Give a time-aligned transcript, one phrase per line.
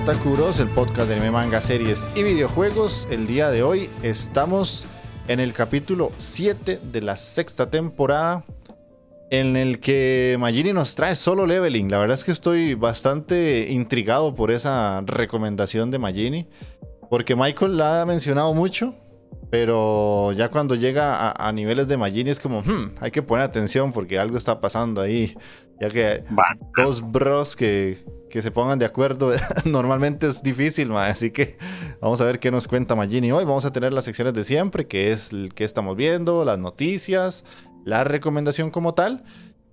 [0.00, 3.06] El podcast de manga, series y videojuegos.
[3.10, 4.86] El día de hoy estamos
[5.28, 8.44] en el capítulo 7 de la sexta temporada,
[9.30, 11.90] en el que Magini nos trae solo leveling.
[11.90, 16.48] La verdad es que estoy bastante intrigado por esa recomendación de Magini,
[17.10, 18.94] porque Michael la ha mencionado mucho,
[19.50, 23.92] pero ya cuando llega a, niveles de Magini es como, hmm, hay que poner atención
[23.92, 25.36] porque algo está pasando ahí.
[25.80, 26.22] Ya que
[26.76, 29.32] dos bros que, que se pongan de acuerdo
[29.64, 31.56] normalmente es difícil, así que
[32.02, 33.44] vamos a ver qué nos cuenta Magini hoy.
[33.44, 37.44] Vamos a tener las secciones de siempre, que es el que estamos viendo, las noticias,
[37.84, 39.24] la recomendación como tal,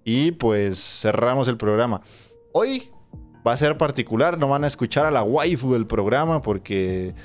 [0.05, 2.01] y pues cerramos el programa.
[2.53, 2.89] Hoy
[3.45, 7.15] va a ser particular, no van a escuchar a la waifu del programa porque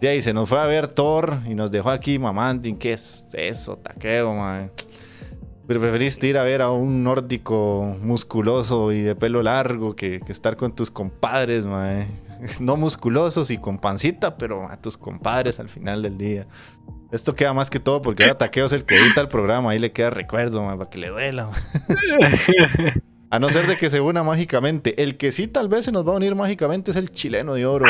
[0.00, 2.68] de ahí se nos fue a ver Thor y nos dejó aquí mamando.
[2.78, 4.70] ¿Qué es eso, taqueo, man?
[5.74, 10.74] Preferiste ir a ver a un nórdico musculoso y de pelo largo que, estar con
[10.74, 12.06] tus compadres, mae.
[12.60, 16.46] No musculosos y con pancita, pero a tus compadres al final del día.
[17.10, 19.70] Esto queda más que todo porque ahora Taqueo es el que edita el programa.
[19.70, 21.48] Ahí le queda recuerdo, mae, para que le duela.
[23.30, 25.02] A no ser de que se una mágicamente.
[25.02, 27.66] El que sí tal vez se nos va a unir mágicamente es el chileno de
[27.66, 27.86] oro.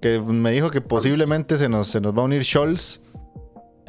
[0.00, 3.00] Que me dijo que posiblemente se nos, se nos va a unir Scholz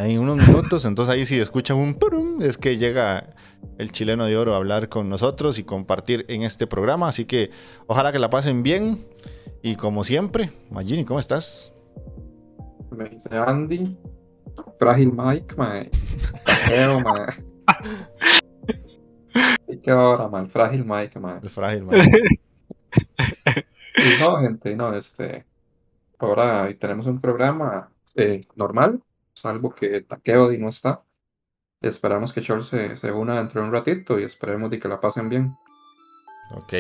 [0.06, 0.86] en unos minutos.
[0.86, 3.36] Entonces ahí si escuchan un purum, es que llega
[3.78, 7.10] el chileno de oro a hablar con nosotros y compartir en este programa.
[7.10, 7.52] Así que
[7.88, 9.08] ojalá que la pasen bien.
[9.64, 11.74] Y como siempre, Magini, ¿cómo estás?
[12.90, 13.96] Me dice Andy,
[14.80, 15.90] Frágil Mike, mae.
[17.04, 17.26] mae.
[19.68, 20.50] ¿Y qué ahora, man?
[20.50, 21.40] Frágil Mike, mae.
[21.42, 22.12] El Frágil Mike.
[23.98, 25.46] y no, gente, no, este.
[26.18, 29.02] Ahora tenemos un programa eh, normal,
[29.42, 31.04] salvo que Takeo no está.
[31.82, 35.30] Esperamos que Charles se, una dentro de un ratito y esperemos de que la pasen
[35.30, 35.56] bien.
[36.54, 36.74] Ok,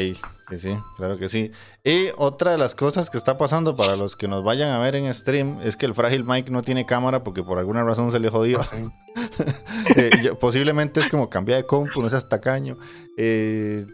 [0.49, 1.51] sí, sí, claro que sí.
[1.83, 4.95] Y otra de las cosas que está pasando para los que nos vayan a ver
[4.95, 8.19] en stream es que el frágil Mike no tiene cámara porque por alguna razón se
[8.19, 8.59] le jodió.
[8.59, 8.91] Ah,
[9.95, 12.77] eh, posiblemente es como cambiar de compu, no seas tacaño.
[13.17, 13.85] Eh,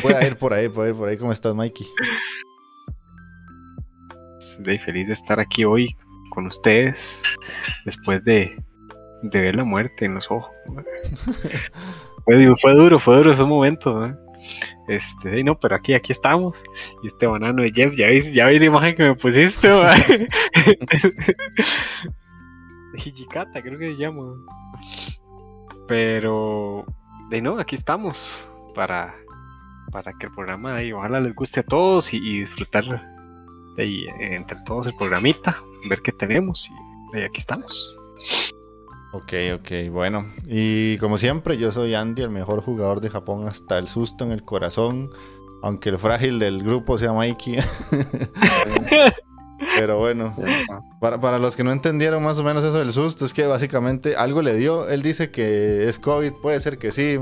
[0.00, 1.18] puede ir por ahí, puede ir por ahí.
[1.18, 1.86] ¿Cómo estás, Mikey?
[4.38, 5.94] Estoy feliz de estar aquí hoy
[6.32, 7.22] con ustedes
[7.84, 8.56] después de,
[9.22, 10.50] ver la muerte en los ojos.
[12.60, 14.10] fue, duro, fue duro ese momento.
[14.88, 16.64] Este, no, pero aquí, aquí estamos.
[17.02, 19.68] Y este banano de Jeff, ya vi, ya la imagen que me pusiste,
[22.94, 24.34] Hijikata, creo que se llama.
[25.86, 26.86] Pero,
[27.30, 29.14] de no, aquí estamos para,
[29.90, 33.11] para que el programa y ojalá les guste a todos y, y disfrutar
[33.76, 36.70] de, entre todos el programita ver qué tenemos
[37.14, 37.96] y, aquí estamos.
[39.12, 40.32] Ok, ok, bueno.
[40.46, 44.32] Y como siempre, yo soy Andy, el mejor jugador de Japón hasta el susto en
[44.32, 45.10] el corazón.
[45.62, 47.58] Aunque el frágil del grupo sea Mikey.
[49.76, 50.34] Pero bueno,
[51.00, 54.42] para, los que no entendieron más o menos eso del susto, es que básicamente algo
[54.42, 54.88] le dio.
[54.88, 57.18] Él dice que es COVID, puede ser que sí,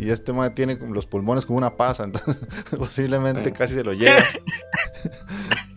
[0.00, 2.46] y, este ma tiene los pulmones como una pasa, entonces
[2.76, 4.22] posiblemente casi se lo lleva.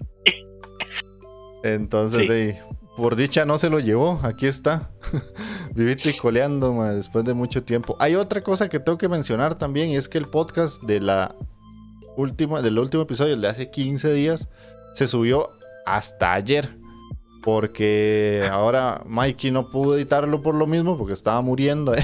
[1.74, 2.28] Entonces, Sí.
[2.28, 2.62] de-
[2.96, 4.90] por dicha no se lo llevó, aquí está.
[5.76, 7.98] Vivito y coleando ma, después de mucho tiempo.
[8.00, 11.36] Hay otra cosa que tengo que mencionar también y es que el podcast de la
[12.16, 14.48] última, del último episodio, el de hace 15 días,
[14.94, 15.50] se subió
[15.86, 16.78] hasta ayer.
[17.44, 21.94] Porque ahora Mikey no pudo editarlo por lo mismo, porque estaba muriendo.
[21.96, 22.04] ¿eh?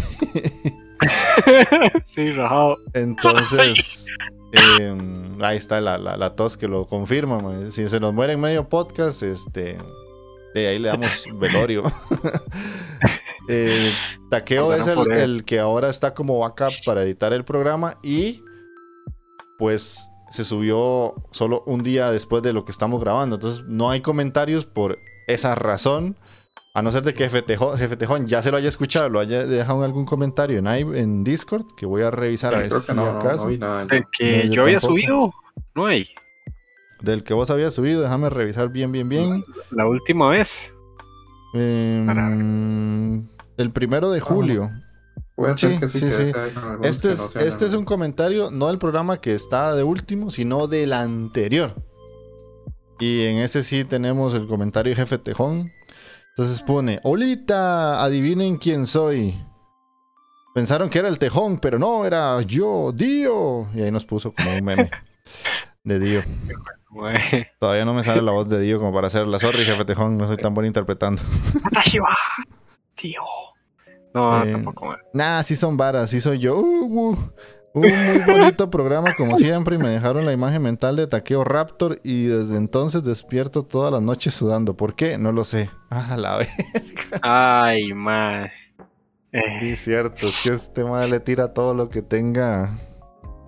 [2.05, 2.77] sí, rajado.
[2.93, 4.07] Entonces,
[4.53, 4.97] eh,
[5.41, 7.39] ahí está la, la- la tos que lo confirma.
[7.39, 7.71] ma.
[7.71, 9.77] Si se nos muere en medio podcast, este,
[10.53, 11.83] de ahí le damos velorio.
[13.49, 13.91] Eh,
[14.29, 18.43] Takeo es el, el que ahora está como backup para editar el programa y
[19.57, 23.35] pues se subió solo un día después de lo que estamos grabando.
[23.37, 26.15] Entonces no hay comentarios por esa razón.
[26.73, 29.19] A no ser de que Jefe Tejón, Jefe Tejón ya se lo haya escuchado, lo
[29.19, 32.79] haya dejado en algún comentario en, en Discord, que voy a revisar a ver Creo
[32.79, 33.43] si que no, acaso.
[33.43, 33.85] no vi nada.
[33.89, 33.95] yo.
[33.97, 34.93] El que No, yo yo había tampoco.
[34.93, 35.33] subido,
[35.75, 36.07] no hay.
[37.01, 39.43] Del que vos habías subido, déjame revisar bien, bien, bien.
[39.71, 40.73] La última vez.
[41.53, 43.27] Em,
[43.57, 44.69] el primero de julio.
[45.35, 48.51] Puede ser Sí, que sí, sí, que Este que es, no este es un comentario,
[48.51, 51.75] no del programa que está de último, sino del anterior.
[52.99, 55.71] Y en ese sí tenemos el comentario de Jefe Tejón.
[56.37, 59.37] Entonces pone, Olita, adivinen quién soy.
[60.53, 63.67] Pensaron que era el Tejón, pero no, era yo, Dio.
[63.73, 64.89] Y ahí nos puso como un meme
[65.83, 66.23] de Dio.
[67.59, 69.39] Todavía no me sale la voz de Dio como para hacerla.
[69.39, 71.21] Sorry, Jefe Tejón, no soy tan bueno interpretando.
[72.95, 73.21] Tío.
[74.13, 74.95] No, Eh, tampoco.
[75.13, 76.57] Nah, sí son varas, sí soy yo.
[76.59, 77.17] Uh, uh.
[77.73, 81.99] Un muy bonito programa como siempre y me dejaron la imagen mental de Taqueo Raptor
[82.03, 84.75] y desde entonces despierto todas las noches sudando.
[84.75, 85.17] ¿Por qué?
[85.17, 85.69] No lo sé.
[85.93, 86.49] Ah, la vez.
[87.21, 88.49] Ay, man.
[89.33, 90.27] Eh, Sí, cierto.
[90.27, 92.77] Es que este madre le tira todo lo que tenga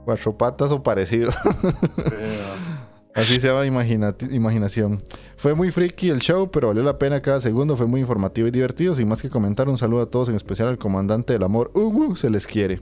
[0.04, 1.31] cuatro patas o parecido.
[1.31, 1.40] Sí,
[3.16, 5.02] Así se llama imagina- imaginación.
[5.38, 7.78] Fue muy freaky el show, pero valió la pena cada segundo.
[7.78, 8.94] Fue muy informativo y divertido.
[8.94, 11.72] Sin más que comentar, un saludo a todos, en especial al comandante del amor.
[11.75, 12.81] Uh, uh, se les quiere.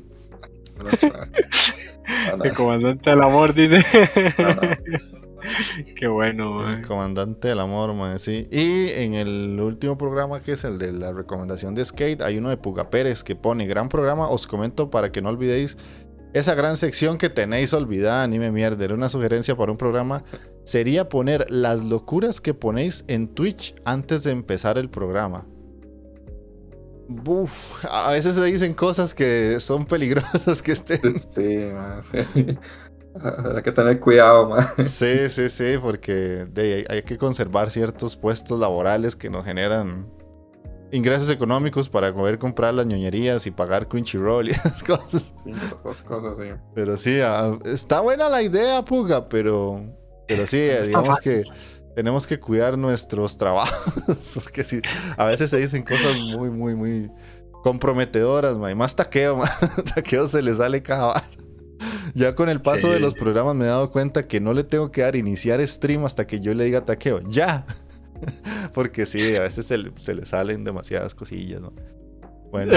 [0.84, 0.90] No.
[2.44, 3.84] el comandante del amor dice.
[5.96, 6.84] Qué bueno, El man.
[6.84, 8.48] comandante del amor, man, sí.
[8.52, 12.50] Y en el último programa, que es el de la recomendación de Skate, hay uno
[12.50, 14.30] de Puga Pérez que pone gran programa.
[14.30, 15.78] Os comento para que no olvidéis
[16.34, 18.86] esa gran sección que tenéis olvidada, anime mierda.
[18.86, 20.24] Era una sugerencia para un programa.
[20.64, 25.46] Sería poner las locuras que ponéis en Twitch antes de empezar el programa.
[27.14, 31.20] Buf, a veces se dicen cosas que son peligrosas que estén.
[31.20, 32.58] Sí, man, sí.
[33.56, 34.66] Hay que tener cuidado, man.
[34.86, 40.10] Sí, sí, sí, porque de, hay que conservar ciertos puestos laborales que nos generan
[40.92, 45.34] ingresos económicos para poder comprar las ñoñerías y pagar Crunchyroll y esas cosas.
[45.44, 46.54] Sí, las dos cosas, sí.
[46.74, 49.84] Pero sí, ah, está buena la idea, Puga, pero,
[50.28, 51.44] pero sí, digamos que
[51.96, 54.82] tenemos que cuidar nuestros trabajos, porque sí,
[55.18, 57.12] a veces se dicen cosas muy, muy, muy
[57.64, 59.50] comprometedoras, ma, y más taqueo, ma.
[59.96, 61.24] taqueo se le sale cada.
[62.14, 62.94] Ya con el paso Sí.
[62.94, 66.04] de los programas me he dado cuenta que no le tengo que dar iniciar stream
[66.06, 67.66] hasta que yo le diga taqueo, ya.
[68.74, 71.74] Porque sí, a veces se le, se le salen demasiadas cosillas, ¿no?
[72.52, 72.74] Bueno,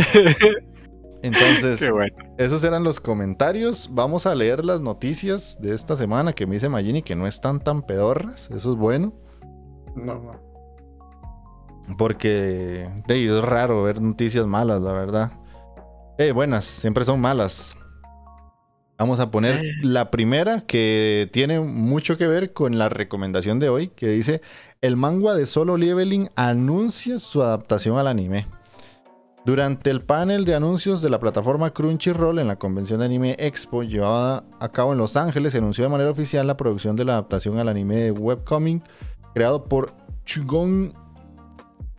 [1.26, 2.14] entonces, Qué bueno.
[2.38, 3.88] esos eran los comentarios.
[3.92, 7.60] Vamos a leer las noticias de esta semana que me dice Magini que no están
[7.60, 8.50] tan pedorras.
[8.50, 9.12] Eso es bueno.
[9.96, 10.44] No, no.
[11.98, 15.32] Porque de ahí, es raro ver noticias malas, la verdad.
[16.18, 17.76] Eh, buenas, siempre son malas.
[18.96, 19.72] Vamos a poner Eh.
[19.82, 24.40] la primera que tiene mucho que ver con la recomendación de hoy, que dice,
[24.80, 28.46] el manga de Solo Leveling anuncia su adaptación al anime.
[29.44, 33.82] Durante el panel de anuncios de la plataforma Crunchyroll en la convención de anime Expo
[33.82, 37.12] llevada a cabo en Los Ángeles, se anunció de manera oficial la producción de la
[37.12, 38.82] adaptación al anime de webcomic
[39.34, 39.92] creado por
[40.24, 40.94] Chugon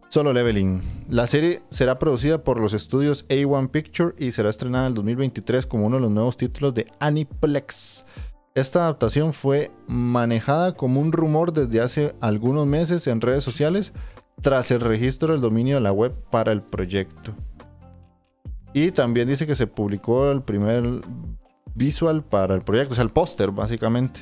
[0.10, 0.82] Solo Leveling.
[1.08, 5.68] La serie será producida por los estudios A1 Picture y será estrenada en el 2023
[5.68, 8.06] como uno de los nuevos títulos de Aniplex.
[8.56, 13.94] Esta adaptación fue manejada como un rumor desde hace algunos meses en redes sociales
[14.42, 17.34] tras el registro del dominio de la web para el proyecto.
[18.74, 20.84] Y también dice que se publicó el primer
[21.74, 24.22] visual para el proyecto, o sea, el póster básicamente.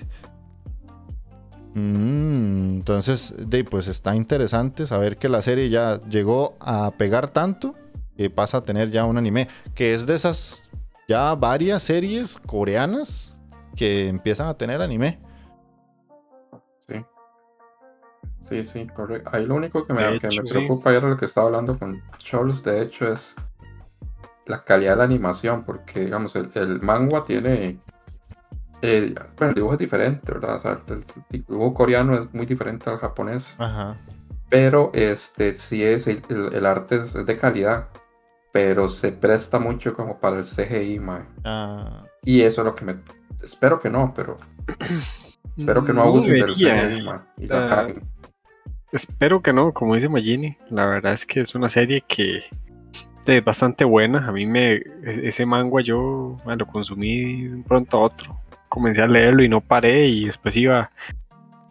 [1.73, 3.33] Mm, entonces,
[3.69, 7.75] pues está interesante saber que la serie ya llegó a pegar tanto
[8.15, 10.69] que pasa a tener ya un anime, que es de esas
[11.07, 13.35] ya varias series coreanas
[13.75, 15.19] que empiezan a tener anime.
[18.47, 19.29] Sí, sí, correcto.
[19.33, 20.41] Ahí lo único que me, que me sí.
[20.41, 23.35] preocupa y era lo que estaba hablando con Charles, de hecho, es
[24.45, 27.79] la calidad de la animación, porque, digamos, el, el manga tiene...
[28.81, 30.57] eh, bueno, el dibujo es diferente, ¿verdad?
[30.57, 30.93] O sea, el,
[31.31, 33.55] el dibujo coreano es muy diferente al japonés.
[33.57, 33.97] Ajá.
[34.49, 37.87] Pero este sí es, el, el- el arte es, es de calidad,
[38.51, 41.23] pero se presta mucho como para el CGI, mae.
[41.45, 42.97] Ah, Y eso es lo que me...
[43.41, 44.37] Espero que no, pero
[45.57, 46.53] espero que no abusen del.
[46.53, 47.19] CGI, mae.
[47.37, 48.12] Y la caguen.
[48.93, 50.55] Espero que no, como dice Magini.
[50.69, 52.43] La verdad es que es una serie que
[53.25, 54.27] es bastante buena.
[54.27, 54.73] A mí me.
[54.75, 54.83] e-
[55.23, 58.39] Ese manga yo bueno, lo consumí de pronto a otro.
[58.69, 60.07] Comencé a leerlo y no paré.
[60.07, 60.91] Y después iba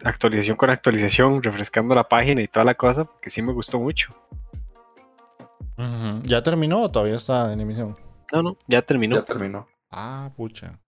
[0.03, 4.13] actualización con actualización, refrescando la página y toda la cosa, porque sí me gustó mucho.
[6.23, 7.97] ¿Ya terminó o todavía está en emisión?
[8.31, 9.15] No, no, ya terminó.
[9.15, 9.67] Ya terminó.
[9.91, 10.79] Ah, pucha.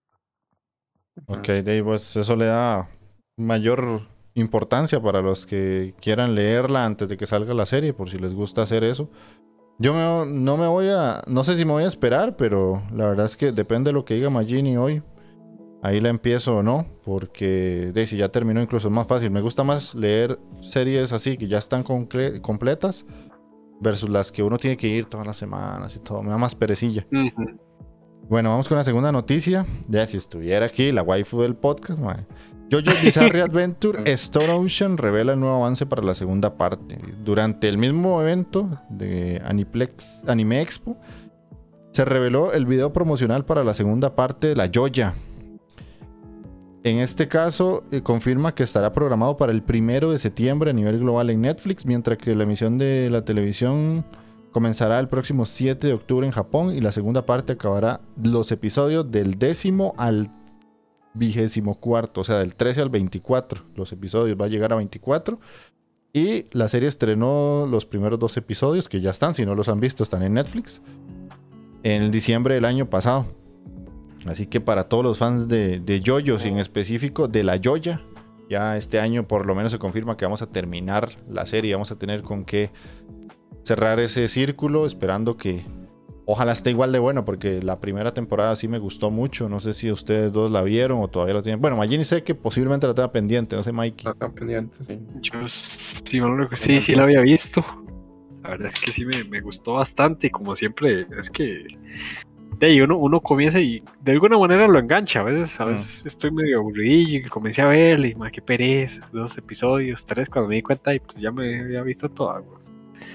[1.28, 2.90] Ok, ahí, pues eso le da
[3.38, 4.02] mayor
[4.36, 8.34] importancia para los que quieran leerla antes de que salga la serie, por si les
[8.34, 9.10] gusta hacer eso.
[9.80, 13.08] Yo me- no me voy a, no sé si me voy a esperar, pero la
[13.08, 15.02] verdad es que depende de lo que diga Magini hoy.
[15.84, 19.30] Ahí la empiezo o no, porque de si ya terminó incluso es más fácil.
[19.32, 23.06] Me gusta más leer series así que ya están completas
[23.82, 26.24] versus las que uno tiene que ir todas las semanas y todo.
[26.24, 27.06] Me da más perecilla.
[27.12, 27.60] Ujú.
[28.28, 29.66] Bueno, vamos con la segunda noticia.
[29.88, 32.26] Ya si estuviera aquí, la waifu del podcast, mae.
[32.70, 36.98] JoJo's Bizarre Adventure Stone Ocean revela el nuevo avance para la segunda parte.
[37.24, 40.98] Durante el mismo evento de Aniplex Anime Expo,
[41.92, 45.14] se reveló el video promocional para la segunda parte de la Joya.
[46.84, 51.00] En este caso, eh, confirma que estará programado para el primero de septiembre a nivel
[51.00, 54.06] global en Netflix, mientras que la emisión de la televisión
[54.52, 59.10] comenzará el próximo 7 de octubre en Japón y la segunda parte acabará los episodios
[59.10, 60.30] del décimo al
[61.16, 63.64] vigésimo cuarto, o sea, del 13 al 24.
[63.76, 65.40] Los episodios va a llegar a 24.
[66.14, 69.80] Y la serie estrenó los primeros dos episodios, que ya están, si no los han
[69.80, 70.82] visto, están en Netflix,
[71.84, 73.26] en diciembre del año pasado.
[74.26, 78.02] Así que para todos los fans de, de JoJo's y en específico de la Joya,
[78.50, 81.92] ya este año por lo menos se confirma que vamos a terminar la serie, vamos
[81.92, 82.72] a tener con qué
[83.64, 85.66] cerrar ese círculo, esperando que
[86.26, 89.50] ojalá esté igual de bueno, porque la primera temporada sí me gustó mucho.
[89.50, 91.62] No sé si ustedes dos la vieron o todavía la tienen.
[91.62, 94.12] Bueno, Magini sé que posiblemente la tenga pendiente, no sé, Mikey.
[94.36, 95.00] Pendientes, sí.
[95.22, 96.22] Yo sí,
[96.56, 97.64] sí, sí la había visto.
[98.44, 101.66] La verdad es que sí me, me gustó bastante y como siempre es que
[102.60, 105.22] de ahí uno, uno comienza y de alguna manera lo engancha.
[105.22, 109.08] A veces, a veces estoy medio aburridillo y comencé a verle y más qué pereza,
[109.12, 112.40] dos episodios, tres, cuando me di cuenta y pues ya me había visto toda.
[112.40, 112.65] güey.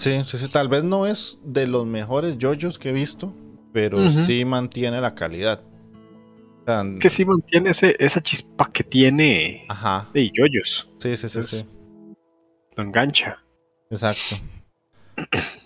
[0.00, 3.34] Sí, sí, sí, tal vez no es de los mejores JoJo's que he visto,
[3.70, 5.60] pero sí mantiene la calidad.
[6.64, 11.42] Sea, Que sí mantiene ese, esa chispa que tiene Ajá, de yoyos, sí, sí, sí,
[11.42, 11.66] sí.
[12.76, 13.38] lo engancha.
[13.90, 14.36] Exacto.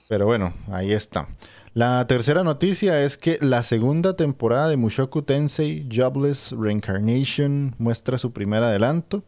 [0.09, 1.29] Pero bueno, ahí está.
[1.73, 8.33] La tercera noticia es que la segunda temporada de Mushoku Tensei Jobless Reincarnation muestra su
[8.33, 9.23] primer adelanto.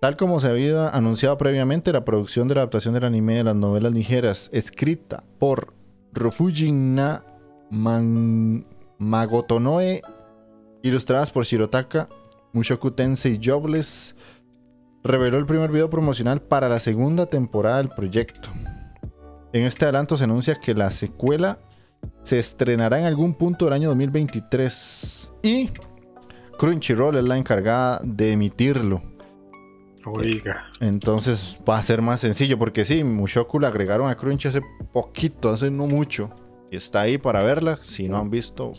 [0.00, 3.56] Tal como se había anunciado previamente, la producción de la adaptación del anime de las
[3.56, 5.74] novelas ligeras, escrita por
[6.14, 7.22] Rofujin Na
[7.70, 8.64] Man-
[8.98, 10.00] Magotonoe,
[10.82, 12.08] ilustradas por Shirotaka,
[12.52, 14.16] Mushoku Tensei Jobless,
[15.04, 18.48] reveló el primer video promocional para la segunda temporada del proyecto.
[19.52, 21.58] En este adelanto se anuncia que la secuela
[22.22, 25.70] se estrenará en algún punto del año 2023 y
[26.58, 29.02] Crunchyroll es la encargada de emitirlo.
[30.04, 30.64] Oiga.
[30.80, 35.50] Entonces va a ser más sencillo porque sí, Mushoku la agregaron a Crunchy hace poquito,
[35.50, 36.30] hace no mucho.
[36.70, 37.76] Y está ahí para verla.
[37.82, 38.72] Si no han visto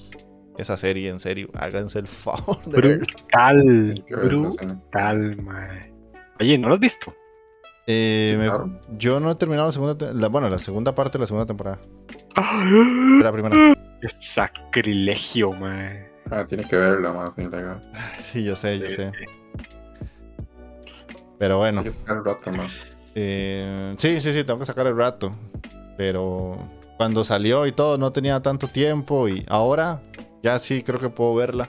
[0.57, 3.05] esa serie, en serio, háganse el favor de verla.
[3.05, 5.93] Brutal, brutal, mae.
[6.39, 7.13] Oye, ¿no lo has visto?
[7.87, 8.79] Eh, me- claro.
[8.97, 11.79] yo no he terminado la segunda, la- bueno, la segunda parte de la segunda temporada.
[13.17, 13.73] De la primera.
[14.01, 16.09] Es sacrilegio, mae.
[16.29, 17.81] Ah, tiene que verla más ilegal.
[18.21, 19.11] Sí, yo sé, yo Sí, sé.
[21.41, 22.67] Pero bueno, Hay que sacar el rato, man.
[23.15, 25.31] eh, sí, sí, sí, tengo que sacar el rato.
[25.97, 26.55] Pero
[26.97, 29.27] cuando salió y todo, no tenía tanto tiempo.
[29.27, 30.03] Y ahora
[30.43, 31.67] ya sí creo que puedo verla.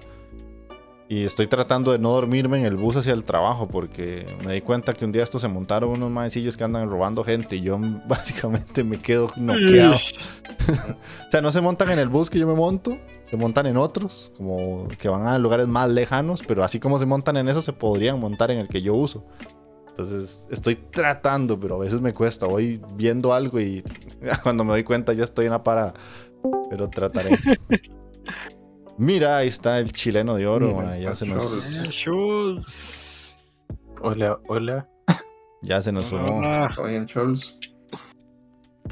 [1.08, 3.66] Y estoy tratando de no dormirme en el bus hacia el trabajo.
[3.66, 7.24] Porque me di cuenta que un día estos se montaron unos maecillos que andan robando
[7.24, 7.56] gente.
[7.56, 9.96] Y yo básicamente me quedo noqueado.
[10.68, 13.78] O sea, no se montan en el bus que yo me monto, se montan en
[13.78, 17.62] otros, como que van a lugares más lejanos, pero así como se montan en eso,
[17.62, 19.24] se podrían montar en el que yo uso.
[19.92, 22.46] Entonces, estoy tratando, pero a veces me cuesta.
[22.46, 23.84] Voy viendo algo y
[24.42, 25.92] cuando me doy cuenta ya estoy en la parada.
[26.70, 27.38] Pero trataré.
[28.96, 30.68] Mira, ahí está el chileno de oro.
[30.68, 31.90] Mira, ya, está se nos, Schultz.
[31.90, 33.38] Schultz.
[34.00, 34.88] Hola, hola.
[35.62, 36.38] ya se nos sumó.
[36.38, 36.72] Hola.
[36.74, 37.54] ¿Todo bien, Charles?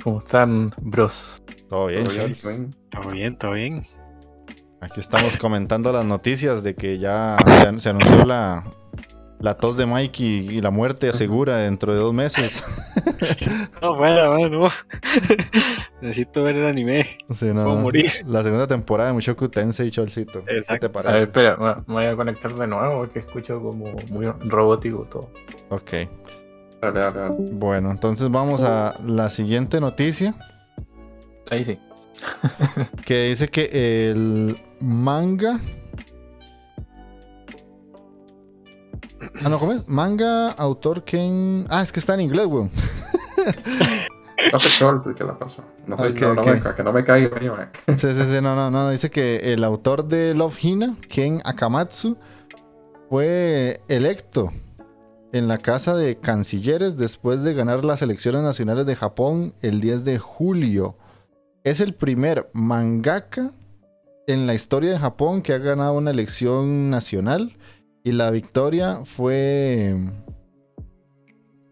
[0.05, 1.43] ¿Cómo están, bros?
[1.71, 2.35] Todo bien, ¿Todo bien?
[2.35, 2.43] Charles.
[2.43, 2.77] ¿Todo bien?
[2.91, 3.87] Todo bien, todo bien.
[4.83, 7.39] Aquí estamos comentando las noticias de que ya
[7.79, 8.65] se anunció la,
[9.41, 12.63] la tos de Mike y, y la muerte asegura dentro de dos meses.
[13.81, 14.69] No, bueno, bueno, no.
[16.03, 17.19] Necesito ver el anime.
[17.31, 18.11] Sí, no, Puedo morir.
[18.27, 20.45] La segunda temporada de Mushoku Tensei, Cholcito.
[20.45, 20.91] ¿Qué Exacto.
[20.99, 21.57] A ver, espera,
[21.87, 25.31] me voy a conectar de nuevo porque escucho como muy robótico todo.
[25.71, 25.93] Ok.
[26.81, 27.35] Dale, dale, dale.
[27.53, 30.35] Bueno, entonces vamos a la siguiente noticia.
[31.51, 31.79] Ahí sí.
[33.05, 35.59] Que dice que el manga.
[39.45, 39.87] Ah, no, ¿cómo es?
[39.89, 41.67] Manga, autor Ken.
[41.69, 42.71] Ah, es que está en inglés, weón.
[44.43, 45.63] El que la pasó.
[45.87, 46.47] No sé, Ok, no, no ok.
[46.65, 47.71] me, que no me caiga.
[47.89, 48.91] Sí, sí, sí, no, no, no.
[48.91, 52.17] Dice que el autor de Love Hina, Ken Akamatsu,
[53.09, 54.51] fue electo
[55.33, 60.05] en la Casa de Cancilleres después de ganar las elecciones nacionales de Japón el 10
[60.05, 60.97] de julio.
[61.63, 63.53] Es el primer mangaka
[64.27, 67.57] en la historia de Japón que ha ganado una elección nacional
[68.05, 69.97] y la victoria fue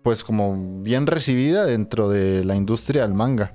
[0.03, 3.53] pues como bien recibida dentro de la industria del manga.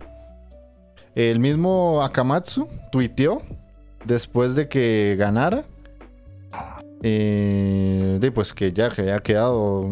[1.16, 3.42] El mismo Akamatsu tuiteó
[4.06, 5.66] después de que ganara.
[7.02, 9.90] eh, de pues que ya que había quedado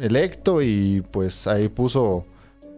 [0.00, 2.24] electo y pues ahí puso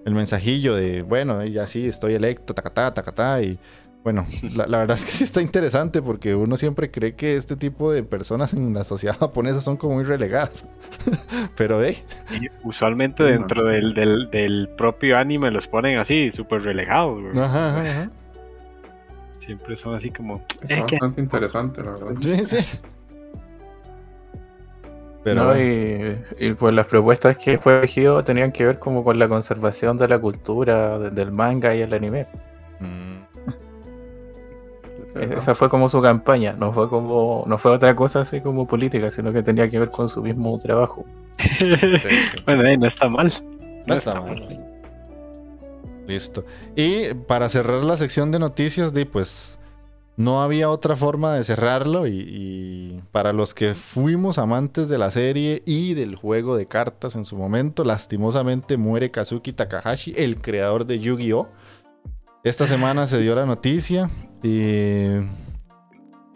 [0.04, 3.58] el mensajillo de bueno, ya sí estoy electo, tacatá, tacatá y
[4.06, 7.56] bueno, la, la verdad es que sí está interesante porque uno siempre cree que este
[7.56, 10.64] tipo de personas en la sociedad japonesa son como muy relegadas.
[11.56, 17.20] Pero eh, Y usualmente dentro del, del, del propio anime los ponen así, súper relegados.
[17.20, 17.36] güey.
[17.36, 18.10] ajá, ajá, ajá.
[19.40, 20.40] Siempre son así como.
[20.62, 22.14] Está "Eh, que- bastante interesante, la verdad.
[22.20, 22.78] Sí, sí.
[25.24, 29.18] Pero No, y, y pues las propuestas que fue elegido tenían que ver como con
[29.18, 32.28] la conservación de la cultura, de- del manga y el anime.
[32.78, 33.16] mm,
[35.16, 35.38] ¿Verdad?
[35.38, 39.10] Esa fue como su campaña, no fue como, no fue otra cosa así como política,
[39.10, 41.04] sino que tenía que ver con su mismo trabajo.
[41.38, 41.98] sí, sí.
[42.44, 43.32] bueno, eh, no está mal.
[43.86, 44.46] No está mal.
[46.06, 46.44] Listo.
[46.76, 49.58] Y para cerrar la sección de noticias, di, pues
[50.16, 52.06] no había otra forma de cerrarlo.
[52.06, 57.16] Y, y para los que fuimos amantes de la serie y del juego de cartas
[57.16, 61.48] en su momento, lastimosamente muere Kazuki Takahashi, el creador de Yu-Gi-Oh!
[62.46, 64.08] Esta semana se dio la noticia.
[64.46, 65.08] Y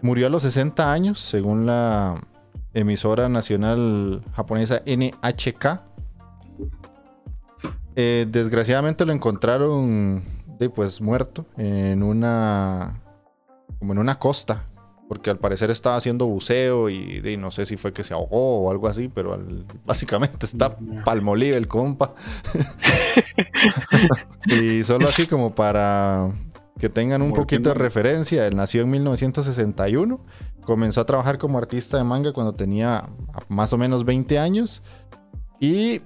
[0.03, 2.21] murió a los 60 años, según la
[2.75, 5.81] emisora nacional japonesa NHK.
[7.95, 10.25] Eh, desgraciadamente lo encontraron
[10.75, 13.01] pues muerto en una
[13.79, 14.67] como en una costa
[15.09, 18.71] porque al parecer estaba haciendo buceo y, no sé si fue que se ahogó o
[18.71, 22.15] algo así pero al- básicamente está palmolive el compa
[24.47, 26.29] y solo así como para
[26.81, 30.21] que tengan un poquito de referencia él nació en 1961
[30.63, 33.09] comenzó a trabajar como artista de manga cuando tenía
[33.49, 34.83] más o menos 20 años
[35.61, 36.01] y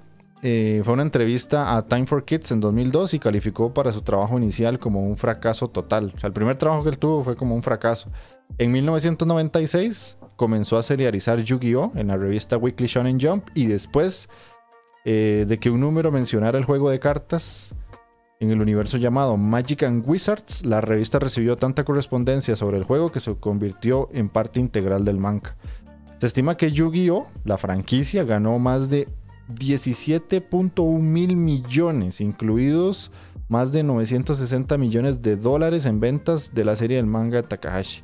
[0.47, 4.37] eh, fue una entrevista a Time for Kids en 2002 y calificó para su trabajo
[4.37, 6.13] inicial como un fracaso total.
[6.15, 8.11] O sea, el primer trabajo que él tuvo fue como un fracaso.
[8.59, 11.93] En 1996 comenzó a serializar Yu-Gi-Oh!
[11.95, 14.29] en la revista Weekly Shonen Jump y después
[15.05, 17.73] eh, de que un número mencionara el juego de cartas
[18.39, 23.11] en el universo llamado Magic and Wizards, la revista recibió tanta correspondencia sobre el juego
[23.11, 25.55] que se convirtió en parte integral del manga.
[26.19, 27.27] Se estima que Yu-Gi-Oh!
[27.43, 29.07] la franquicia ganó más de
[29.53, 33.11] 17.1 mil millones, incluidos
[33.47, 38.01] más de 960 millones de dólares en ventas de la serie del manga de Takahashi.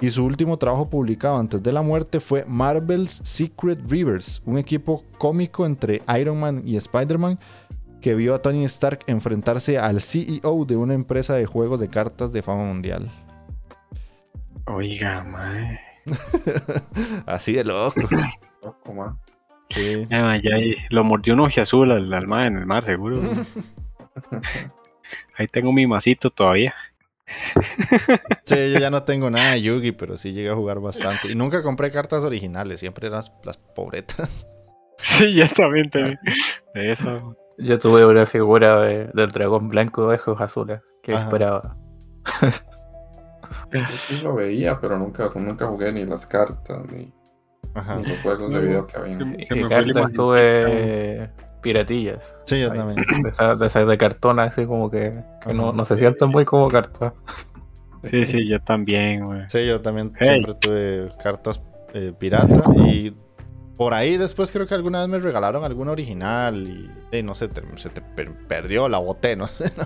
[0.00, 5.04] Y su último trabajo publicado antes de la muerte fue Marvel's Secret Rivers, un equipo
[5.18, 7.38] cómico entre Iron Man y Spider-Man
[8.04, 12.34] que vio a Tony Stark enfrentarse al CEO de una empresa de juegos de cartas
[12.34, 13.10] de fama mundial.
[14.66, 15.80] Oiga, mae.
[17.24, 18.02] Así de loco.
[18.62, 19.18] Loco, ma.
[19.70, 20.06] Sí.
[20.10, 23.22] Ahí lo mordió un azul al, al mae en el mar, seguro.
[25.38, 26.74] Ahí tengo mi masito todavía.
[28.44, 31.32] Sí, yo ya no tengo nada de Yugi, pero sí llegué a jugar bastante.
[31.32, 34.46] Y nunca compré cartas originales, siempre eran las, las pobretas.
[34.98, 36.14] Sí, yo también tengo.
[36.74, 37.34] De eso.
[37.58, 41.22] Yo tuve una figura de- del dragón blanco de ojos azules que Ajá.
[41.22, 41.76] disparaba.
[43.72, 47.12] Yo sí lo veía, pero nunca, nunca jugué ni las cartas ni,
[47.74, 47.96] Ajá.
[47.96, 49.36] ni los juegos de video que habían.
[49.44, 51.30] Se y fue la cartas tuve
[51.62, 52.34] piratillas.
[52.46, 52.96] Sí, yo también.
[53.22, 56.44] De esas de, esas de cartón así como que, que no, no se sienten muy
[56.44, 57.12] como cartas.
[58.10, 59.42] Sí, sí, yo también, güey.
[59.48, 60.28] Sí, yo también Hey.
[60.28, 61.62] siempre tuve cartas
[61.94, 62.62] eh, pirata.
[62.76, 63.14] Y
[63.76, 66.66] por ahí después creo que alguna vez me regalaron alguna original.
[66.68, 69.72] Y eh, no sé, te- se te per- perdió, la boté, no sé.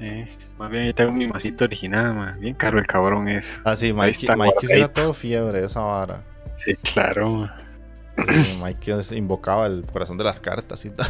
[0.00, 0.28] Eh,
[0.58, 2.40] más bien, yo tengo mi masito original, man.
[2.40, 3.60] Bien caro el cabrón es.
[3.64, 6.24] Ah, sí, Mikey, Mikey era todo fiebre esa vara.
[6.56, 7.50] Sí, claro, man.
[8.16, 11.06] Sí, Mike invocaba el corazón de las cartas y tal.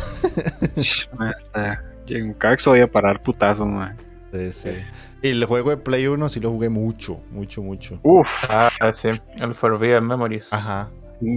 [2.07, 3.97] En cada podía parar putazo, ma.
[4.33, 4.71] Sí, sí.
[5.23, 7.99] Y el juego de Play 1 sí lo jugué mucho, mucho, mucho.
[8.03, 10.53] Uf, Ah, sí, el Forbidden Memories.
[10.53, 10.91] Ajá.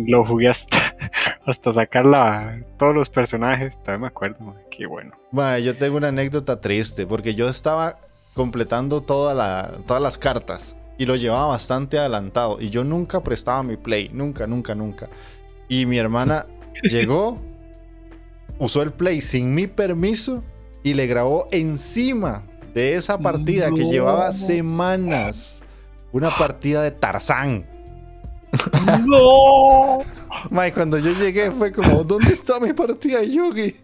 [0.08, 0.78] Lo jugué hasta,
[1.46, 3.78] hasta sacar la, todos los personajes.
[3.84, 4.56] Todavía me acuerdo.
[4.70, 5.12] Qué bueno.
[5.32, 8.00] Bueno, yo tengo una anécdota triste porque yo estaba
[8.34, 13.64] completando toda la- todas las cartas y lo llevaba bastante adelantado y yo nunca prestaba
[13.64, 15.10] mi play, nunca, nunca, nunca.
[15.70, 16.46] Y mi hermana
[16.84, 17.40] llegó,
[18.60, 20.44] usó el play sin mi permiso
[20.84, 25.64] y le grabó encima de esa partida que llevaba semanas
[26.12, 27.66] una partida de Tarzán.
[29.06, 30.00] ¡No!
[30.50, 33.76] Mae, cuando yo llegué fue como, ¿dónde está mi partida de Yugi?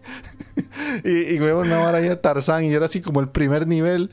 [1.04, 4.10] y, y luego una ahí de Tarzán y era así como el primer nivel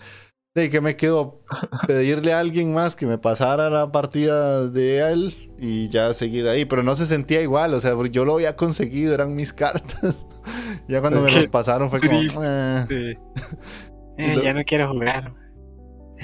[0.53, 1.41] de que me quedó
[1.87, 6.65] pedirle a alguien más que me pasara la partida de él y ya seguir ahí.
[6.65, 10.25] Pero no se sentía igual, o sea, porque yo lo había conseguido, eran mis cartas.
[10.89, 12.39] ya cuando me los pasaron fue como, triste.
[12.43, 13.19] "Eh, Sí.
[14.17, 15.33] Y Eh, lo- ya no quiero jugar.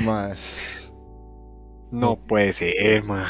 [0.01, 0.93] más.
[1.89, 3.27] No puede ser, ma.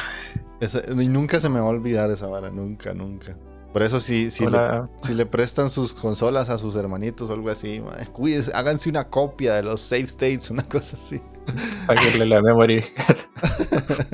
[0.59, 3.35] Esa- y nunca se me va a olvidar esa vara, nunca, nunca.
[3.73, 4.57] Por eso si, si, le,
[5.01, 9.53] si le prestan sus consolas a sus hermanitos o algo así, cuídense, háganse una copia
[9.53, 11.21] de los save states, una cosa así.
[11.85, 13.17] Sáquenle la memory card.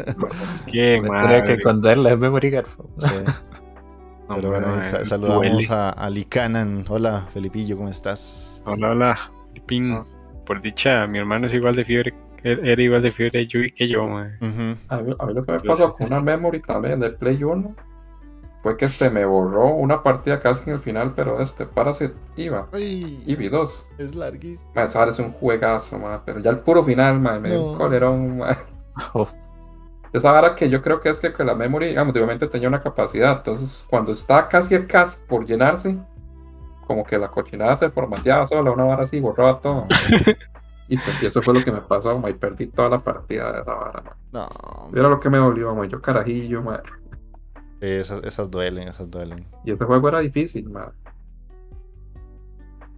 [0.72, 1.44] Qué Tendría madre.
[1.44, 2.68] que esconder la memory card.
[2.98, 3.10] Sí.
[4.30, 4.68] No, Pero bueno,
[5.04, 6.86] saludamos a, a Licanan.
[6.88, 8.64] Hola, Felipillo, ¿cómo estás?
[8.66, 9.32] Hola, hola.
[9.50, 9.92] Filipín.
[9.92, 10.06] Ah.
[10.46, 12.14] Por dicha, mi hermano es igual de fiebre.
[12.44, 14.30] Era igual de fiebre de Yui que yo, ma.
[14.42, 14.76] Ujú.
[14.90, 17.76] A mí, a mí lo que me pasó con una memory también del Play 1
[18.62, 22.68] fue que se me borró una partida casi en el final, pero este Parasite iba.
[22.74, 23.90] Ay, Eevee 2.
[23.98, 24.72] es larguísimo.
[24.76, 27.60] Ma, Eso ahora es un juegazo, ma, pero ya el puro final, ma, me dio
[27.60, 27.72] No.
[27.72, 28.38] un colerón.
[28.40, 28.58] ma.
[29.14, 29.28] Oh,
[30.14, 32.80] Esa vara que yo creo que es que, que la memory, digamos, obviamente tenía una
[32.80, 33.38] capacidad.
[33.38, 35.98] Entonces, cuando está casi el cast por llenarse,
[36.88, 39.88] como que la cochinada se formateaba sola, una vara así, borraba todo.
[40.88, 43.52] Y, se- y eso fue lo que me pasó, ma, y perdí toda la partida
[43.54, 44.18] de esa vara, ma.
[44.32, 44.48] No,
[44.98, 46.82] Era lo que me dolió, ma, yo carajillo, ma.
[47.80, 49.46] esas, esas duelen, esas duelen.
[49.64, 50.92] Y este juego era difícil, ma.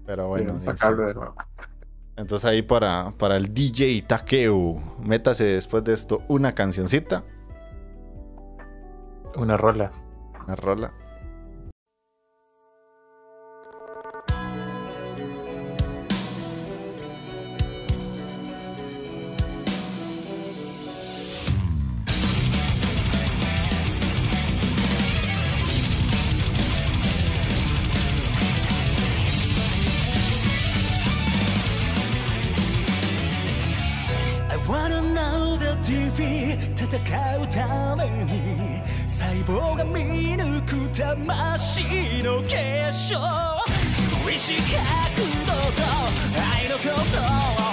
[0.05, 1.35] Pero Bueno, sacarlo de nuevo.
[2.15, 7.23] entonces ahí para, para el DJ Takeo, métase después de esto una cancioncita,
[9.35, 9.91] una rola.
[10.45, 10.93] una rola.
[37.05, 43.19] 戦うために細胞が見抜く魂の結晶
[44.27, 45.83] 意志角度と
[46.35, 46.83] 愛のこ
[47.59, 47.64] と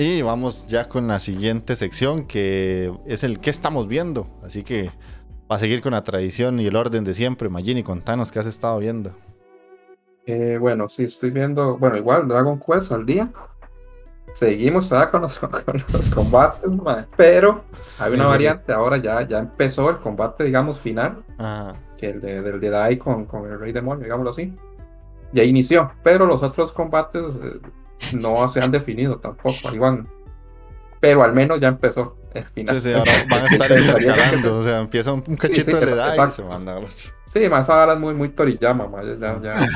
[0.00, 4.28] Y vamos ya con la siguiente sección que es el que estamos viendo.
[4.44, 4.92] Así que
[5.50, 7.48] va a seguir con la tradición y el orden de siempre.
[7.48, 9.10] Magini, contanos qué has estado viendo.
[10.24, 13.28] Eh, bueno, sí, estoy viendo, bueno, igual Dragon Quest al día.
[14.34, 16.70] Seguimos con los, con los combates,
[17.16, 17.64] pero
[17.98, 21.74] hay una variante, ahora ya, ya empezó el combate, digamos, final, Ajá.
[21.98, 24.54] que el de, del con, con el Rey Demonio, digámoslo así.
[25.32, 27.60] Ya inició, pero los otros combates eh,
[28.12, 30.08] no se han definido tampoco, ahí van.
[31.00, 32.74] Pero al menos ya empezó el final.
[32.74, 34.58] Sí, sí, ahora van a estar intercalando.
[34.58, 36.80] O sea, empieza un, un cachito sí, de exacto, edad y se manda.
[37.24, 39.68] Sí, más ahora es muy, muy Toriyama, ma, ya, ya, ya.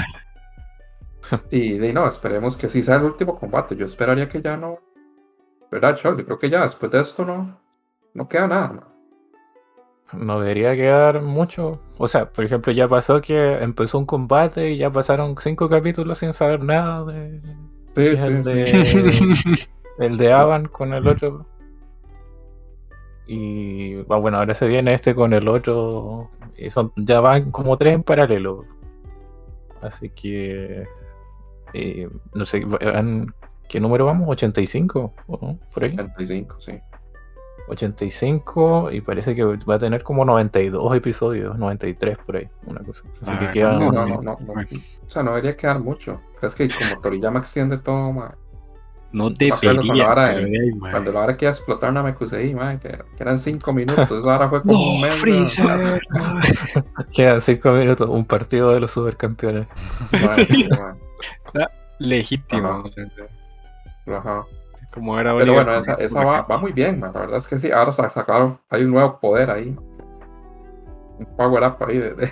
[1.51, 3.77] Y, de no, esperemos que sí sea el último combate.
[3.77, 4.79] Yo esperaría que ya no.
[5.71, 6.25] ¿Verdad, Charlie?
[6.25, 7.59] Creo que ya después de esto no,
[8.15, 8.73] no queda nada.
[8.73, 8.89] ma.
[10.13, 11.81] No debería quedar mucho.
[11.97, 16.19] O sea, por ejemplo, ya pasó que empezó un combate y ya pasaron cinco capítulos
[16.19, 17.41] sin saber nada de,
[17.95, 18.51] Sí, es sí, el, sí.
[18.53, 21.47] de, el de Avan con el otro.
[23.27, 26.31] Y ah, bueno, ahora se viene este con el otro.
[26.57, 28.65] Y son, ya van como tres en paralelo.
[29.81, 30.85] Así que.
[31.75, 32.65] eh, no sé,
[33.69, 34.29] ¿qué número vamos?
[34.29, 35.13] ¿85?
[35.27, 35.59] ¿O no?
[35.73, 35.93] Por ahí.
[35.95, 36.73] 85, sí.
[37.69, 43.05] 85 y parece que va a tener como 92 episodios, 93 por ahí, una cosa.
[43.23, 43.73] Así que Ah, queda.
[43.73, 44.33] No, no, no, no.
[44.33, 46.21] O sea, no debería quedar mucho.
[46.35, 48.35] Pero es que como Toriyama extiende todo, ma,
[49.13, 50.15] No cuando debería.
[50.51, 50.91] de ahí, mae.
[50.93, 54.11] cuando la hora que iba a explotar una Mekusei, ma, que, que eran 5 minutos,
[54.11, 55.17] eso ahora fue como un No, mes.
[55.19, 56.01] Freezer.
[57.15, 59.67] Quedan 5 minutos, un partido de los supercampeones.
[60.13, 60.69] ma, Sí.
[60.71, 60.97] ma,
[61.99, 62.69] Legítimo.
[62.69, 62.91] Ajá.
[64.19, 64.45] ajá.
[64.93, 67.59] Como era Pero bueno, esa, esa va, va muy bien, ma, la verdad es que
[67.59, 67.71] sí.
[67.71, 69.77] Ahora sa- sacaron, hay un nuevo poder ahí.
[71.19, 72.31] Un power up ahí de, de,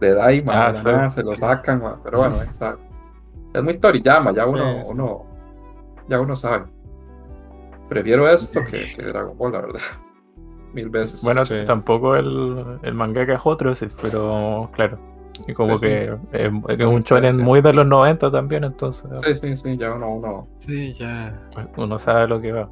[0.00, 0.88] de Daima, Ah, sí.
[1.10, 2.76] se lo sacan, ma, pero bueno, está-
[3.52, 4.86] es muy Toriyama, ya uno, Sí, sí.
[4.92, 5.26] uno,
[6.08, 6.64] ya uno sabe.
[7.88, 9.80] Prefiero esto que, que Dragon Ball, la verdad.
[10.72, 11.22] Mil veces.
[11.22, 11.56] Bueno, Sí.
[11.66, 14.98] tampoco el, el mangaka es otro, sí, pero claro.
[15.46, 19.56] Y como que es, es un shonen muy de los 90 también, entonces Sí, sí,
[19.56, 21.48] sí, ya uno, uno, Sí, ya.
[21.76, 22.70] uno sabe lo que va.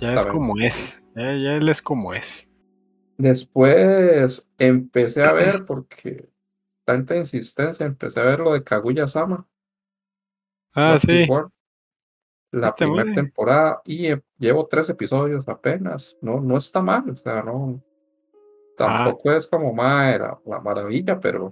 [0.00, 1.02] Ya es como es.
[1.14, 2.48] Ya, ya él es como es.
[3.16, 6.28] Después empecé a ver, porque
[6.84, 9.46] tanta insistencia, empecé a ver lo de Kaguya-sama.
[10.74, 11.18] Ah, Love sí.
[11.18, 11.48] Before,
[12.52, 16.16] La Este primera temporada y eh, llevo tres episodios apenas.
[16.20, 17.82] No, no está mal, o sea, no.
[18.78, 19.04] Ah.
[19.04, 21.50] Tampoco es como mae, la, la maravilla, pero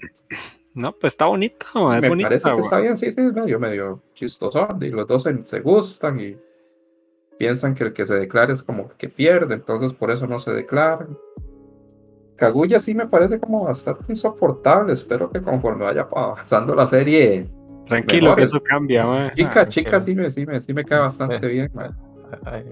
[0.74, 1.66] No, pues está bonito.
[1.94, 2.64] Es me bonita, parece que güey.
[2.64, 4.68] está bien, sí, sí, es medio, medio chistoso.
[4.80, 6.36] Y los dos se, se gustan y
[7.38, 10.38] piensan que el que se declara es como el que pierde, entonces por eso no
[10.38, 11.16] se declaran.
[12.36, 14.92] Kaguya sí me parece como bastante insoportable.
[14.92, 17.48] Espero que conforme vaya avanzando la serie,
[17.86, 19.32] Tranquilo, mejor que es- eso cambia, mae.
[19.34, 20.02] chica, Ah, chica ok.
[20.02, 21.48] sí me, sí me, sí me cae bastante Eh.
[21.48, 21.70] bien.
[21.72, 21.90] mae.
[22.44, 22.64] Ay,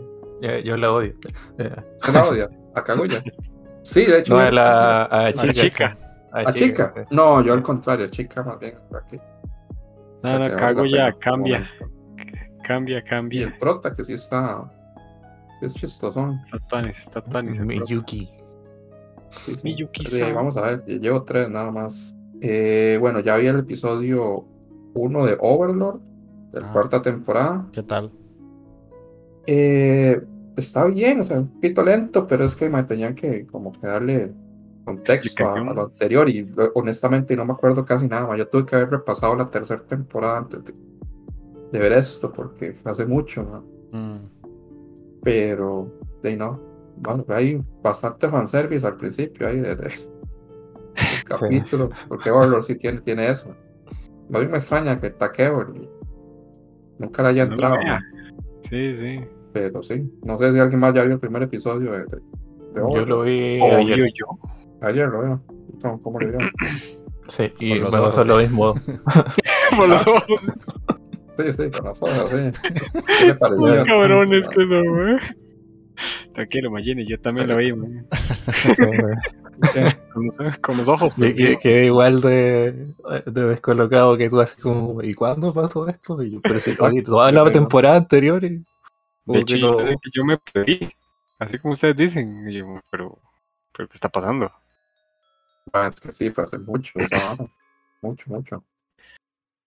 [0.42, 1.14] yo, yo la odio.
[1.58, 2.50] Eh, ¿Se la odia?
[2.74, 3.16] ¿A Kaguya?
[3.85, 4.35] Sí, de hecho.
[4.35, 5.97] No, a la a A chica.
[6.33, 6.88] ¿A chica?
[6.88, 7.01] sí.
[7.11, 8.75] No, yo al contrario, chica más bien.
[8.92, 9.18] aquí,
[10.23, 11.68] No, no, cago ya, cambia.
[11.79, 11.94] como-
[12.64, 13.47] Cambia, Y cambia.
[13.47, 14.64] el prota, que sí está.
[15.61, 16.40] sí es chistosón.
[16.47, 17.59] Está Tanis, está Tanis.
[17.59, 17.85] el prota.
[17.85, 18.31] Miyuki.
[19.31, 19.61] Sí, sí.
[19.64, 20.29] Miyuki-san.
[20.29, 22.14] Sí, vamos a ver, llevo tres nada más.
[22.40, 24.47] Eh, bueno, ya vi el episodio
[24.94, 26.01] 1 de Overlord,
[26.53, 26.73] de la Ah.
[26.73, 27.66] cuarta temporada.
[27.73, 28.11] ¿Qué tal?
[29.47, 30.23] Eh,
[30.56, 33.86] está bien, o sea, un poquito lento, pero es que me tenían que como que
[33.86, 34.32] darle
[34.84, 38.38] contexto a, a lo anterior y eh, honestamente no me acuerdo casi nada más.
[38.38, 40.74] Yo tuve que haber repasado la tercera temporada antes de,
[41.72, 43.98] de ver esto porque fue hace mucho, ¿no?
[43.98, 44.18] Mm.
[45.22, 45.88] pero
[46.22, 46.60] de ahí no.
[46.96, 53.00] Bueno, hay bastante fanservice al principio ahí de, de- del capítulo, porque Overlord sí tiene,
[53.00, 53.48] tiene eso.
[54.28, 55.66] Más bien me extraña que Takeo
[56.98, 57.76] nunca le haya entrado.
[58.68, 59.20] Sí, sí.
[59.54, 60.02] Pero sí.
[60.22, 62.20] No sé si alguien más ya vio el primer episodio de, de, de
[62.94, 63.98] Yo lo vi ayer.
[64.14, 64.38] yo.
[64.82, 65.40] Ayer lo veo.
[65.80, 66.38] ¿Cómo, cómo lo vio?
[67.28, 68.10] Sí, y los me ojos.
[68.10, 68.74] pasó lo mismo.
[69.78, 70.40] Por los ojos.
[71.38, 72.70] Sí, sí, con las hojas, sí.
[73.18, 73.74] ¿Qué le pareció?
[73.76, 75.16] Muy cabrones que son, güey.
[76.34, 77.92] Tranquilo, Magini, yo también lo vi, güey.
[79.72, 79.86] ¿Qué?
[80.12, 81.14] Con los, con los ojos.
[81.14, 82.88] Que, pues, que- que igual de,
[83.26, 86.22] de descolocado que tú así como, ¿y cuándo pasó esto?
[86.22, 88.62] Y yo, pero si toda la temporada anterior y
[89.26, 89.78] De hecho, que yo,
[90.12, 90.90] yo me perdí.
[91.38, 92.50] Así como ustedes dicen.
[92.50, 93.20] Yo, pero,
[93.72, 94.52] pero, ¿qué está pasando?
[95.72, 96.98] Ah, es que sí, fue hace mucho.
[98.02, 98.64] Mucho, mucho.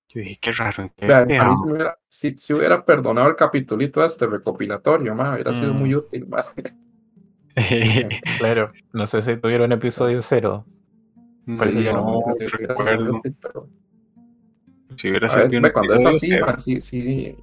[0.10, 0.84] Yo dije, qué raro.
[0.84, 5.34] ¿en qué a mí si, hubiera, si, si hubiera perdonado el capitulito este recopilatorio, ma,
[5.34, 5.78] hubiera sido Mm.
[5.78, 6.28] muy útil.
[6.28, 6.44] ma.
[8.38, 10.66] claro, no sé si tuvieron episodio cero.
[11.58, 13.18] Parece Sí, que no, recuerdo.
[13.18, 13.70] útil, pero,
[14.98, 17.38] Si hubiera sido cuando es así, sí, sí,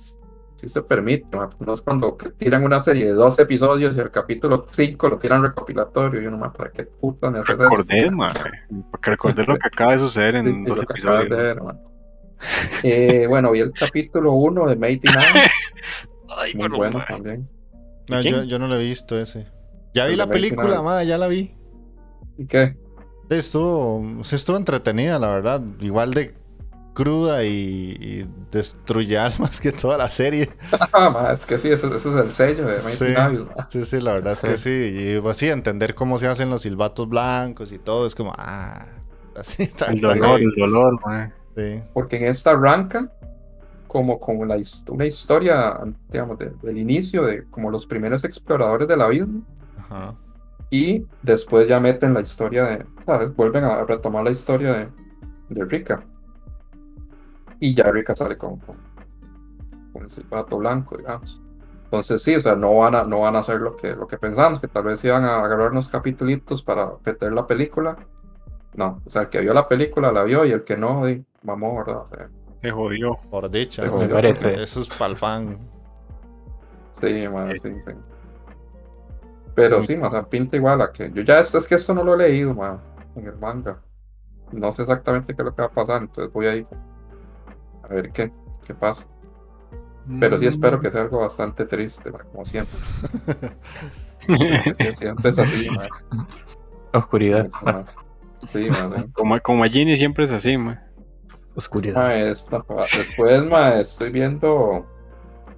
[0.64, 1.36] sí se permite.
[1.36, 1.48] ma.
[1.60, 5.42] No es cuando tiran una serie de dos episodios y el capítulo 5 lo tiran
[5.42, 7.62] recopilatorio y uno más, ¿para qué puta me haces eso?
[7.62, 8.50] Recordé, madre.
[8.90, 11.34] Porque recordé lo que acaba de suceder en Sí, sí, dos lo que acabas de
[11.52, 11.56] episodios.
[11.66, 11.76] ver.
[12.82, 15.18] Eh, bueno, vi el capítulo 1 de Mighty Nine,
[16.36, 17.48] Ay, muy bueno también.
[18.10, 19.46] No, yo, yo no lo he visto ese.
[19.94, 21.54] Ya vi El la película, ma, ya la vi.
[22.36, 22.76] ¿Y qué?
[23.30, 25.62] Estuvo, sí estuvo entretenida, la verdad.
[25.80, 26.34] Igual de
[26.94, 27.50] cruda y,
[28.00, 30.50] y destruye almas que toda la serie.
[30.92, 33.04] Ah, es que sí, ese, ese es el sello de Sí.
[33.16, 33.68] Ma.
[33.68, 34.70] Sí, sí, la verdad es que sí.
[34.70, 38.86] Y pues, sí, entender cómo se hacen los silbatos blancos y todo, es como, ah,
[39.36, 39.86] así está.
[39.86, 40.50] El está dolor, bien.
[40.56, 41.32] el dolor, madre.
[41.56, 41.82] Sí.
[41.92, 43.10] Porque en esta arranca
[43.86, 44.56] como, como la,
[44.88, 45.78] una historia,
[46.10, 49.42] digamos, de- del inicio de como los primeros exploradores del abismo.
[49.76, 50.14] Ajá.
[50.70, 52.86] Y después ya meten la historia de.
[53.06, 53.34] ¿sabes?
[53.36, 54.88] Vuelven a retomar la historia de,
[55.50, 56.04] de Rika.
[57.64, 58.76] Y ya Rika sale con, con,
[59.90, 61.40] con el silbato blanco, digamos.
[61.84, 64.18] Entonces sí, o sea, no van a, no van a hacer lo que, lo que
[64.18, 67.96] pensamos, que tal vez iban a agarrar unos capitulitos para meter la película.
[68.74, 71.04] No, o sea, el que vio la película la vio y el que no,
[71.42, 72.02] mamó, ¿verdad?
[72.02, 72.28] O sea,
[72.60, 73.16] Se jodió.
[73.30, 73.90] Por dicha.
[73.90, 74.62] Me parece.
[74.62, 75.58] Eso es para el fan.
[76.92, 77.92] sí, man, sí, sí.
[79.54, 81.10] Pero sí, o sea, pinta igual a que.
[81.12, 82.78] Yo ya esto es que esto no lo he leído, man,
[83.16, 83.80] en el manga.
[84.52, 86.66] No sé exactamente qué es lo que va a pasar, entonces voy a ir
[87.84, 88.32] a ver qué,
[88.66, 89.06] qué pasa.
[90.20, 92.76] Pero sí espero que sea algo bastante triste, man, como siempre.
[94.66, 95.88] Es que siempre es así, man.
[96.92, 97.46] Oscuridad.
[97.62, 97.84] Man.
[98.42, 99.10] Sí, man.
[99.12, 100.80] Como, como a Ginny siempre es así, man.
[101.54, 101.94] Oscuridad.
[102.08, 102.64] Ma, esta-
[102.96, 104.86] Después, ma, estoy viendo.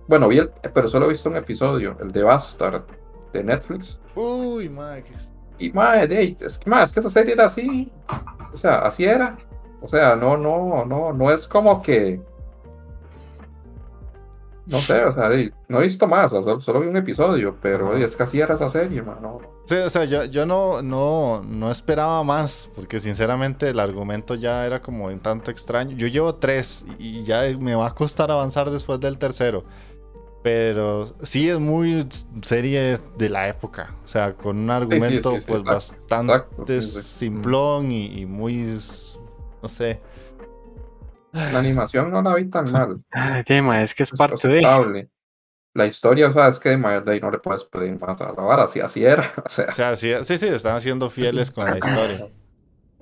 [0.08, 2.82] Bueno, vi el, pero solo he visto un episodio, el de Bastard
[3.32, 4.00] de Netflix.
[4.14, 5.04] Uy, madre.
[5.58, 7.90] Y ma, de- es que, ma, es que esa serie era así.
[8.52, 9.36] O sea, así era.
[9.80, 12.20] O sea, no, no, no, no es como que.
[14.66, 15.30] No sé, o sea,
[15.68, 18.54] no he visto más, o sea, solo, vi un episodio, pero es que así era
[18.54, 19.38] esa serie, ma, no.
[19.66, 24.66] Sí, o sea, yo, yo no, no, no esperaba más, porque sinceramente el argumento ya
[24.66, 25.96] era como un tanto extraño.
[25.96, 29.64] Yo llevo tres y ya me va a costar avanzar después del tercero.
[30.42, 32.06] Pero sí es muy
[32.42, 33.94] serie de la época.
[34.04, 38.78] O sea, con un argumento sí, sí, pues exacto, bastante exacto, simplón y, y muy,
[39.62, 40.00] no sé.
[41.32, 42.96] La animación no la vi tan mal.
[43.10, 43.44] Ay,
[43.82, 45.08] es que es es parte de.
[45.74, 48.42] La historia, o sea, es que de ahí no le puedes pedir más a la
[48.42, 49.30] vara, así, así era.
[49.44, 52.28] O sea, O sea, sí, sí, sí, están siendo fieles con la historia.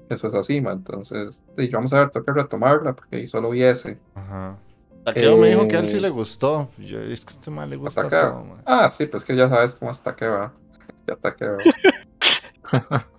[0.08, 0.72] Eso es así, ma.
[0.72, 3.98] Entonces, sí, vamos a ver, tengo que retomarla porque ahí solo vi ese.
[4.16, 4.56] Ajá.
[5.04, 6.68] Taqueo me dijo que a él sí Eh, le gustó.
[6.78, 8.30] Yo, es que este mal le gusta Hasta acá.
[8.32, 8.62] todo, man.
[8.66, 10.52] Ah, sí, pues que ya sabes cómo hasta que va.
[11.06, 11.36] Ya hasta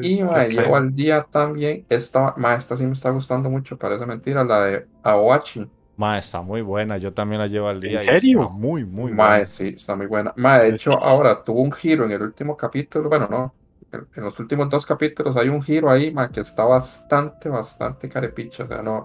[0.00, 1.86] Y ma, llevo al día también.
[1.88, 5.70] Esta, ma, esta sí me está gustando mucho, parece mentira, la de Awachi.
[5.96, 6.96] Ma, está muy buena.
[6.98, 7.96] Yo también la llevo al día.
[7.96, 8.42] y serio?
[8.42, 9.44] Está muy, muy Ma, buena.
[9.44, 10.32] sí, está muy buena.
[10.36, 13.08] Ma, de hecho, ahora tuvo un giro en el último capítulo.
[13.08, 13.54] Bueno, no.
[13.92, 18.08] En en los últimos dos capítulos hay un giro ahí, ma, que está bastante, bastante
[18.08, 18.64] carepicha.
[18.64, 18.96] O sea, no.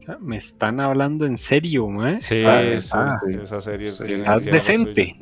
[0.00, 2.20] O sea, me están hablando en serio, ma.
[2.20, 3.38] Sí, Ah, sí, está, sí, sí.
[3.42, 4.50] esa serie Sí, tiene, suyo.
[4.52, 5.16] decente.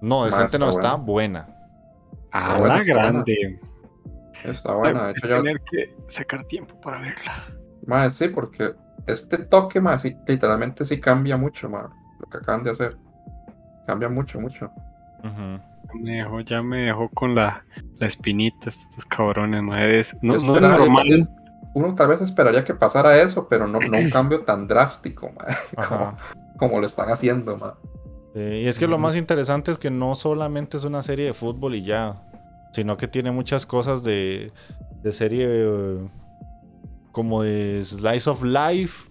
[0.00, 1.48] No, Ma, decente está no, está buena.
[2.38, 2.54] Buena.
[2.54, 3.10] A buena, la está buena.
[3.10, 3.60] grande.
[4.44, 5.00] Está buena.
[5.00, 7.46] De Voy hecho, a yo, tener que sacar tiempo para verla.
[7.86, 8.72] ma, sí, porque
[9.06, 11.90] este toque, ma, sí, literalmente sí cambia mucho, ma.
[12.20, 12.96] Lo que acaban de hacer.
[13.86, 14.70] Cambia mucho, mucho.
[15.22, 15.60] Ujú.
[16.02, 17.64] Me dejó, ya me dejó con la,
[17.98, 19.84] la espinita estos cabrones, ma.
[19.84, 21.28] Es- no, no es normal.
[21.74, 25.44] Uno tal vez esperaría que pasara eso, pero no, no un cambio tan drástico, ma,
[25.88, 26.16] como,
[26.56, 27.74] como lo están haciendo, ma.
[28.34, 31.34] Eh, y es que lo más interesante es que no solamente es una serie de
[31.34, 32.20] fútbol y ya,
[32.72, 34.52] sino que tiene muchas cosas de,
[35.02, 36.08] de serie eh,
[37.12, 39.08] como de slice of life,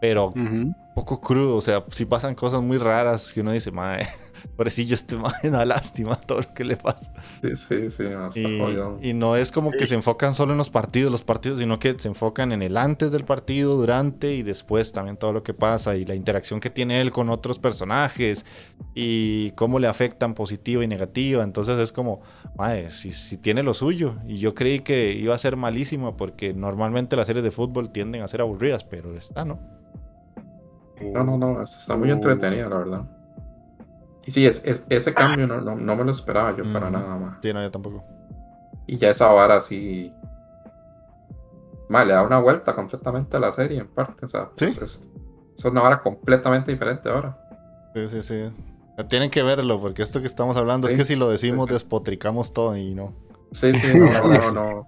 [0.00, 0.74] pero Ujú.
[0.96, 1.56] poco crudo.
[1.56, 4.08] O sea, sí pasan cosas muy raras que uno dice, madre,
[4.48, 7.12] pobrecillo este madre, da lástima todo lo que le pasa.
[7.42, 8.98] Sí, sí, sí, ma, está Y, jodido.
[9.00, 11.96] y no es como que se enfocan solo en los partidos, los partidos, sino que
[11.98, 15.96] se enfocan en el antes del partido, durante y después también todo lo que pasa
[15.96, 18.44] y la interacción que tiene él con otros personajes
[18.94, 21.42] y cómo le afectan positiva y negativa.
[21.44, 22.20] Entonces es como,
[22.56, 24.16] madre, si, si tiene lo suyo.
[24.26, 28.22] Y yo creí que iba a ser malísimo porque normalmente las series de fútbol tienden
[28.22, 29.60] a ser aburridas, pero está, ¿no?
[31.00, 33.15] No, no, no, está muy entretenida, la verdad.
[34.26, 36.98] Y sí, es, es- ese cambio no, no, no me lo esperaba yo para Ujú.
[36.98, 37.38] nada, ma.
[37.42, 38.04] Sí, no, yo tampoco.
[38.86, 40.12] Y ya esa vara sí.
[41.88, 44.26] Ma, le da una vuelta completamente a la serie, en parte.
[44.26, 44.66] O sea, Sí.
[44.66, 45.04] es, es-
[45.56, 47.36] es una vara completamente diferente ahora.
[47.94, 48.50] Sí, sí, sí.
[49.08, 51.74] Tienen que verlo porque esto que estamos hablando Sí, es que si lo decimos sí,
[51.74, 53.12] despotricamos todo y no.
[53.52, 54.86] Sí, sí, no, no, no, no.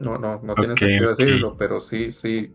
[0.00, 2.52] No, no, no tiene sentido decirlo, pero sí, sí.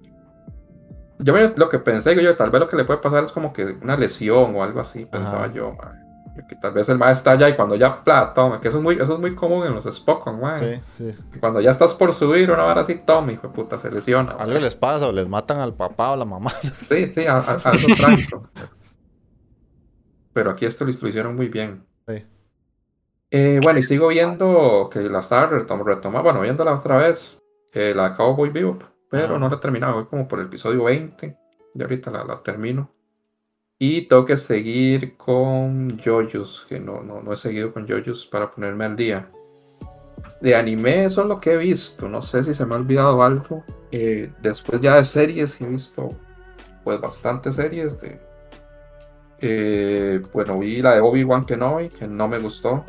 [1.20, 3.52] Yo lo que pensé, digo yo, tal vez lo que le puede pasar es como
[3.54, 5.54] que una lesión o algo así, pensaba Ajá.
[5.54, 5.96] yo, ma.
[6.48, 8.84] Que tal vez el maestro está allá y cuando ya plata, toma, que eso es
[8.84, 10.58] muy, eso es muy común en los Spokon, ma.
[10.60, 11.16] Sí, sí.
[11.40, 14.32] Cuando ya estás por subir una vara así, toma, hijo de puta, se lesiona.
[14.34, 16.52] Algo les pasa o les matan al papá o la mamá.
[16.82, 18.50] Sí, sí, a- a- algo trágico.
[20.34, 21.86] Pero aquí esto lo hicieron muy bien.
[22.08, 22.24] Sí.
[23.32, 27.42] Eh, bueno, y sigo viendo que la estaba retom retoma- bueno, viéndola otra vez,
[27.74, 29.40] eh, la Cowboy Bebop, pero Ajá.
[29.40, 31.38] no la he terminado, voy como por el episodio 20,
[31.76, 32.90] y ahorita la, la termino.
[33.80, 38.52] Y tengo que seguir con JoJo's, que no, no, no he seguido con JoJo's para
[38.52, 39.30] ponerme al día.
[40.42, 43.24] De anime, eso es lo que he visto, no sé si se me ha olvidado
[43.24, 43.64] algo.
[43.92, 46.14] Eh, después ya de series, he visto
[46.84, 48.20] pues bastantes series de...
[49.40, 52.86] eh, bueno, vi la de Obi-Wan Kenobi, que no me gustó.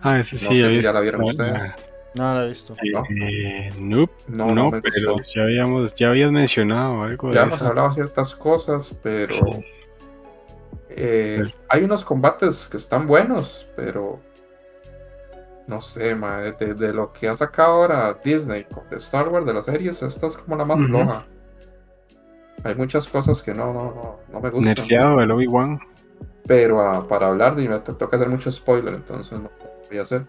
[0.00, 1.74] Ah, ese No sí, sé he si ya la vieron ustedes.
[2.14, 2.74] No lo he visto.
[2.92, 3.04] ¿No?
[3.28, 5.32] Eh, nope, No, no, pero gustó.
[5.34, 7.66] ya habíamos, ya habías mencionado algo Ya de hemos eso.
[7.68, 9.34] hablado ciertas cosas, pero
[10.88, 11.54] eh, Sí.
[11.68, 14.18] hay unos combates que están buenos, pero
[15.68, 19.54] no sé, ma, de, lo que ha sacado ahora Disney con de Star Wars de
[19.54, 21.26] las series, esta es como la más floja.
[22.64, 24.74] Hay muchas cosas que no, no, no, no me gustan.
[24.74, 25.78] Nerfeado el Obi-Wan.
[26.46, 29.50] Pero ah, para hablar de me tengo que hacer mucho spoiler, entonces no lo
[29.88, 30.26] voy a hacer.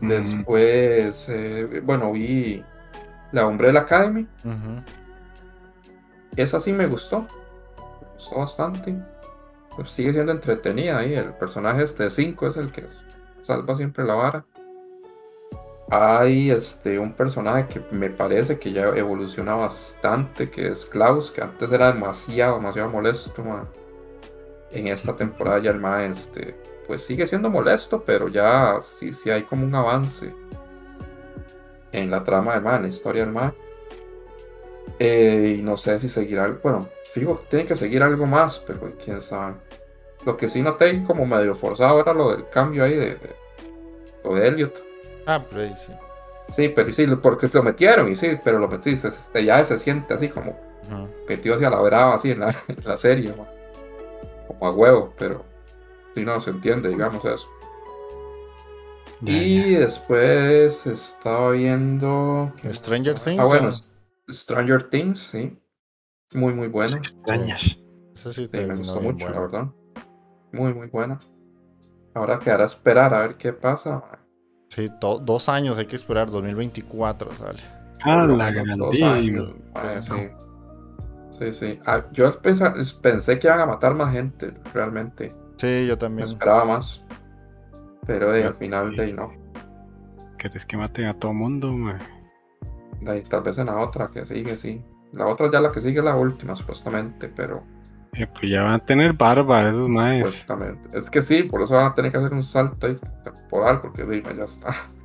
[0.00, 2.62] Mm, Después, eh, bueno, vi
[3.32, 4.26] la Umbrella Academy.
[4.44, 4.82] Ujú.
[6.36, 7.20] Esa sí me gustó.
[7.22, 8.94] Me gustó bastante.
[9.74, 11.14] Pues sigue siendo entretenida ahí.
[11.14, 12.84] El personaje este 5 es el que
[13.42, 14.44] salva siempre la vara.
[15.88, 21.42] Hay este un personaje que me parece que ya evoluciona bastante, que es Klaus, que
[21.42, 23.44] antes era demasiado, demasiado molesto.
[24.72, 26.56] En esta temporada ya el ma este,
[26.86, 30.32] pues sigue siendo molesto, pero ya sí, sí hay como un avance
[31.92, 33.52] en la trama del en la historia del.
[34.98, 39.20] Eh, y no sé si seguirá, bueno, fijo, tiene que seguir algo más, pero quién
[39.20, 39.54] sabe.
[40.24, 43.36] Lo que sí noté como medio forzado era lo del cambio ahí de, de-
[44.24, 44.82] lo de Elliot.
[45.26, 45.92] Ah, pero ahí sí.
[46.48, 49.78] Sí, pero sí, porque lo metieron y sí, pero lo metí, se- se- ya se
[49.78, 50.52] siente así como
[50.90, 51.08] Ujú.
[51.28, 53.32] metido hacia la brava, así en la, en la serie,
[54.48, 55.44] como a huevo, pero
[56.16, 57.46] sí, no se entiende, digamos eso.
[59.20, 62.52] Y después estaba viendo.
[62.56, 63.14] ¿qué más Stranger?
[63.18, 64.32] Things, Ah, bueno, ¿no?
[64.32, 65.58] Stranger Things, sí.
[66.32, 66.72] Muy, muy ya.
[66.72, 66.96] bueno.
[66.96, 67.78] Extrañas.
[68.14, 69.66] Eso sí Sí, te me gustó mucho, la verdad.
[70.52, 71.20] Muy, muy buena.
[72.14, 74.02] Ahora quedará a esperar a ver qué pasa.
[74.70, 77.60] Sí, to- dos años hay que esperar, 2024 sale.
[78.02, 80.28] Ah, Por la años, mae, sí.
[81.30, 81.80] Sí, sí.
[81.84, 82.40] Ah, yo
[83.02, 85.34] pensé que iban a matar más gente, realmente.
[85.56, 86.28] Sí, yo Me también.
[86.28, 87.04] esperaba más.
[88.06, 89.32] Pero de, Ya, al final de ahí no.
[90.38, 91.98] ¿Querés que maten a todo mundo, mae?
[93.00, 94.82] De ahí, tal vez en la otra que sigue, sí.
[95.12, 97.62] La otra ya la que sigue es la última, supuestamente, pero
[98.12, 100.26] Eh, pues ya van a tener barba esos maes.
[100.30, 100.88] supuestamente.
[100.96, 104.04] Es que sí, por eso van a tener que hacer un salto ahí temporal, porque
[104.04, 104.68] dime, ya está.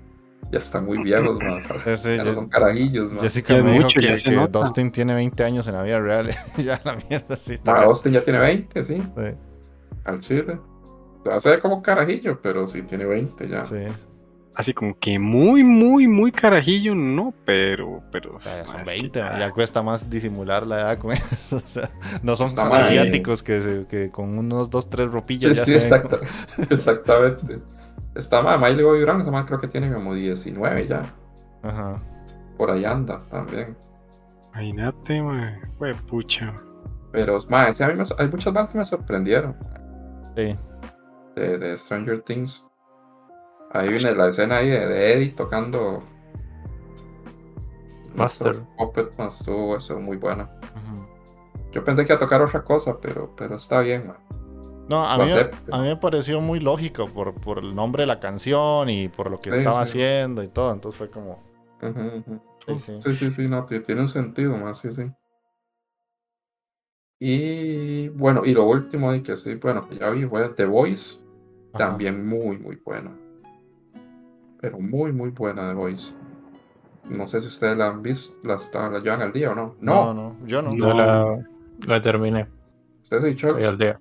[0.52, 1.62] Ya están muy viejos, man.
[1.86, 3.22] Ese, Ya no son carajillos, man.
[3.22, 4.48] Jessica Ya es me dijo mucho, que, ya que.
[4.50, 6.30] Dustin tiene 20 años en la vida real.
[6.58, 7.72] ya la mierda sí está.
[7.72, 7.88] Ah, bien.
[7.88, 8.96] Austin ya tiene 20, sí.
[8.96, 9.24] Sí,
[10.06, 10.60] Al chile.
[11.24, 13.66] Se va a hacer como carajillo, pero sí tiene 20 ya.
[13.66, 13.76] sí.
[14.54, 18.38] Así como que muy, muy, muy carajillo, no, pero, pero.
[18.42, 21.56] Ya son mae, es que 20, ya- ya cuesta más disimular la edad con eso.
[21.56, 21.90] O sea,
[22.22, 22.82] no son Está como mal.
[22.84, 26.20] asiáticos que, se- que con unos dos, tres ropillas Sí, ya sí, se exacta-
[26.70, 27.60] exactamente.
[28.14, 31.14] Está mal, Miley Bobby Brown, esa creo que tiene como 19 ya.
[31.62, 32.04] como- Ajá.
[32.58, 33.78] Por ahí anda también.
[34.54, 35.22] Imagínate.
[35.78, 36.54] Fue pucha.
[37.14, 37.40] Pero,
[37.86, 39.56] a mí me, hay muchas bandas que me sorprendieron
[40.36, 40.56] Sí.
[41.36, 42.64] de, de Stranger Things.
[43.72, 46.04] Ahí viene la escena ahí de, de Eddie tocando
[48.16, 48.56] Master.
[48.78, 50.50] Puppet, estuvo eso muy buena.
[51.72, 54.18] Yo pensé que iba a tocar otra cosa, pero, pero está bien, man.
[54.90, 55.32] No, a mí,
[55.72, 59.32] a mí me pareció muy lógico por, por el nombre de la canción y por
[59.32, 59.92] lo que Sí, estaba sí.
[59.92, 60.74] haciendo y todo.
[60.74, 61.40] Entonces fue como.
[62.68, 63.00] Sí, sí.
[63.02, 65.04] Sí, sí, sí, no, ti- tiene un sentido más, sí, sí.
[67.24, 71.20] Y bueno, y lo último de que sí, bueno, que ya vi fue The Voice,
[71.72, 71.90] Ajá.
[71.90, 73.12] también muy, muy buena.
[74.60, 76.16] Pero muy, muy buena The Voice.
[77.08, 79.76] No sé si ustedes la han visto, la, está- la llevan al día o no.
[79.80, 80.74] No, No, no, yo no.
[80.76, 81.38] Yo la,
[81.86, 82.48] la terminé.
[83.04, 84.00] ustedes han dicho, Estoy al día.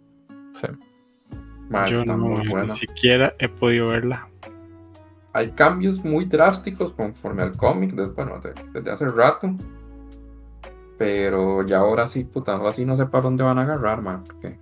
[0.58, 0.66] Sí.
[1.68, 4.28] "Ma, Yo está no, muy ni siquiera he podido verla.
[5.34, 9.50] Hay cambios muy drásticos conforme al cómic, bueno, de- desde hace rato.
[11.00, 14.22] Pero ya ahora sí, puta, ahora sí no sé para dónde van a agarrar, man.
[14.22, 14.58] Porque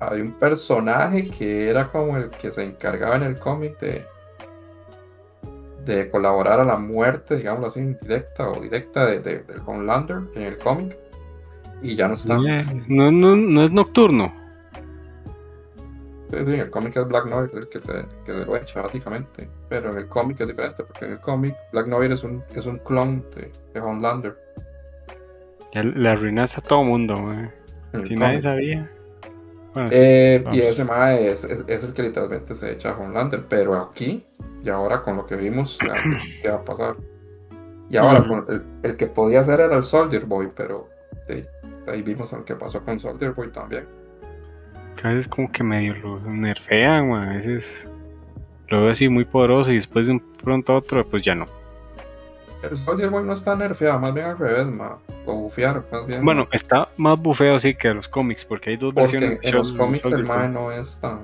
[0.00, 4.04] hay un personaje que era como el que se encargaba en el cómic de,
[5.84, 10.42] de colaborar a la muerte, digámoslo así, indirecta o directa de, de, del Homelander en
[10.42, 10.98] el cómic.
[11.80, 12.36] Y ya no está.
[12.88, 14.34] No, no, no es nocturno.
[16.32, 19.48] En el cómic es Black Noir el que se, que se lo echa, básicamente.
[19.68, 22.64] Pero en el cómic es diferente, porque en el cómic Black Noir es un, es
[22.66, 24.36] un clon de, de Homelander.
[25.74, 27.14] Le arruinaste a todo mundo,
[28.06, 28.90] Si nadie sabía.
[29.74, 29.94] Bueno, sí.
[29.98, 33.44] Eh, y ese mae es, es, es el que literalmente se echa a Homelander.
[33.48, 34.24] Pero aquí,
[34.62, 35.94] y ahora con lo que vimos, ya,
[36.42, 36.96] ¿qué va a pasar?
[37.90, 40.88] Y ahora, el, el que podía ser era el Soldier Boy, pero
[41.28, 41.46] de,
[41.84, 43.86] de ahí vimos lo que pasó con Soldier Boy también.
[44.96, 47.28] Que a veces como que medio lo nerfean, mae.
[47.30, 47.88] A veces
[48.68, 51.46] lo veo así muy poderoso y después de un pronto a otro, pues ya no.
[52.62, 54.96] El Soldier Boy no está nerfeado, más bien al revés, ma.
[55.26, 56.24] Lo bufearon, más bien.
[56.24, 59.38] Bueno, está más bufeo así que los cómics, porque hay dos Porque versiones.
[59.42, 61.20] en los cómics el mae no es tan.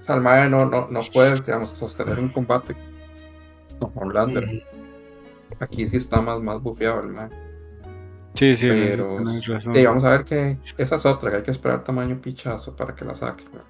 [0.00, 2.74] O sea, el mae no, no, no puede, digamos, sostener un combate
[3.80, 4.44] No, Homelander.
[4.44, 4.58] Ujú.
[5.60, 7.30] Aquí sí está más, más bufeado el man.
[8.34, 9.74] Sí, sí, Pero razón.
[9.74, 12.94] sí, vamos a ver que esa es otra, que hay que esperar tamaño pichazo para
[12.94, 13.44] que la saque.
[13.52, 13.60] ¿no?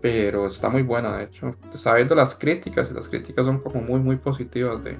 [0.00, 1.56] Pero está muy buena, de hecho.
[1.72, 4.96] Está viendo las críticas y las críticas son como muy, muy positivas de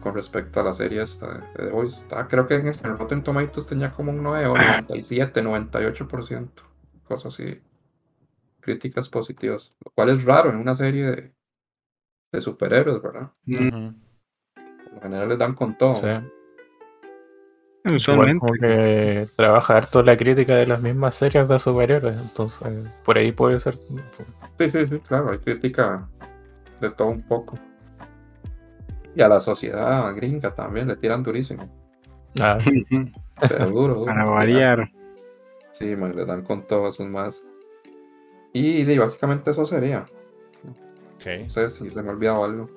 [0.00, 2.00] con respecto a la serie esta de Voice.
[2.00, 6.48] Está, creo que en este en Rotten Tomatoes tenía como un 9 o 97, 98%.
[7.04, 7.60] Cosas así.
[8.60, 9.72] Críticas positivas.
[9.84, 11.34] Lo cual es raro en una serie de,
[12.32, 13.30] de superhéroes, ¿verdad?
[13.46, 13.94] Ujú.
[14.92, 15.96] Por lo general les dan con todo.
[15.96, 16.26] Sí.
[17.84, 18.40] Igual Usualmente.
[18.40, 23.32] como que trabaja harto la crítica de las mismas series de superhéroes, entonces por ahí
[23.32, 23.74] puede ser.
[24.58, 26.08] Sí, sí, sí, claro, hay crítica
[26.80, 27.58] de todo un poco.
[29.16, 31.68] Y a la sociedad gringa también le tiran durísimo.
[32.40, 32.58] Ah.
[33.40, 34.04] Pero duro, duro.
[34.06, 34.90] Para variar.
[35.72, 37.42] Sí, man, le dan con todo eso más.
[38.52, 40.04] Y, básicamente eso sería.
[41.16, 42.70] Ok, No sé si se me ha olvidado algo.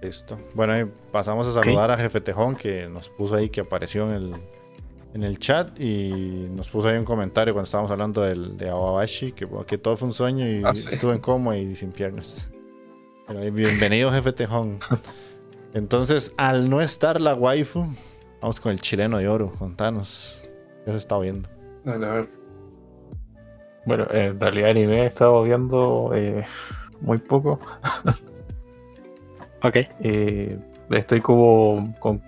[0.00, 0.38] Listo.
[0.54, 4.14] Bueno, ahí pasamos a saludar a Jefe Tejón que nos puso ahí que apareció en
[4.14, 4.34] el,
[5.14, 9.32] en el chat y nos puso ahí un comentario cuando estábamos hablando del, de Awabashi,
[9.32, 10.92] que, que todo fue un sueño y Ah, sí.
[10.94, 12.50] estuvo en coma y sin piernas.
[13.52, 14.78] Bienvenido, Jefe Tejón.
[15.74, 17.86] Entonces, al no estar la waifu,
[18.40, 19.52] vamos con el chileno de oro.
[19.58, 20.48] Contanos.
[20.84, 21.48] ¿Qué se está viendo?
[21.84, 22.28] Dale, a ver.
[23.86, 26.44] bueno, en realidad anime he estado viendo eh,
[27.00, 27.58] muy poco.
[29.64, 29.76] Ok.
[30.00, 30.58] Eh,
[30.90, 32.22] estoy como con-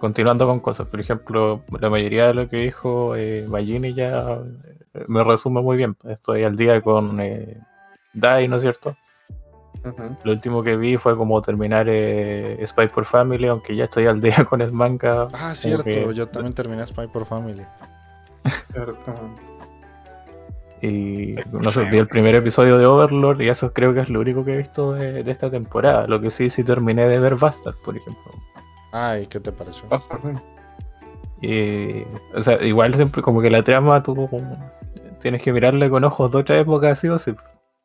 [0.00, 0.86] continuando con cosas.
[0.88, 4.38] Por ejemplo, la mayoría de lo que dijo eh, Magini ya
[4.94, 5.96] eh, me resume muy bien.
[6.04, 7.58] Estoy al día con eh,
[8.14, 8.96] Dai, ¿no es cierto?
[10.24, 14.20] Lo último que vi fue como terminar eh, Spy por Family, aunque ya estoy al
[14.20, 15.28] día con el manga.
[15.32, 15.84] Ah, cierto.
[15.84, 17.62] que- Yo también terminé Spy por Family.
[20.82, 24.20] Y no sé, vi el primer episodio de Overlord y eso creo que es lo
[24.20, 26.06] único que he visto de, de esta temporada.
[26.06, 28.32] Lo que sí, sí terminé de ver Bastard, por ejemplo.
[28.92, 29.88] Ay, ¿qué te pareció?
[29.88, 30.36] Basta, güey.
[31.40, 32.04] Y,
[32.34, 34.28] o sea, igual siempre como que la trama tú
[35.20, 37.34] tienes que mirarle con ojos de otra época, así o sí.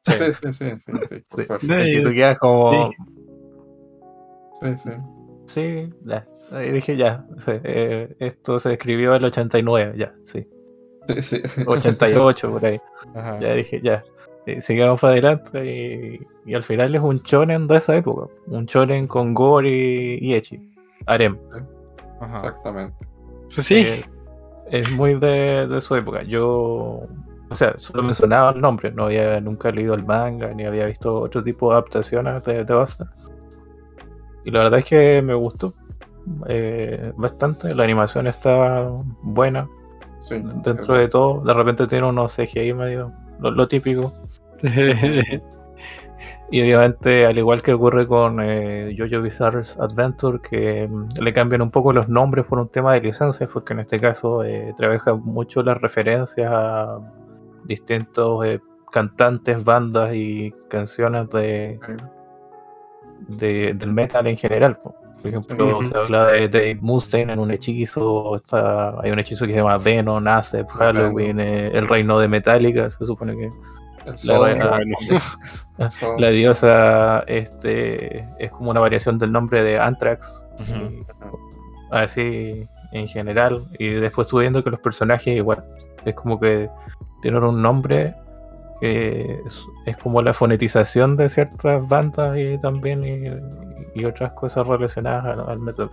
[0.06, 1.74] Sí, sí, sí, sí, sí, Sí.
[1.88, 2.92] Y tú quedas como,
[4.62, 4.90] Sí, sí.
[5.48, 6.24] sí, ya.
[6.52, 10.48] Ahí dije ya, sí, eh, esto se escribió en el 89, ya, sí.
[11.08, 11.64] Sí, sí, sí.
[11.66, 12.80] 88 por ahí.
[13.16, 13.40] Ajá.
[13.40, 14.04] Ya dije, ya.
[14.46, 18.32] Eh, sigamos para adelante y, y al final es un shonen de esa época.
[18.48, 20.60] Un shonen con gore y, y echi.
[21.06, 21.38] Harem.
[22.20, 22.38] Ajá.
[22.38, 22.96] Exactamente.
[23.54, 23.78] Pues sí.
[23.78, 24.06] Eh,
[24.70, 26.24] es muy de, de su época.
[26.24, 27.04] Yo,
[27.50, 28.92] o sea, solo mencionaba el nombre.
[28.92, 32.74] No había nunca leído el manga ni había visto otro tipo de adaptaciones de, de
[32.74, 33.12] Basta.
[34.44, 35.74] Y la verdad es que me gustó
[36.48, 37.76] eh, bastante.
[37.76, 38.90] La animación está
[39.22, 39.68] buena
[40.22, 40.42] Sí.
[40.64, 41.42] dentro de todo.
[41.44, 44.14] De repente tiene unos CGI medio lo, lo típico.
[46.54, 51.62] Y obviamente, al igual que ocurre con eh, JoJo Bizarre's Adventure, que mm, le cambian
[51.62, 55.16] un poco los nombres por un tema de licencias, porque en este caso eh, trabaja
[55.16, 57.00] mucho las referencias a
[57.64, 58.60] distintos eh,
[58.92, 61.80] cantantes, bandas y canciones de,
[63.30, 64.78] de- del metal en general.
[64.78, 64.94] po.
[65.22, 69.52] Por ejemplo, se habla de Dave Mustaine en un hechizo, está, hay un hechizo que
[69.54, 73.50] se llama Venom, Acep, Halloween, eh, el reino de Metallica, se supone que
[74.24, 74.78] la, reina-
[76.32, 81.06] diosa este, es como una variación del nombre de Anthrax, y
[81.92, 83.64] así en general.
[83.78, 85.64] Y después estuve viendo que los personajes igual,
[86.04, 86.68] es como que
[87.22, 88.16] tienen un nombre
[88.82, 89.40] que
[89.86, 93.06] es, como la fonetización de ciertas bandas y también
[93.96, 95.92] y, otras cosas relacionadas al, al metal.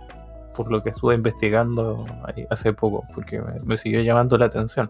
[0.55, 2.05] Por lo que estuve investigando
[2.49, 4.89] hace poco, porque me, siguió llamando la atención.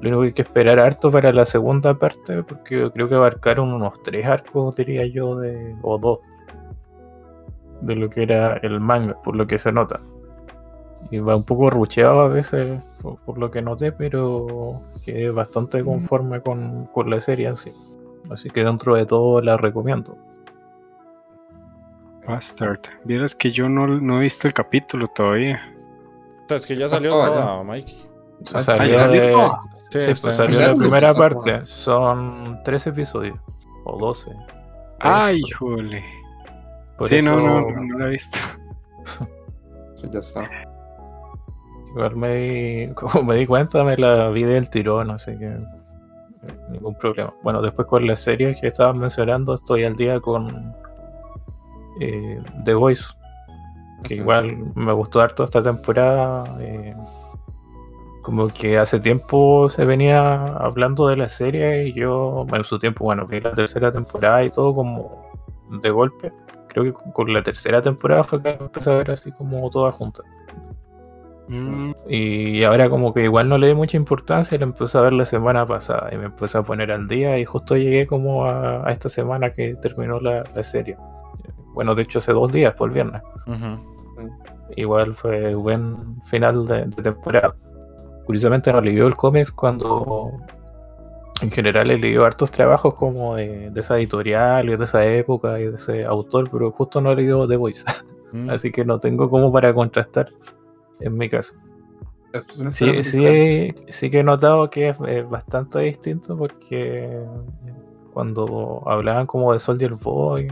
[0.00, 3.74] Lo único que hay que esperar harto para la segunda parte, porque creo que abarcaron
[3.74, 6.20] unos tres arcos, diría yo, de, o dos,
[7.82, 10.00] de lo que era el manga, por lo que se nota.
[11.10, 14.80] Y va un poco rucheado a veces, por lo que noté, pero
[15.12, 17.72] quedé bastante conforme con, con la serie en sí.
[18.30, 20.16] Así que dentro de todo la recomiendo.
[22.26, 22.80] Bastard.
[23.04, 25.74] Vieras que yo no, no he visto el capítulo todavía.
[26.44, 27.32] O sea, es que ya salió Oh, ya.
[27.32, 28.06] toda, Mikey.
[28.44, 29.62] Se Ah, salió ¿ya salió de- toda?
[29.90, 31.66] Sí, pues salió ¿En la primera parte.
[31.66, 33.38] Son tres episodios,
[33.84, 34.30] o 12.
[35.00, 36.04] Ay, híjole.
[37.08, 38.38] Sí, no, no, no, no la he visto.
[39.96, 40.48] Sí, ya está.
[41.94, 45.58] Igual me di, como me di cuenta, me la vi del tirón, así que eh,
[46.70, 47.32] ningún problema.
[47.42, 50.74] Bueno, después con las series que estabas mencionando, estoy al día con
[52.00, 53.04] eh, The Voice,
[54.04, 56.56] que igual me gustó harto esta temporada.
[56.60, 56.94] eh,
[58.22, 63.04] como que hace tiempo se venía hablando de la serie y yo, en su tiempo,
[63.04, 65.24] bueno, vi la tercera temporada y todo como
[65.82, 66.32] de golpe.
[66.68, 69.94] Creo que con- con la tercera temporada fue que empecé a ver así como todas
[69.94, 70.26] juntas.
[71.48, 75.00] Mm, Y ahora como que igual no le di mucha importancia y la empecé a
[75.02, 78.44] ver la semana pasada y me empecé a poner al día y justo llegué como
[78.44, 80.96] a, a esta semana que terminó la, la serie.
[81.74, 83.22] Bueno, de hecho hace dos días, por el viernes.
[84.76, 87.54] Igual fue buen final de, de temporada.
[88.26, 90.32] Curiosamente no leí el cómic cuando
[91.40, 95.58] en general he leído hartos trabajos como de, de esa editorial y de esa época
[95.60, 97.84] y de ese autor, pero justo no he leído The Voice,
[98.30, 98.50] Mm.
[98.50, 100.28] así que no tengo como para contrastar
[101.00, 101.54] en mi caso.
[102.70, 107.24] Sí, sí, sí que he notado que es eh, bastante distinto porque
[108.12, 110.48] cuando hablaban como de Soldier Boy,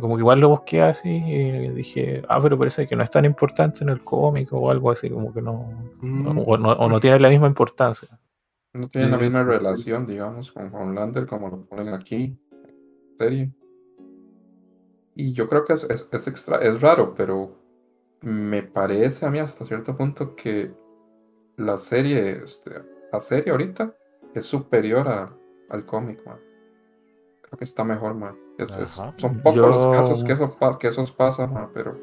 [0.00, 3.24] como que igual lo busqué así y dije, ah, pero parece que no es tan
[3.24, 7.00] importante en el cómic o algo así, como que no, mm, o, no, o no
[7.00, 8.08] tiene la misma importancia.
[8.74, 13.52] No tienen la misma relación, digamos, con Homelander como lo ponen aquí, en serie.
[15.14, 17.61] Y yo creo que es, es, es extra, es raro, pero
[18.22, 20.72] me parece a mí hasta cierto punto que
[21.56, 22.70] la serie, este,
[23.12, 23.94] la serie ahorita
[24.34, 25.32] es superior a-
[25.70, 26.38] al cómic, man.
[27.42, 28.34] Creo que está mejor, man.
[28.58, 31.96] Es- es- son pocos los Yo- casos que eso, que esos pasan, man, pero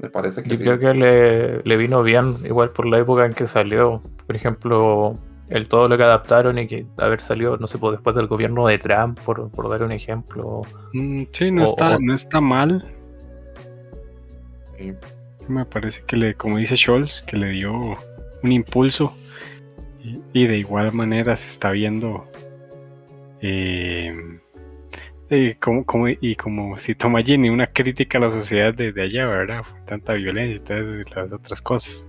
[0.00, 0.64] me parece que Yo sí.
[0.64, 4.00] creo que le, le vino bien, igual por la época en que salió.
[4.26, 5.16] Por ejemplo,
[5.48, 8.66] el todo lo que adaptaron y que haber salido, no sé, pues, después del gobierno
[8.66, 10.62] de Trump, por, por dar un ejemplo.
[10.92, 12.84] mm, sí, no O- está, o- no está mal.
[14.78, 14.92] Sí.
[15.48, 17.72] Me parece que le, como dice Scholz, que le dio
[18.42, 19.14] un impulso
[20.02, 22.24] y, y de igual manera se está viendo
[23.40, 24.38] eh,
[25.30, 29.26] eh, como, como- y como si toma Ginny una crítica a la sociedad desde allá,
[29.26, 29.62] ¿verdad?
[29.86, 32.08] Tanta violencia y todas las otras cosas.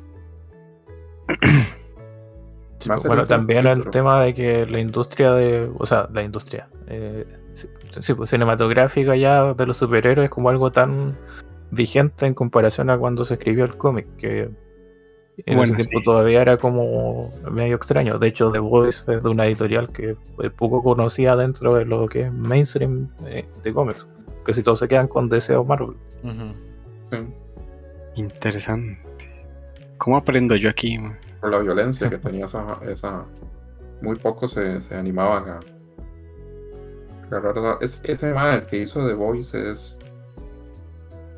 [3.08, 7.68] Bueno, también el tema de que la industria de, o sea, la industria eh, sí,
[8.00, 11.18] sí, pues, cinematográfica ya de los superhéroes es como algo tan
[11.72, 14.50] vigente en comparación a cuando se escribió el cómic, que
[15.46, 16.04] en Bueno, ese tiempo sí.
[16.04, 18.18] todavía era como medio extraño.
[18.20, 22.08] De hecho, The Voice es de una editorial que es poco conocida dentro de lo
[22.08, 24.08] que es mainstream eh, de cómics.
[24.44, 25.96] Casi todos se quedan con DC o Marvel.
[27.12, 27.18] Sí,
[28.16, 29.00] Interesante.
[29.98, 30.98] ¿Cómo aprendo yo aquí?
[30.98, 31.18] man?
[31.42, 33.26] por la violencia que tenía esa, esa
[34.02, 35.60] muy pocos se, se animaban a
[37.28, 39.98] agarrar esa- es, ese mae que hizo The Voice es,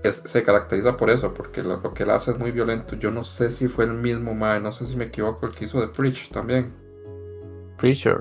[0.04, 3.12] es- se caracteriza por eso porque lo, lo que él hace es muy violento yo
[3.12, 5.80] no sé si fue el mismo mae no sé si me equivoco el que hizo
[5.80, 6.74] The Preach también
[7.78, 8.20] Preacher,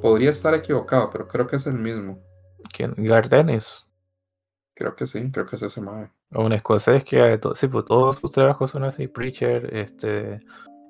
[0.00, 2.18] podría estar equivocado pero creo que es el mismo
[2.72, 3.86] quien Gardenis,
[4.74, 7.68] creo que sí creo que es ese mae o un escocés que eh, to- sí,
[7.68, 9.08] pues todos sus trabajos son así.
[9.08, 10.40] Preacher, este.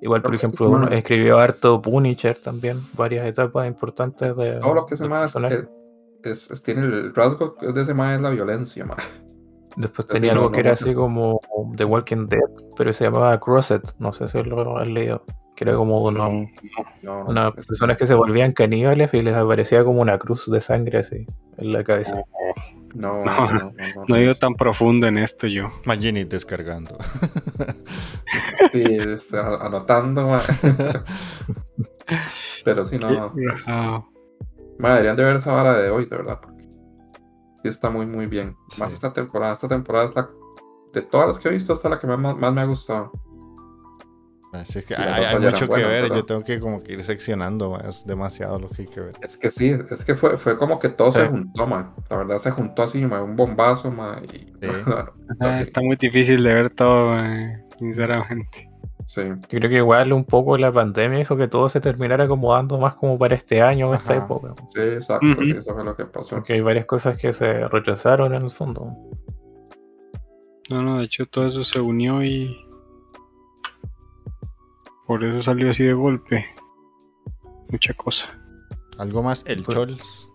[0.01, 4.59] Igual, por Creo ejemplo, uno escribió harto Punisher también, varias etapas importantes de.
[4.59, 5.27] todo lo que del mae
[6.25, 8.97] es, es- tiene el rasgo de ese mae es la violencia mae.
[9.77, 11.41] Después tenía algo no que era así como
[11.77, 12.41] The Walking Dead,
[12.77, 15.25] pero se llamaba Crosset, no sé si lo has leído.
[15.55, 16.47] Que era como uno, No,
[17.03, 20.61] no, no, unas personas que se volvían caníbales y les aparecía como una cruz de
[20.61, 22.23] sangre así en la cabeza.
[22.95, 25.69] no, No, no, no, no, no he ido es- tan profundo en esto yo.
[25.85, 26.97] Magini descargando.
[28.73, 28.85] Sí,
[29.35, 30.39] a- anotando, ma.
[32.65, 33.33] Pero sí, no.
[33.33, 34.05] pues, Ah,
[34.79, 36.39] ma, deberían de ver esa vara de hoy, de verdad.
[37.69, 38.57] Sí está muy, muy bien.
[38.79, 39.53] Más esta temporada.
[39.53, 40.29] Esta temporada es la.
[40.93, 43.13] De todas las que he visto, esta es la que más, más me ha gustado.
[44.53, 46.09] Así es que hay, mucho que buenas, ver.
[46.09, 47.79] Yo tengo que como que ir seccionando.
[47.87, 49.13] Es demasiado lo que hay que ver.
[49.21, 51.95] Es que sí, es que fue, fue como que todo se juntó, ma.
[52.09, 54.21] La verdad se juntó así, ma, un bombazo, ma.
[54.33, 54.67] Y, Sí.
[54.87, 58.68] ah, así, está muy difícil de ver todo, eh, sinceramente.
[59.09, 59.23] Sí.
[59.27, 62.95] Yo creo que igual un poco la pandemia hizo que todo se terminara acomodando más
[62.95, 64.25] como para este año o esta Ajá.
[64.25, 64.55] época.
[64.75, 66.37] Sí, exacto, sí, eso fue lo que pasó.
[66.37, 68.93] Porque hay varias cosas que se rechazaron en el fondo.
[70.71, 72.55] No, no, de hecho todo eso se unió y
[75.07, 76.45] por eso salió así de golpe.
[77.71, 78.27] Mucha cosa.
[78.99, 80.33] Algo más, el Pues- Chols.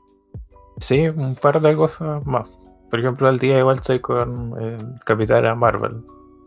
[0.80, 2.50] Sí, un par de cosas más.
[2.90, 6.04] Por ejemplo, al día igual estoy con eh, Capitana Marvel.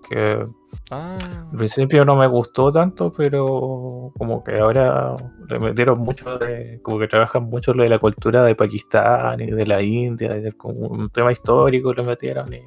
[0.08, 0.46] Que
[0.90, 5.16] Ah, al principio no me gustó tanto, pero como que ahora
[5.48, 6.80] le metieron mucho de.
[6.82, 10.40] como que trabajan mucho lo de la cultura de Pakistán y de la India, y
[10.42, 12.60] de como un tema histórico le metieron y,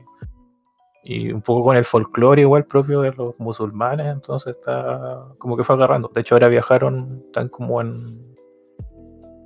[1.04, 5.64] y un poco con el folclore igual propio de los musulmanes, entonces está como que
[5.64, 6.12] fue agarrando.
[6.14, 8.36] De hecho, ahora viajaron tan como en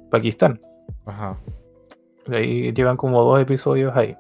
[0.10, 0.60] Pakistán.
[1.06, 1.38] ajá.
[2.28, 4.16] Ahí llevan como dos episodios ahí.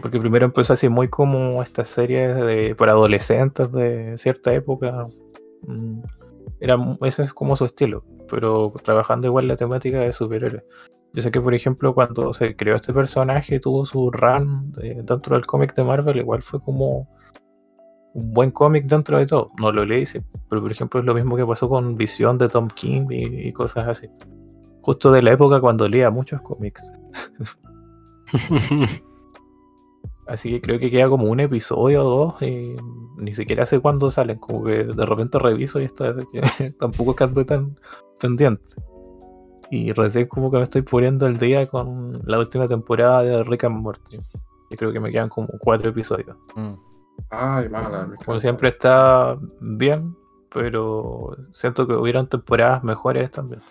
[0.00, 5.06] Porque primero empezó así muy como estas series de, para adolescentes de cierta época.
[5.62, 6.00] Mm,
[6.60, 8.04] Era, ese es como su estilo.
[8.30, 10.64] Pero trabajando igual la temática de superhéroes.
[11.12, 15.34] Yo sé que, por ejemplo, cuando se creó este personaje, tuvo su run de- dentro
[15.34, 17.08] del cómic de Marvel, igual fue como
[18.14, 19.50] un buen cómic dentro de todo.
[19.60, 22.48] No lo leí, sí, pero por ejemplo es lo mismo que pasó con Visión de
[22.48, 24.08] Tom King y, y cosas así.
[24.82, 26.80] Justo de la época cuando leía muchos cómics.
[30.30, 32.76] Así que creo que queda como un episodio o dos y
[33.16, 34.38] ni siquiera sé cuándo salen.
[34.38, 36.14] Como que de repente reviso y está,
[36.78, 37.76] tampoco es que tan
[38.20, 38.70] pendiente.
[39.72, 43.64] Y recién como que me estoy poniendo el día con la última temporada de Rick
[43.64, 44.20] and Morty.
[44.70, 46.36] Y creo que me quedan como cuatro episodios.
[46.54, 46.74] Mm.
[47.30, 48.08] Ay, mala.
[48.24, 50.16] Como siempre está bien,
[50.54, 53.62] pero siento que hubieron temporadas mejores también.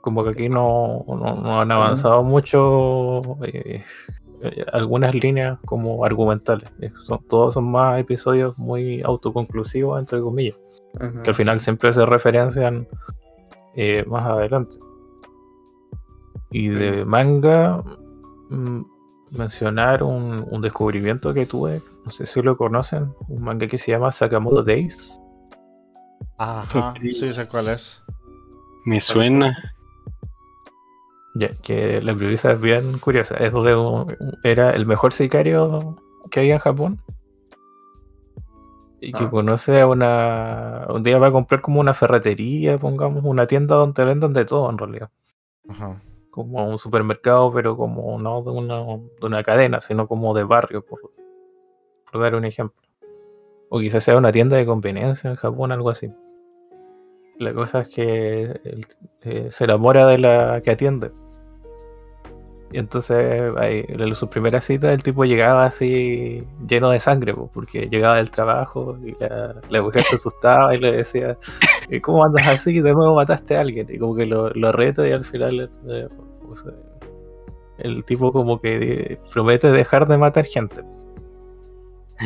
[0.00, 3.84] Como que aquí no, no, no han avanzado mucho eh,
[4.72, 6.70] algunas líneas como argumentales.
[6.80, 10.56] Eh, son- todos son más episodios muy autoconclusivos, entre comillas,
[11.22, 12.86] que al final siempre se referencian
[13.76, 14.76] eh, más adelante.
[16.50, 17.82] Y de manga,
[18.50, 18.80] mm,
[19.32, 23.90] mencionar un, un descubrimiento que tuve, no sé si lo conocen, un manga que se
[23.90, 25.18] llama Sakamoto Days.
[26.38, 28.02] Ajá, sí sé cuál es.
[28.84, 29.56] Me suena.
[31.34, 33.36] Ya, que la premisa es bien curiosa.
[33.36, 34.06] Es de un-
[34.44, 35.96] era el mejor sicario
[36.30, 37.00] que había en Japón.
[39.00, 39.30] Y que Ah.
[39.30, 40.86] conoce a una.
[40.88, 44.70] Un día va a comprar como una ferretería, pongamos, una tienda donde venden de todo
[44.70, 45.10] en realidad.
[45.68, 46.00] Ajá.
[46.30, 50.84] Como un supermercado, pero como no de una, de una cadena, sino como de barrio,
[50.84, 51.00] por,
[52.10, 52.80] por dar un ejemplo.
[53.68, 56.10] O quizás sea una tienda de conveniencia en Japón, algo así.
[57.38, 58.86] La cosa es que él,
[59.22, 61.10] eh, se enamora de la que atiende.
[62.74, 67.48] Y entonces, ahí, en su primera cita, el tipo llegaba así lleno de sangre, po,
[67.54, 71.38] porque llegaba del trabajo y la, la mujer se asustaba y le decía,
[71.88, 72.80] "¿Y ¿cómo andas así?
[72.80, 73.86] De nuevo mataste a alguien.
[73.88, 76.08] Y como que lo, lo reta y al final eh,
[76.56, 76.72] sea,
[77.78, 80.82] el tipo como que eh, promete dejar de matar gente.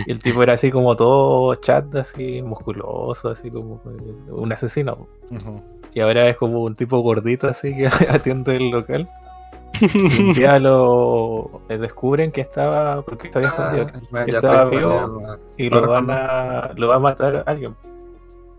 [0.06, 5.08] Y el tipo era así como todo chat, así musculoso, así como eh, un asesino.
[5.92, 9.10] Y ahora es como un tipo gordito así que atiende el local.
[9.80, 14.64] Y un día lo eh, descubren que estaba, porque estaba escondido, Ah, que ya estaba
[14.64, 15.22] vivo
[15.56, 17.74] y lo van a, lo va a matar alguien.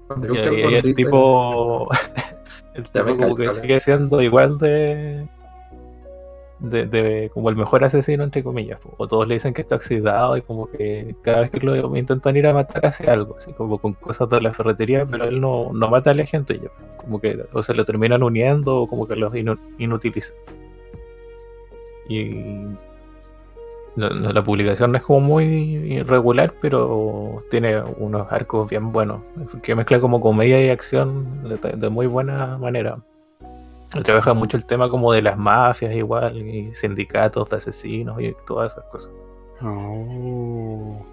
[0.08, 1.90] cuando Y, y- el tipo,
[2.74, 3.62] el Ya me tipo como que vale.
[3.62, 5.28] sigue siendo igual de,
[6.60, 8.80] de, de- como el mejor asesino entre comillas.
[8.80, 8.94] po.
[8.98, 12.38] O todos le dicen que está oxidado y como que cada vez que lo intentan
[12.38, 15.72] ir a matar hace algo, así como con cosas de la ferretería, pero él no,
[15.74, 16.70] no mata a la gente ya.
[16.98, 20.34] Como que o se lo terminan uniendo o como que los inu- inutiliza.
[22.10, 22.66] Y
[23.96, 29.22] la, publicación no es como muy irregular, pero tiene unos arcos bien buenos.
[29.64, 32.98] Que mezcla como comedia y acción de, de muy buena manera.
[34.04, 38.74] Trabaja mucho el tema como de las mafias igual, y sindicatos de asesinos y todas
[38.74, 39.12] esas cosas.
[39.62, 41.06] Oh.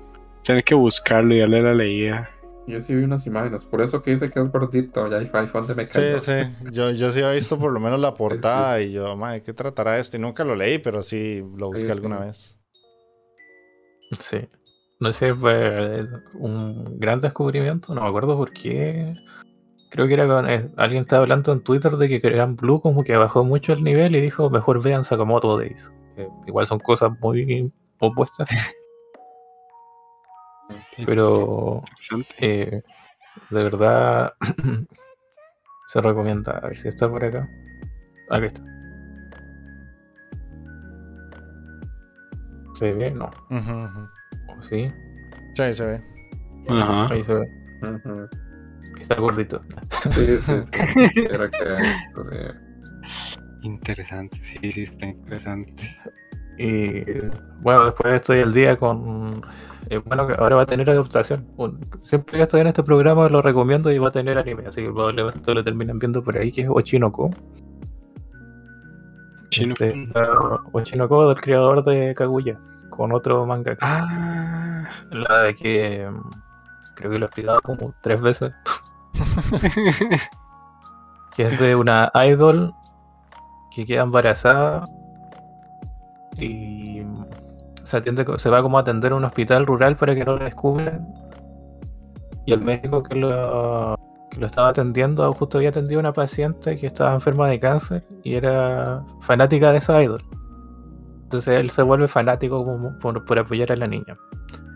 [0.43, 2.31] Tienes que buscarlo, ya le la leía.
[2.67, 5.47] Yo sí vi unas imágenes, por eso que dice que es gordito, ya hay ahí
[5.47, 6.33] fue donde me Sí, sí.
[6.73, 9.99] Yo, yo sí había visto por lo menos la portada y yo, madre, ¿qué tratará
[9.99, 10.17] esto?
[10.17, 12.59] Y nunca lo leí, pero sí lo busqué Sí, alguna vez.
[14.21, 14.49] Sí.
[14.99, 19.15] No sé, fue un gran descubrimiento, no me acuerdo por qué.
[19.91, 23.05] Creo que era con eh, alguien estaba hablando en Twitter de que Gran Blue como
[23.05, 25.93] que bajó mucho el nivel y dijo mejor vean Sakamoto Days.
[26.17, 28.49] Que igual son cosas muy opuestas,
[31.05, 31.83] pero
[32.39, 32.83] eh,
[33.51, 34.35] de verdad
[35.87, 36.53] se recomienda.
[36.59, 37.49] A ver si está por acá.
[38.31, 38.63] Aquí está.
[42.75, 43.11] ¿Se ve?
[43.11, 43.31] No.
[43.51, 44.09] Ujú.
[44.69, 44.93] Sí,
[45.55, 46.03] Sí, se ve.
[46.69, 47.13] Ajá.
[47.13, 47.49] ahí se ve.
[49.01, 49.63] Está gordito.
[50.11, 50.71] Sí, sí, sí.
[51.15, 52.39] Quisiera que esto, sí.
[53.63, 55.97] Interesante, sí, sí, está interesante.
[56.59, 57.05] Y
[57.61, 59.43] bueno, después estoy al día con.
[59.91, 61.47] eh, bueno, ahora va a tener adaptación.
[61.57, 64.83] Un- siempre que estoy en este programa lo recomiendo y va a tener anime, así
[64.83, 67.31] que probablemente lo terminen viendo por ahí, que es Ochinoko.
[69.51, 69.73] Chino.
[69.73, 70.29] Este, está
[70.73, 72.59] Ochinoko del creador de Kaguya,
[72.91, 73.77] con otro manga.
[73.81, 74.89] Ah.
[75.11, 76.31] La de que mm,
[76.95, 78.53] creo que lo he explicado como tres veces.
[81.37, 82.73] que es de una idol
[83.75, 84.85] que queda embarazada
[86.39, 87.03] y
[87.85, 90.45] se, atiende, se va como a atender a un hospital rural para que no la
[90.45, 91.07] descubran.
[92.45, 93.97] Y el médico que lo,
[94.31, 98.05] que lo estaba atendiendo justo había atendido a una paciente que estaba enferma de cáncer
[98.23, 100.23] y era fanática de esa idol.
[101.25, 104.17] Entonces él se vuelve fanático como por, por apoyar a la niña.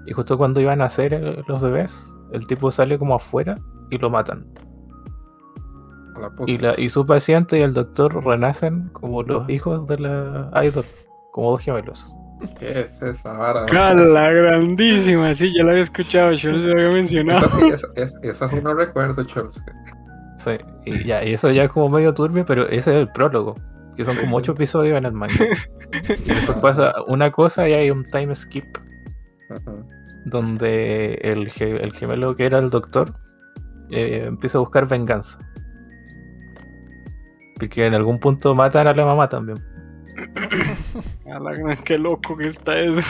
[0.07, 3.59] Y justo cuando iban a nacer los bebés, el tipo sale como afuera
[3.91, 4.47] y lo matan.
[6.21, 6.33] La.
[6.47, 10.85] Y, la, y su paciente y el doctor renacen como los hijos de la idol,
[11.33, 12.15] como dos gemelos.
[12.59, 13.67] ¿Qué es esa vara?
[13.67, 15.35] ¡Cala, grandísima!
[15.35, 17.45] Sí, ya la había escuchado, yo les había mencionado.
[17.47, 19.63] Esa sí, esa, esa- esa sí no recuerdo, Chols.
[20.39, 20.53] Sí,
[20.87, 23.57] y ya, y eso ya es como medio turbio, pero ese es el prólogo,
[23.95, 25.35] que son como ocho episodios en el manga.
[25.93, 28.65] Y después pasa una cosa y hay un time skip
[30.25, 33.15] donde el, ge- el gemelo que era el doctor
[33.91, 35.39] eh, empieza a buscar venganza.
[37.59, 39.59] Porque en algún punto matan a la mamá también.
[41.33, 43.01] A la gran, qué loco que está eso.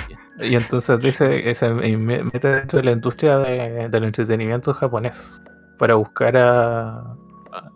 [0.40, 5.42] Y entonces dice, se me- mete dentro de la industria de- del entretenimiento japonés
[5.78, 7.16] para buscar a, a,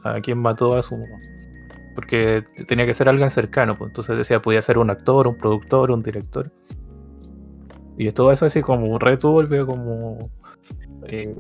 [0.05, 1.03] a quien mató a su.
[1.95, 5.91] Porque tenía que ser alguien cercano, pues entonces decía, podía ser un actor, un productor,
[5.91, 6.51] un director.
[7.97, 10.31] Y todo eso así como returbio, como
[11.07, 11.35] eh,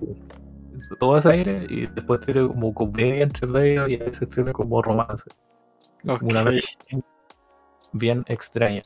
[1.01, 4.81] todo ese aire, y después tiene como comedia entre medio y a veces tiene como
[4.81, 5.25] romance.
[6.21, 6.65] Una vez
[7.95, 8.83] bien extraña.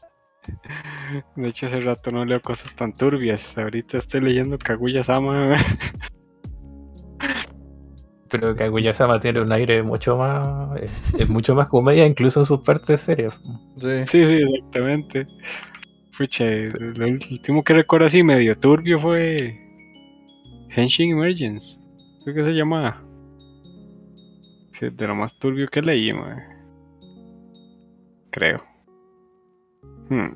[1.36, 3.58] De hecho, hace rato no leo cosas tan turbias.
[3.58, 5.56] Ahorita estoy leyendo Kaguya Sama.
[8.30, 10.80] Pero Kaguya-sama tiene un aire mucho más.
[10.82, 13.40] Es, es mucho más comedia, incluso en sus partes serias.
[13.78, 14.06] Sí.
[14.06, 15.26] Sí, sí, exactamente.
[16.16, 19.58] Pucha, lo último que recuerdo así medio turbio fue
[20.70, 21.78] Henshin Emergence.
[22.24, 23.02] Creo que se llamaba.
[24.72, 26.12] Sí, de lo más turbio que leí.
[28.30, 28.67] Creo.
[30.08, 30.32] Hmm.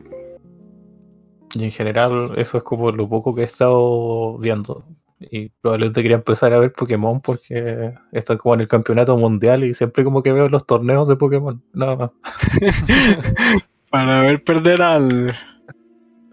[1.55, 4.85] Y en general, eso es como lo poco que he estado viendo.
[5.31, 9.75] Y probablemente quería empezar a ver Pokémon porque está como en el campeonato mundial y
[9.75, 11.62] siempre como que veo los torneos de Pokémon.
[11.73, 12.11] Nada más.
[13.91, 15.37] Para ver perder al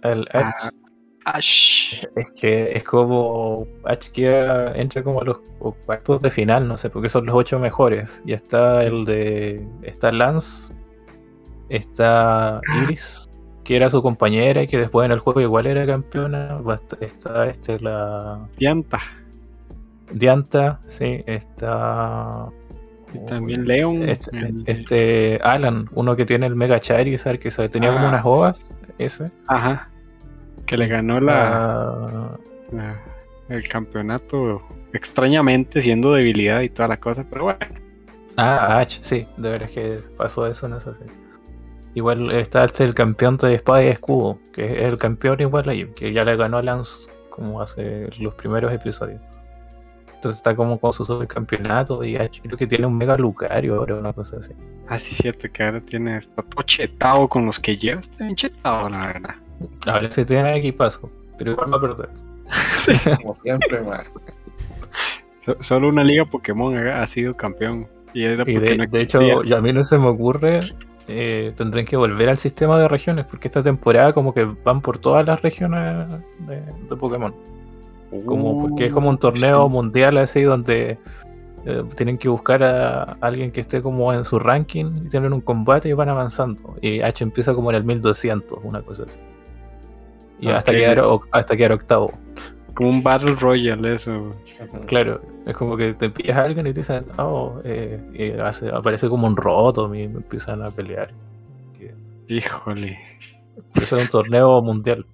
[0.03, 0.69] El Ash,
[1.25, 2.05] Ash.
[2.15, 5.37] es que es como Ash queda, entra como a los
[5.85, 8.23] cuartos de final, no sé, porque son los ocho mejores.
[8.25, 9.67] Y está el de.
[9.83, 10.73] Está Lance,
[11.67, 13.28] está Iris,
[13.69, 16.57] que era su compañera y que después en el juego igual era campeona.
[17.01, 18.39] Está este, la.
[18.57, 18.97] Dianta.
[20.11, 22.47] Dianta, sí, está.
[23.13, 24.09] Y también Leon.
[24.09, 28.09] Este, el- este Alan, uno que tiene el Mega Charizard, que se tenía como Ah,
[28.09, 29.29] unas ovas, ese.
[29.45, 29.87] Ajá.
[30.65, 32.37] Que le ganó la, Ah,
[32.71, 32.99] la-
[33.49, 34.63] el campeonato
[34.93, 37.59] extrañamente siendo debilidad y toda la cosa, pero bueno.
[38.35, 41.13] Ah, H, sí, de veras que pasó eso en esa serie.
[41.99, 45.85] Igual está este, el campeón de espada y escudo, que es el campeón igual ahí,
[45.97, 49.19] que ya le ganó a Lance como hace los primeros episodios.
[50.15, 54.13] Entonces está como con su supercampeonato y creo que tiene un mega Lucario ahora, una
[54.13, 54.53] cosa así.
[54.87, 58.35] Ah, sí, cierto que ahora tiene, está todo chetado con los que lleva, está bien
[58.37, 59.35] chetado, la verdad.
[59.85, 62.09] Ahora sí tiene equipazo, pero igual va a perder.
[63.21, 64.03] Como siempre, man.
[65.41, 67.87] So- solo una liga Pokémon ha, ha sido campeón.
[68.13, 69.49] Y, era Y porque de, no de hecho, existía.
[69.49, 70.61] y a mí no se me ocurre,
[71.09, 74.99] eh, tendrán que volver al sistema de regiones, porque esta temporada como que van por
[74.99, 76.07] todas las regiones
[76.47, 77.33] de, de Pokémon.
[78.25, 79.69] Como, porque es como un torneo sí.
[79.69, 80.97] mundial así donde
[81.65, 85.41] eh, tienen que buscar a alguien que esté como en su ranking y tienen un
[85.41, 86.75] combate y van avanzando.
[86.81, 89.17] Y H empieza como en el 1200, una cosa así.
[90.39, 91.01] Y Ah, hasta, quedar,
[91.31, 92.13] hasta quedar octavo.
[92.73, 94.33] Como un Battle Royale, eso.
[94.87, 98.69] Claro, es como que te pillas a alguien y te dicen, oh, eh, y hace-
[98.69, 101.11] aparece como un roto y empiezan a pelear.
[102.27, 102.99] Híjole.
[103.73, 105.05] Pero eso es un torneo mundial.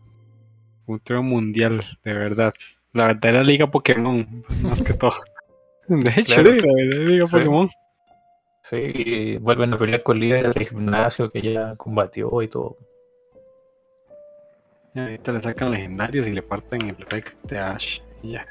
[0.85, 2.53] Un torneo mundial, de verdad.
[2.93, 5.13] La verdadera liga Pokémon, más que todo.
[5.87, 6.59] De hecho, Claro.
[6.59, 7.31] sí, la liga Sí.
[7.31, 7.69] Pokémon.
[8.63, 12.77] Sí, y vuelven a pelear con líderes del gimnasio que ya combatió y todo.
[14.95, 17.99] Y ahorita le sacan legendarios y le parten el rey de Ash.
[18.23, 18.45] Y ya.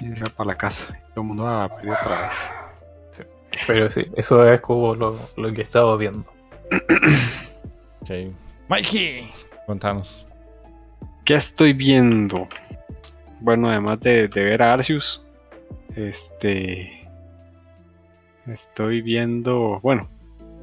[0.00, 0.86] Y se va para la casa.
[1.10, 2.50] Todo el mundo va a perder otra vez.
[3.66, 6.24] Pero sí, eso es como lo, lo que estaba viendo.
[8.02, 8.32] Ok.
[8.68, 9.30] Mikey,
[9.66, 10.26] contanos.
[11.24, 12.48] ¿Qué estoy viendo?
[13.40, 15.22] Bueno, además de, de ver a Arceus,
[15.94, 17.06] este.
[18.46, 19.80] Estoy viendo.
[19.82, 20.08] Bueno,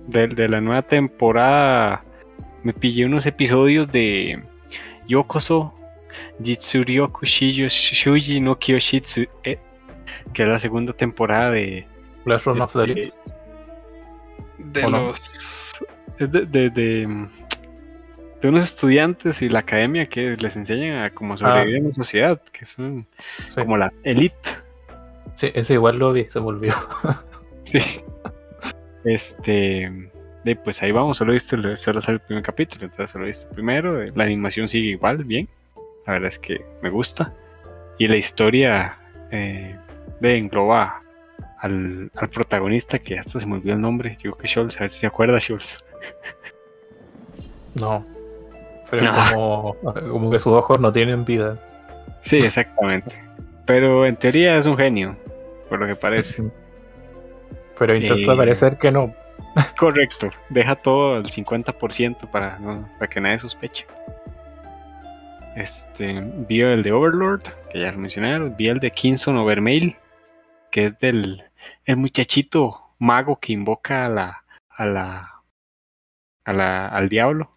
[0.08, 2.04] de, de la nueva temporada.
[2.64, 4.44] Me pillé unos episodios de
[5.08, 5.77] Yokoso
[6.44, 9.58] Jitsuryoku Shiyo Shuji no Kyoshitsu, eh,
[10.34, 11.86] que es la segunda temporada de.
[12.26, 13.14] Run of the de, Elite.
[14.58, 15.74] de los.
[16.20, 16.70] De, de, de,
[18.42, 22.42] de unos estudiantes y la academia que les enseñan a cómo sobrevivir en la sociedad,
[22.52, 23.08] que son
[23.48, 23.56] Sí.
[23.62, 24.36] como la elite.
[25.36, 26.76] Sí, ese igual lo vi, se me olvidó.
[27.64, 27.80] Sí.
[29.04, 29.92] Este.
[30.46, 33.26] de, pues ahí vamos, solo he visto el, solo sale el primer capítulo, entonces solo
[33.26, 34.06] he visto el primero.
[34.16, 35.50] La animación sigue igual, bien.
[36.08, 37.34] La verdad es que me gusta.
[38.00, 38.98] Y la historia
[39.32, 39.76] eh,
[40.20, 41.02] de engloba
[41.60, 44.14] al, al protagonista que hasta se me olvidó el nombre.
[44.16, 45.84] Yo creo que Schultz, a ver si se acuerda Schultz.
[47.76, 48.06] No.
[48.90, 49.16] Pero No.
[49.34, 49.76] como,
[50.12, 51.58] como que sus ojos no tienen vida.
[52.22, 53.22] Sí, exactamente.
[53.66, 55.16] Pero en teoría es un genio,
[55.70, 56.44] por lo que parece.
[57.78, 59.14] Pero intenta Eh, parecer que no.
[59.78, 63.86] Correcto, deja todo al 50% para, no- para que nadie sospeche.
[65.58, 67.42] Este, vi el de Overlord,
[67.72, 69.96] que ya lo mencionaron, vi el de Kingston Overmail,
[70.72, 71.44] que es del
[71.86, 75.32] el muchachito mago que invoca a la a la,
[76.46, 77.50] a la al diablo,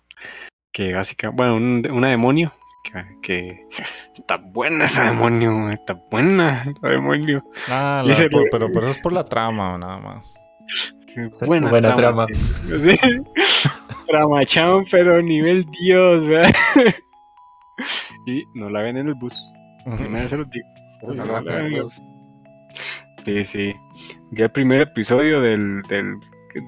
[0.72, 2.52] que básicamente, bueno, un- una demonio
[2.84, 3.66] que, que
[4.16, 7.44] está buena esa demonio, está buena la demonio.
[7.68, 10.40] Ah, la- por- pero, pero eso es por la trama, nada más.
[11.46, 12.26] Buena, buena trama.
[12.28, 12.98] sí.
[14.90, 16.52] Pero nivel Dios, ¿verdad?
[18.26, 19.52] Y no la ven en el bus.
[19.86, 20.66] de vez se los digo.
[21.02, 22.02] Uy, No la ven en el bus.
[23.24, 23.74] Sí, sí.
[24.30, 26.14] Vi el primer episodio del, del,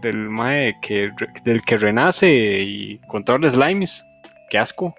[0.03, 1.11] del mae que,
[1.45, 4.05] del que renace y controla slimes.
[4.51, 4.95] Qué asco.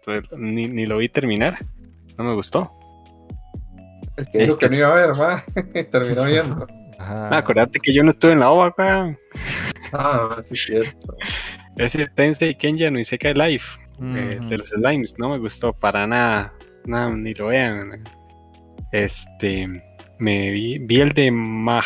[0.00, 1.58] Entonces, ni, ni lo vi terminar.
[2.16, 2.72] No me gustó.
[4.16, 5.42] El que dijo que no iba a ver, ma,
[5.92, 6.66] terminó viendo.
[6.98, 7.28] Ajá.
[7.28, 9.16] Ah, acordate que yo no estuve en la OVA, weón.
[9.92, 11.16] Ah, sí, es cierto.
[11.76, 13.78] Ese Tensei Kenja no Isekai Life.
[14.00, 16.52] Eh, de los slimes, no me gustó para nada,
[16.86, 18.04] nada, ni lo vean.
[18.92, 19.66] Este,
[20.18, 21.82] me vi, vi el de Mah-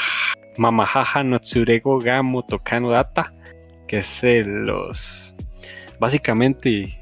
[0.58, 3.32] Mamahaha no Tsurego ga Motokano Data,
[3.88, 5.34] que es de los,
[5.98, 6.98] básicamente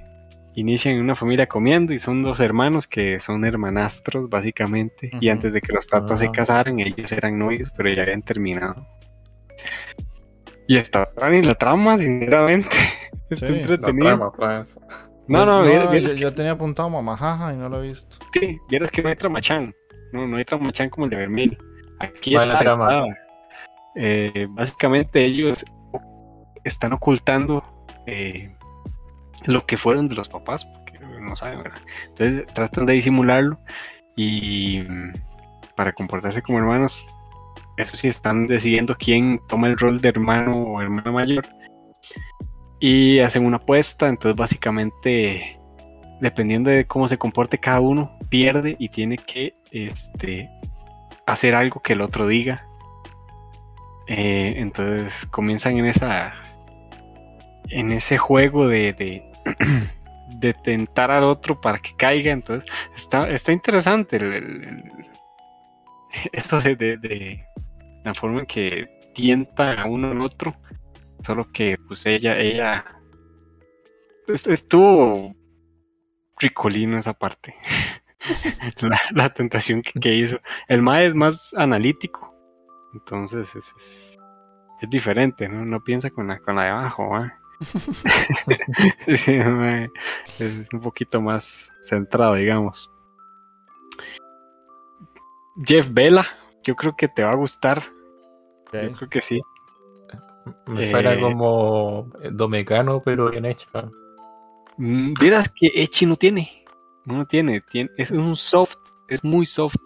[0.55, 5.53] inician en una familia comiendo y son dos hermanos que son hermanastros, básicamente, y antes
[5.53, 6.33] de que los tatas se Ah.
[6.33, 8.87] casaran, ellos eran novios, pero ya habían terminado.
[10.67, 12.69] Y está en la trama, sinceramente.
[13.31, 14.07] Está Sí, la La entretenido.
[14.07, 14.79] trama otra vez.
[15.29, 15.65] No, no,
[15.99, 18.17] Yo- tenía apuntado mamajaja y no lo he visto.
[18.33, 19.73] Sí, vieras que no hay tramachán.
[20.13, 21.59] No, no hay tramachán como el de Vermil.
[22.01, 22.65] Aquí Va en la está.
[22.65, 23.05] trama.
[23.95, 25.65] Eh, básicamente ellos
[26.65, 27.63] están ocultando
[28.07, 28.55] eh,
[29.47, 31.79] lo que fueron de los papás, porque no saben, ¿verdad?
[32.09, 33.59] Entonces tratan de disimularlo
[34.17, 35.13] y mm,
[35.77, 37.07] para comportarse como hermanos,
[37.77, 41.45] eso sí, están decidiendo quién toma el rol de hermano o hermana mayor.
[42.81, 45.59] Y hacen una apuesta, entonces básicamente
[46.21, 50.51] dependiendo de cómo se comporte cada uno, pierde y tiene que este,
[51.27, 52.67] hacer algo que el otro diga.
[54.07, 56.35] Eh, entonces comienzan en esa
[57.69, 62.33] en ese juego de, de, tentar al otro para que caiga.
[62.33, 64.85] Entonces está, está interesante el, el-
[66.79, 67.45] de- de
[68.05, 70.55] la forma en que tienta a uno al otro.
[71.25, 72.85] Solo que pues ella, ella
[74.29, 75.35] est- estuvo
[76.39, 77.55] ricolino esa parte.
[78.81, 80.39] la, la tentación que, que hizo.
[80.69, 82.35] El MAE es más analítico.
[82.95, 84.19] Entonces es, es,
[84.83, 85.65] es diferente, ¿no?
[85.65, 87.37] No piensa con la, con la de abajo, ¿va?
[89.17, 89.91] Sí, mae
[90.39, 92.91] es un poquito más centrado, digamos.
[95.67, 96.27] Jeff Vela,
[96.65, 97.85] yo creo que te va a gustar.
[98.73, 99.41] Yo creo que sí.
[100.67, 103.69] Me suena Eh, como Domecano, pero bien hecho.
[104.77, 106.65] Mm, Vieras que Echi no tiene.
[107.05, 107.91] No tiene, tiene.
[107.97, 108.77] Es un soft.
[109.09, 109.77] Es muy soft.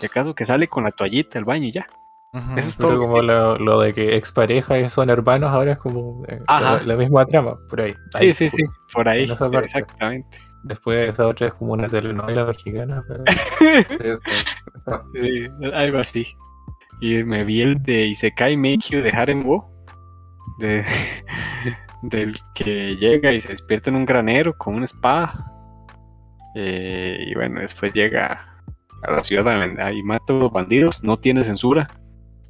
[0.00, 1.86] Si acaso que sale con la toallita al baño y ya.
[2.32, 2.58] Ujú.
[2.58, 2.98] Eso es Pero todo.
[3.00, 6.96] como lo, lo de que expareja y son hermanos ahora es como eh, la, la
[6.96, 7.92] misma trama, por ahí.
[7.92, 8.62] Sí, Ahí, sí, sí.
[8.92, 9.24] Por ahí.
[9.30, 9.54] en.
[9.54, 10.38] Exactamente.
[10.64, 13.04] Después esa otra es como una telenovela mexicana.
[13.06, 13.24] pero-
[15.20, 16.26] Sí, algo así.
[17.02, 19.68] Y me vi el de Isekai Make You de Harem Wo.
[20.60, 20.84] De,
[22.02, 25.34] del que llega y se despierta en un granero con una espada.
[26.54, 28.62] Eh, y bueno, después llega
[29.02, 31.02] a la ciudad y mata a los bandidos.
[31.02, 31.90] No tiene censura.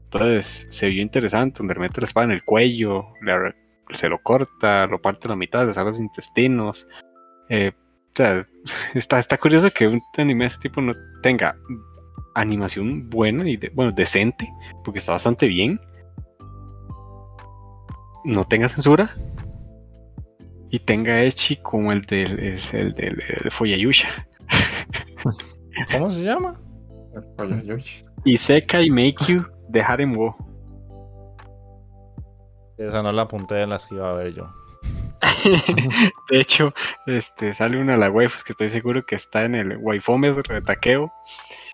[0.04, 3.54] Entonces se vio interesante, donde le mete la espada en el cuello, le
[3.94, 6.86] se lo corta, lo parte a la mitad, le saca los intestinos.
[7.48, 8.46] Eh, o sea,
[8.92, 10.92] está, está curioso que un anime de ese tipo no
[11.22, 11.56] tenga
[12.34, 14.48] animación buena y de- bueno, decente,
[14.84, 15.80] porque está bastante bien.
[18.24, 19.14] No tenga censura.
[20.70, 24.26] Y tenga Echi como el del, el, el del el Foyayusha.
[25.92, 26.58] ¿Cómo se llama?
[27.14, 28.02] el Koyayushi.
[28.24, 30.34] Y Sekai Make You de Harem Wo.
[32.78, 34.48] Esa no la apunté de las que iba a ver yo.
[36.30, 36.72] de hecho,
[37.06, 40.62] este sale una de las waifus que estoy seguro que está en el waifómetro de
[40.62, 41.12] taqueo.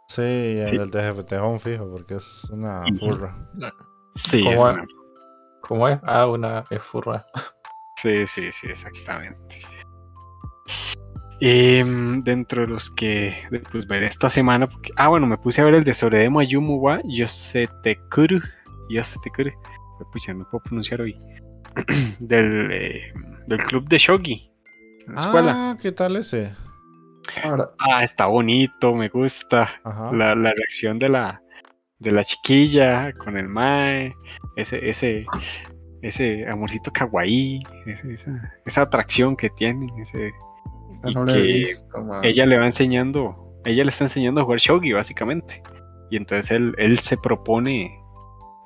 [0.09, 0.77] Sí, el Sí.
[0.91, 3.37] TGFT Home fijo, porque es una furra.
[4.11, 4.87] Sí, ¿Cómo es una-
[5.61, 5.99] ¿Cómo es?
[6.03, 7.27] Ah, una es furra.
[7.97, 9.59] sí, sí, sí, exactamente.
[11.41, 13.35] Em, dentro de los que
[13.71, 16.77] pues, veré esta semana, porque, ah, bueno, me puse a ver el de Soredemo Ayumu
[16.77, 18.41] wa Yosetekuru.
[18.91, 19.51] Yosetekuru.
[20.11, 21.17] Pues no puedo pronunciar hoy.
[22.19, 23.13] del, eh,
[23.47, 24.51] del club de Shogi.
[25.07, 25.53] En la escuela.
[25.55, 26.55] Ah, ¿qué tal ese?
[27.45, 29.69] Ahora, Ah, está bonito, me gusta.
[30.13, 31.41] La, la reacción de la,
[31.99, 34.15] de la chiquilla con el mae,
[34.57, 35.27] ese, ese,
[36.03, 40.31] ese amorcito kawaii, ese- esa, esa atracción que tiene, ese,
[41.11, 44.93] y no que visto, ella le va enseñando, ella le está enseñando a jugar shogi
[44.93, 45.63] básicamente,
[46.11, 47.93] y entonces él, él se propone,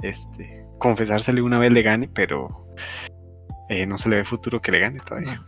[0.02, 2.66] este, confesársele una vez le gane, pero
[3.68, 5.40] eh, no se le ve futuro que le gane todavía.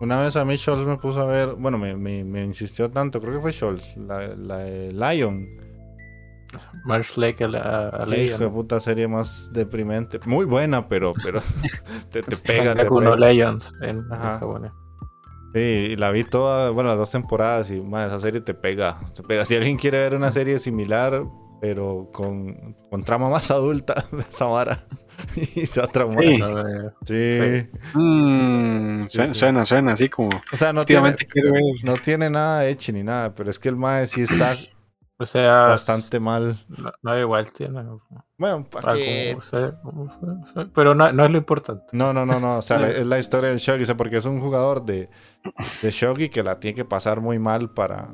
[0.00, 3.20] Una vez a mí Scholz me puso a ver, bueno, me, me, me insistió tanto,
[3.20, 5.46] creo que fue Scholz, la, la de Lion.
[6.84, 10.20] Marsh Lake a la, a la hijo de puta serie más deprimente.
[10.24, 11.40] Muy buena, pero, pero
[12.10, 13.16] te, te pega, te pega.
[13.16, 14.40] Lions en, Ajá.
[15.54, 19.00] Sí, y la vi toda, bueno, las dos temporadas y man, esa serie te pega,
[19.14, 19.44] te pega.
[19.44, 21.24] Si alguien quiere ver una serie similar,
[21.60, 24.86] pero con, con trama más adulta, esa vara.
[25.54, 26.24] y se va a traumar.
[26.24, 26.38] Sí.
[26.38, 27.66] No, Sí.
[27.94, 29.34] Mm, suena, sí.
[29.34, 31.14] suena, suena así como, O sea, no tiene,
[31.82, 34.56] no tiene nada de Echi ni nada, pero es que el mae sí está
[35.18, 36.62] o sea, bastante mal.
[36.68, 37.82] no, no igual tiene.
[38.36, 39.36] Bueno, ¿para algo, qué?
[39.38, 39.80] o sea,
[40.74, 41.84] pero no, no es lo importante.
[41.92, 42.58] No, no, no, no.
[42.58, 43.84] O sea, es la historia del Shogi.
[43.84, 45.08] O sea, porque es un jugador de,
[45.80, 48.10] de Shogi que la tiene que pasar muy mal para,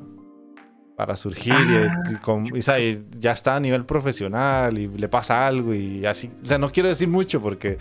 [0.97, 1.55] para surgir.
[1.55, 5.47] y- Y, con- y, o sea, y ya está a nivel profesional y le pasa
[5.47, 6.31] algo y así.
[6.43, 7.79] O sea, no quiero decir mucho porque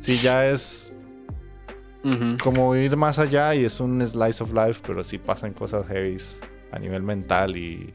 [0.00, 0.92] sí ya es
[2.40, 6.16] como ir más allá y es un slice of life, pero sí pasan cosas heavy
[6.70, 7.92] a nivel mental y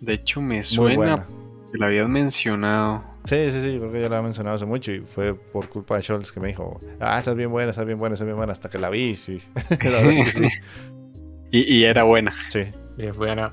[0.00, 1.26] De hecho, me suena buena.
[1.70, 3.04] que la habías mencionado.
[3.24, 5.68] Sí, sí, sí, yo creo que ya la he mencionado hace mucho y fue por
[5.68, 8.14] culpa de Scholz que me dijo, ah, esa es bien buena, esa es bien buena,
[8.14, 9.40] esa es bien buena, hasta que la vi, sí.
[9.82, 10.48] la verdad es que sí.
[11.50, 12.34] Y, y era buena.
[12.48, 12.62] Sí.
[12.98, 13.52] Y es buena.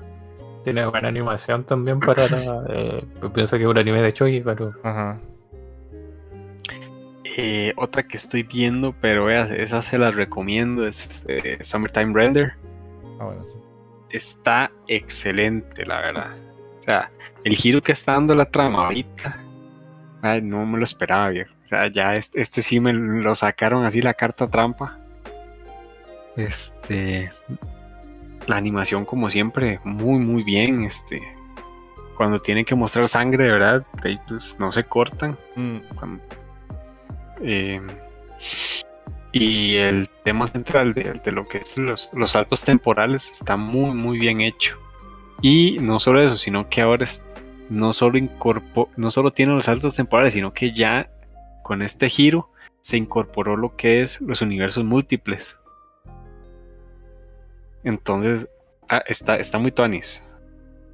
[0.64, 2.26] Tiene buena animación también para.
[2.28, 3.04] la- eh,
[3.34, 4.72] pienso que es un anime de Chogi, pero.
[4.82, 5.20] Ajá.
[7.36, 12.52] Eh, otra que estoy viendo, pero esa se las recomiendo, es eh, Summertime Render.
[13.18, 13.58] Ah, bueno, sí.
[14.10, 16.30] Está excelente, la verdad.
[16.78, 17.10] O sea,
[17.42, 19.36] el giro que está dando la trama ahorita,
[20.22, 21.52] ay, no me lo esperaba, viejo.
[21.64, 24.98] O sea, ya este, este sí me lo sacaron así la carta trampa.
[26.36, 27.32] Este.
[28.46, 30.84] La animación, como siempre, muy, muy bien.
[30.84, 31.22] Este.
[32.16, 33.86] Cuando tienen que mostrar sangre, de verdad,
[34.28, 35.36] pues, no se cortan.
[35.56, 36.22] Mm, Cuando-
[37.42, 37.80] eh,
[39.32, 43.92] y el tema central de, de lo que es los, los saltos temporales está muy
[43.92, 44.76] muy bien hecho.
[45.42, 47.22] Y no solo eso, sino que ahora es-
[47.68, 51.08] no solo incorpo- no solo tiene los saltos temporales, sino que ya
[51.64, 55.58] con este giro se incorporó lo que es los universos múltiples.
[57.84, 58.48] Entonces,
[58.88, 60.22] ah, está, está muy tonis.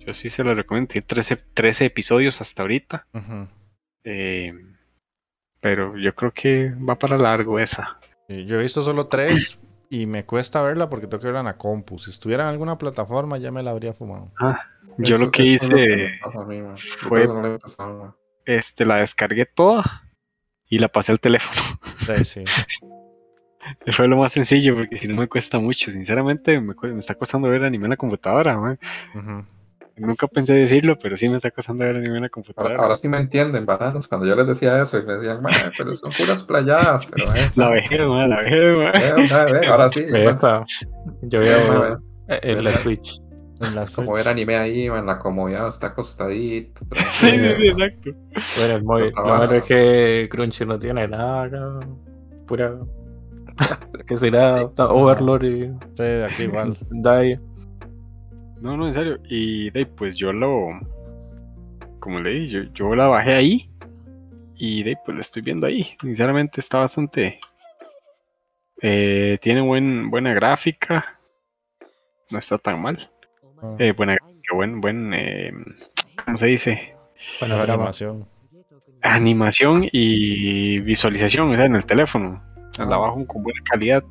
[0.00, 0.88] Yo sí se lo recomiendo.
[0.92, 3.06] Tiene 13, 13 episodios hasta ahorita.
[4.04, 4.52] Eh,
[5.60, 7.98] pero yo creo que va para largo esa.
[8.28, 9.58] Sí, Yo he visto solo tres
[9.90, 11.98] y me cuesta verla porque tengo que verla en la compu.
[11.98, 14.32] Si estuviera en alguna plataforma ya me la habría fumado.
[14.98, 16.62] Yo Eso- lo que lo hice, mí.
[16.76, 16.76] Yo
[17.08, 18.16] fue- no
[18.46, 20.08] este, la descargué toda
[20.68, 21.60] y la pasé al teléfono.
[22.06, 22.44] Sí, sí.
[23.92, 25.90] Fue lo más sencillo porque si no me cuesta mucho.
[25.90, 28.56] Sinceramente me, cu- me está costando ver anime en la computadora.
[28.58, 28.78] man.
[29.96, 32.76] Nunca pensé decirlo, pero sí me está costando ver anime en la computadora.
[32.78, 34.08] ahora sí me entienden, bananos.
[34.08, 37.06] Cuando yo les decía eso y me decían, "Man, pero son puras playadas.
[37.06, 38.92] Pero, eh, La vejez, man, la vejez, man.
[38.94, 40.06] eh, eh, eh, ahora sí.
[40.08, 40.64] Esta.
[41.22, 41.96] Yo eh, veo
[42.28, 43.20] eh, en la Switch.
[43.60, 46.80] En la Como ver anime ahí, man, la comodidad está acostadito.
[47.10, 48.10] Sí, sí, exacto.
[48.56, 49.12] Bueno, el móvil.
[49.14, 51.78] Lo malo es que Crunchy no tiene nada.
[52.48, 52.74] Pura.
[54.06, 56.76] que será Overlord y Sí, aquí igual.
[56.90, 57.38] Dai.
[58.60, 59.18] No, no, en serio.
[59.28, 60.68] Y de ahí, pues yo lo.
[61.98, 63.70] Como le dije, yo, yo la bajé ahí.
[64.56, 65.84] Y de ahí, pues la estoy viendo ahí.
[66.00, 67.40] Sinceramente está bastante.
[68.82, 71.18] eh, tiene buen, buena gráfica.
[72.30, 73.10] No está tan mal.
[73.62, 75.12] Ah, Eh, buena gráfica, buen, buen.
[75.14, 75.52] eh,
[76.24, 76.94] ¿Cómo se dice?
[77.40, 77.62] Drama.
[77.64, 78.26] animación.
[79.02, 82.42] Animación y visualización, o sea, en el teléfono.
[82.88, 82.98] La Ah.
[82.98, 84.04] bajo con buena calidad.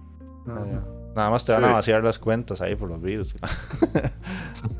[0.47, 0.83] Ah, ya.
[1.15, 1.69] Nada más te van Sí.
[1.69, 3.35] a vaciar las cuentas ahí por los virus.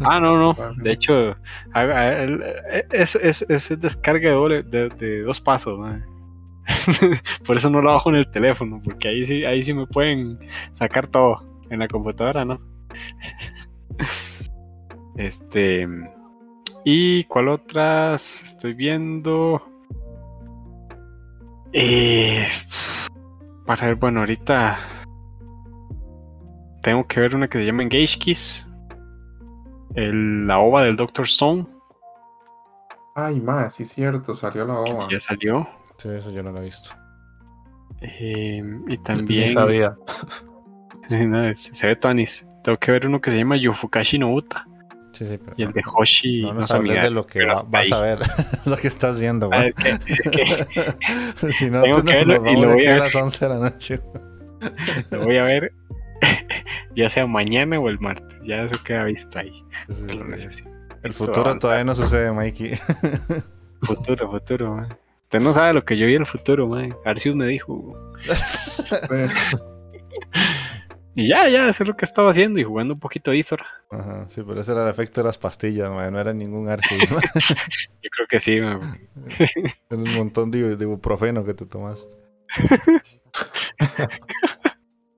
[0.01, 0.51] Ah, no, no.
[0.51, 0.71] Ajá.
[0.77, 1.31] De hecho,
[1.75, 5.79] eh, es, es, es descarga de, doble- de, de dos pasos.
[7.45, 10.37] Por eso no lo bajo en el teléfono, porque ahí sí, ahí sí me pueden
[10.73, 11.43] sacar todo.
[11.69, 12.59] En la computadora, ¿no?
[15.15, 15.87] Este.
[16.85, 19.61] ¿Y cuál otras estoy viendo?
[21.73, 22.47] Eh,
[23.69, 24.79] para ver, bueno, ahorita.
[26.81, 28.67] tengo que ver una que se llama Engage Kiss.
[29.93, 31.67] El- la ova del Doctor Stone,
[33.13, 35.07] Ay, más, sí, cierto, salió la ova.
[35.11, 35.67] ya salió.
[35.97, 36.91] Sí, eso yo no lo he visto.
[38.01, 39.49] Eh, y Ni también.
[39.53, 39.95] sabía.
[41.09, 42.47] No, se se ve Tonis.
[42.63, 44.65] Tengo que ver uno que se llama Yofukashi no Uta.
[45.19, 46.41] Sí, sí, pero Y el de Hoshi.
[46.43, 48.19] no no nos hables de lo que va- vas a ver,
[48.65, 49.73] lo que estás viendo, Ah, güey.
[49.73, 52.99] que si no, tengo te- que verlo y lo voy a a ver.
[53.03, 53.99] las 11 de la noche.
[55.11, 55.73] lo voy a ver
[56.95, 58.37] ya sea mañana o el martes.
[58.45, 59.51] Ya eso queda visto ahí.
[59.89, 60.69] Sí, lo necesito.
[61.03, 62.77] El futuro todavía no sucede, Mikey.
[63.81, 64.97] Futuro, futuro, man.
[65.23, 66.95] Usted no sabe lo que yo vi en el futuro, man.
[67.05, 67.93] Arceus me dijo.
[71.19, 73.61] Pues, Y ya, ya, eso es lo que estaba haciendo y jugando un poquito Ithor.
[73.91, 77.09] Ajá, sí, pero ese era el efecto de las pastillas, man, no era ningún Arceus.
[77.09, 78.79] Yo creo que sí, man.
[79.89, 82.13] Era un montón de, de ibuprofeno que te tomaste.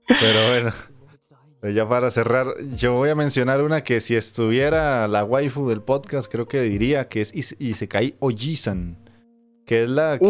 [0.08, 0.70] Pero bueno,
[1.64, 5.82] eh, ya para cerrar, yo voy a mencionar una que si estuviera la waifu del
[5.82, 8.98] podcast, creo que diría que es Is- Isekai Ojisan,
[9.66, 10.26] que es la que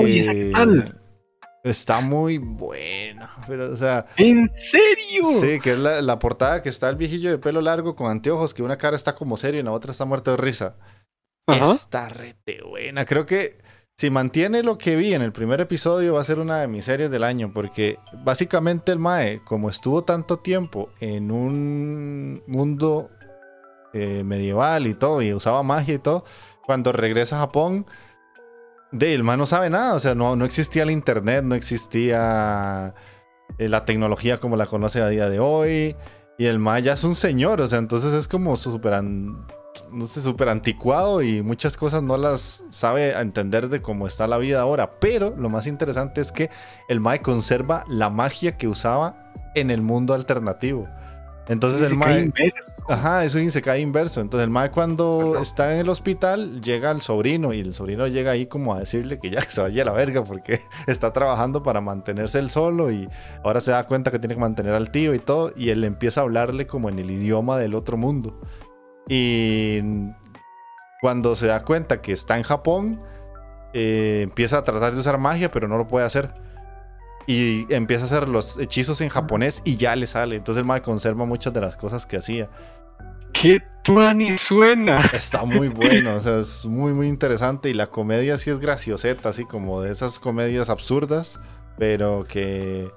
[1.64, 5.24] está muy buena, pero o sea, ¿En serio?
[5.40, 8.54] sí, que es la, la portada que está el viejillo de pelo largo con anteojos,
[8.54, 10.76] que una cara está como serio y la otra está muerta de risa.
[11.48, 11.72] Ajá.
[11.72, 13.06] Está rete buena.
[13.06, 13.58] Creo que
[13.98, 16.86] si mantiene lo que vi en el primer episodio, va a ser una de mis
[16.86, 17.52] series del año.
[17.54, 23.10] Porque básicamente el Mae, como estuvo tanto tiempo en un mundo
[23.94, 26.24] eh, medieval y todo, y usaba magia y todo,
[26.66, 27.86] cuando regresa a Japón,
[28.92, 29.94] de el no sabe nada.
[29.96, 32.94] O sea, no, no existía el internet, no existía
[33.58, 35.96] eh, la tecnología como la conoce a día de hoy.
[36.38, 40.22] Y el Mae ya es un señor, o sea, entonces es como súper no sé,
[40.22, 45.00] súper anticuado y muchas cosas no las sabe entender de cómo está la vida ahora.
[45.00, 46.50] Pero lo más interesante es que
[46.88, 50.88] el Mae conserva la magia que usaba en el mundo alternativo.
[51.48, 52.26] Entonces el Mae...
[52.26, 52.72] inverso.
[52.88, 54.22] Ajá, eso se cae inverso.
[54.22, 58.32] Entonces el Mae cuando está en el hospital llega el sobrino y el sobrino llega
[58.32, 61.82] ahí como a decirle que ya se vaya a la verga porque está trabajando para
[61.82, 63.10] mantenerse él solo y
[63.44, 66.22] ahora se da cuenta que tiene que mantener al tío y todo y él empieza
[66.22, 68.40] a hablarle como en el idioma del otro mundo.
[69.08, 69.82] Y
[71.02, 73.02] cuando se da cuenta que está en Japón,
[73.74, 76.34] eh, empieza a tratar de usar magia pero no lo puede hacer.
[77.28, 80.36] Y empieza a hacer los hechizos en japonés y ya le sale.
[80.36, 82.50] Entonces el Mae conserva muchas de las cosas que hacía.
[83.34, 85.00] ¿Qué tuani suena?
[85.14, 87.70] Está muy bueno, o sea, es muy, muy interesante.
[87.70, 91.40] Y la comedia sí es gracioseta, así como de esas comedias absurdas,
[91.78, 92.92] pero que.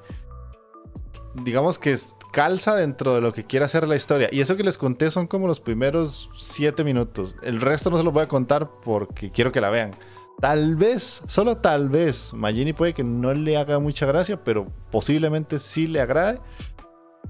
[1.35, 1.97] Digamos que
[2.33, 4.29] calza dentro de lo que quiere hacer la historia.
[4.31, 7.37] Y eso que les conté son como los primeros siete minutos.
[7.43, 9.93] El resto no se los voy a contar porque quiero que la vean.
[10.41, 15.59] Tal vez, solo tal vez, Magini puede que no le haga mucha gracia, pero posiblemente
[15.59, 16.41] sí le agrade.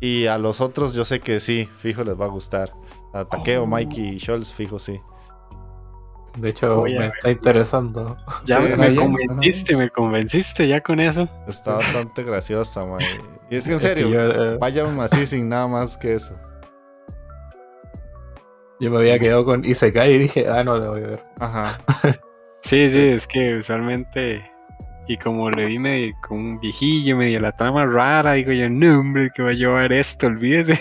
[0.01, 2.72] Y a los otros yo sé que sí, fijo les va a gustar.
[3.12, 3.66] A Takeo, Oh.
[3.66, 5.01] Mikey y Scholz, fijo sí.
[6.39, 8.16] De hecho, me está interesando.
[8.44, 11.28] Ya Sí, me sí, convenciste, me convenciste ya con eso.
[11.47, 12.98] Está bastante graciosa, man.
[13.51, 14.20] Y es que en Es que serio, yo,
[14.55, 16.35] eh, vayan así sin nada más que eso.
[18.81, 21.24] yo me había quedado con Isekai y dije, ah, no le voy a ver.
[21.39, 21.78] Ajá.
[22.65, 24.51] Sí, sí, es que usualmente.
[25.07, 29.01] Y como le vi medio con un viejillo, medio la trama rara, digo yo, no,
[29.01, 30.81] hombre, que va a llevar esto, olvídese.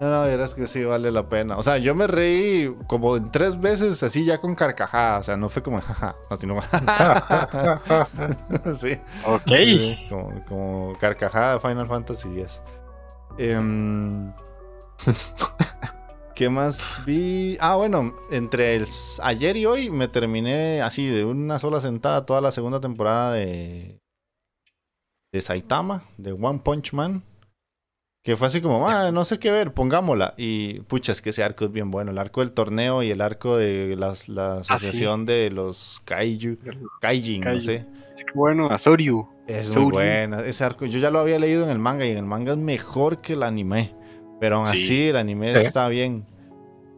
[0.00, 1.56] No, no, verás que sí vale la pena.
[1.56, 5.20] O sea, yo me reí como en tres veces así ya con carcajada.
[5.20, 6.60] O sea, no fue como jaja, no, sino
[8.74, 8.98] sí.
[9.24, 9.42] Ok.
[9.46, 12.60] Sí, como, como carcajada de Final Fantasy X.
[16.34, 17.56] ¿Qué más vi?
[17.60, 18.86] Ah, bueno, entre el
[19.22, 23.98] ayer y hoy me terminé así de una sola sentada toda la segunda temporada de,
[25.32, 27.22] de Saitama, de One Punch Man.
[28.24, 30.34] Que fue así como, ah, no sé qué ver, pongámosla.
[30.36, 32.12] Y pucha, es que ese arco es bien bueno.
[32.12, 36.56] El arco del torneo y el arco de las- la asociación de los Kaiju,
[37.00, 37.60] Kaijin, no Kaiju.
[37.60, 37.86] sé.
[38.34, 39.28] Bueno, Asoryu.
[39.48, 40.40] Es muy buena.
[40.46, 42.58] Ese arco, yo ya lo había leído en el manga y en el manga es
[42.58, 43.92] mejor que el anime.
[44.42, 44.72] Pero aún Sí.
[44.84, 46.26] así, el anime está bien.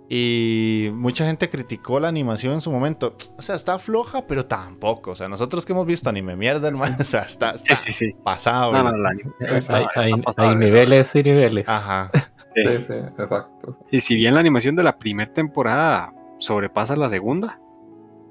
[0.09, 3.17] Y mucha gente criticó la animación en su momento.
[3.37, 5.11] O sea, está floja, pero tampoco.
[5.11, 8.07] O sea, nosotros que hemos visto anime mierda, hermano, o sea, está, está Sí, sí,
[8.11, 8.17] sí.
[8.25, 8.73] pasado.
[8.73, 11.69] No, no, la animación está- hay, hay- niveles y niveles.
[11.69, 12.11] Ajá.
[12.55, 12.63] Sí.
[12.65, 13.77] Sí, sí, exacto.
[13.91, 17.61] Y si bien la animación de la primera temporada sobrepasa la segunda,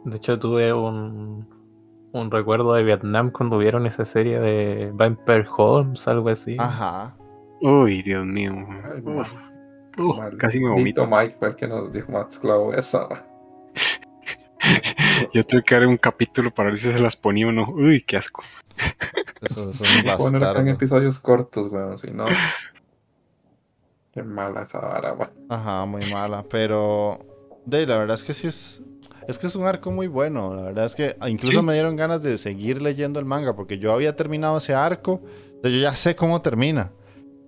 [0.05, 1.47] De hecho, tuve un,
[2.13, 6.57] un recuerdo de Vietnam cuando vieron esa serie de Vampire Holmes, algo así.
[6.59, 7.15] Ajá.
[7.63, 8.53] Uy, Dios mío.
[8.83, 9.27] Ay, Uf,
[9.97, 11.07] uf, casi me vomito.
[11.07, 13.07] Mike fue el que nos dijo más clavo esa.
[15.33, 17.67] Yo tuve que ver un capítulo para ver si se las ponía o no.
[17.69, 18.43] Uy, qué asco.
[19.41, 22.25] Eso, eso es un Poner acá en episodios cortos, weón, si no.
[24.13, 25.29] Qué mala esa vara, man.
[25.49, 27.19] Ajá, muy mala, pero
[27.65, 28.81] de la verdad es que sí es
[29.27, 31.65] es que es un arco muy bueno, la verdad es que incluso Sí.
[31.65, 35.73] me dieron ganas de seguir leyendo el manga porque yo había terminado ese arco, entonces
[35.73, 36.91] yo ya sé cómo termina.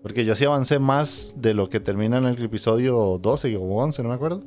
[0.05, 4.03] Porque yo sí avancé más de lo que termina en el episodio 12 o 11,
[4.03, 4.43] no me acuerdo.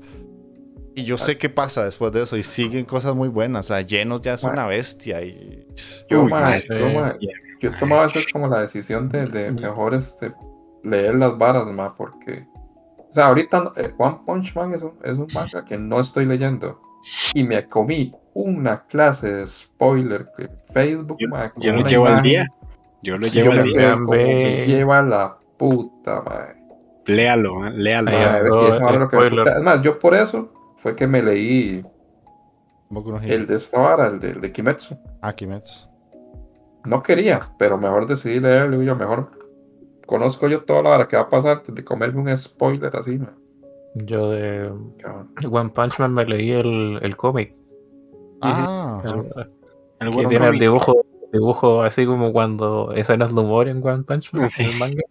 [0.95, 3.81] Y yo sé qué pasa después de eso y siguen cosas muy buenas, o sea,
[3.81, 5.67] Llenos ya es una bestia y
[6.09, 6.31] Yo, Uy,
[6.71, 7.29] yo,
[7.59, 10.33] yo tomaba veces como la decisión de, de mejor este,
[10.85, 12.47] leer las varas, ma, porque.
[13.11, 16.27] O sea, ahorita eh, One Punch Man es un, es un manga que no estoy
[16.27, 16.81] leyendo.
[17.35, 22.07] Y me comí una clase de spoiler que Facebook, Yo, ma, con yo lo llevo
[22.07, 22.47] al día.
[23.03, 23.97] Yo lo llevo yo al me día.
[23.97, 26.47] me lleva la puta, ma.
[27.07, 27.71] Léalo, ¿eh?
[27.73, 28.11] léalo.
[28.11, 28.47] Ahí Ma, está.
[28.47, 29.45] y Oh, eso ahora lo que me spoiler.
[29.45, 31.85] puta- Es más, yo por eso fue que me leí
[32.91, 34.97] no el de esta vara, el de, el de Kimetsu.
[35.21, 35.89] Ah, Kimetsu.
[36.85, 38.83] No quería, pero mejor decidí leerlo.
[38.83, 39.31] Yo, mejor
[40.07, 43.19] conozco yo toda la hora que va a pasar antes de comerme un spoiler así,
[43.19, 43.35] man.
[43.95, 44.71] Yo de.
[45.51, 47.55] One Punch Man me leí el, el cómic.
[48.41, 49.11] Ah, ajá.
[49.11, 54.05] el- El que tiene el dibujo, dibujo así como cuando escenas de humor en One
[54.05, 54.63] Punch Man, sí.
[54.63, 55.03] en el manga.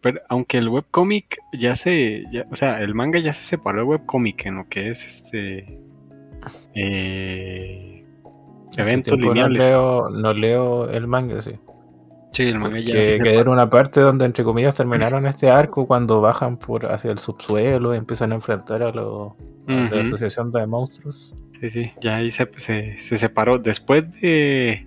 [0.00, 2.24] Pero aunque el webcomic ya se.
[2.32, 5.78] ya- o sea, el manga ya se separó el webcomic en lo que es este.
[6.74, 8.04] eh,
[8.76, 9.58] eventos lineales.
[9.58, 11.52] No leo, no leo el manga, sí.
[12.32, 15.50] Sí, el manga ya Que, se que era una parte donde, entre comillas, terminaron este
[15.50, 19.32] arco cuando bajan por hacia el subsuelo y empiezan a enfrentar a, los
[19.68, 21.34] a la asociación de monstruos.
[21.60, 23.58] Sí, sí, ya ahí se, se, se separó.
[23.58, 24.86] Después de,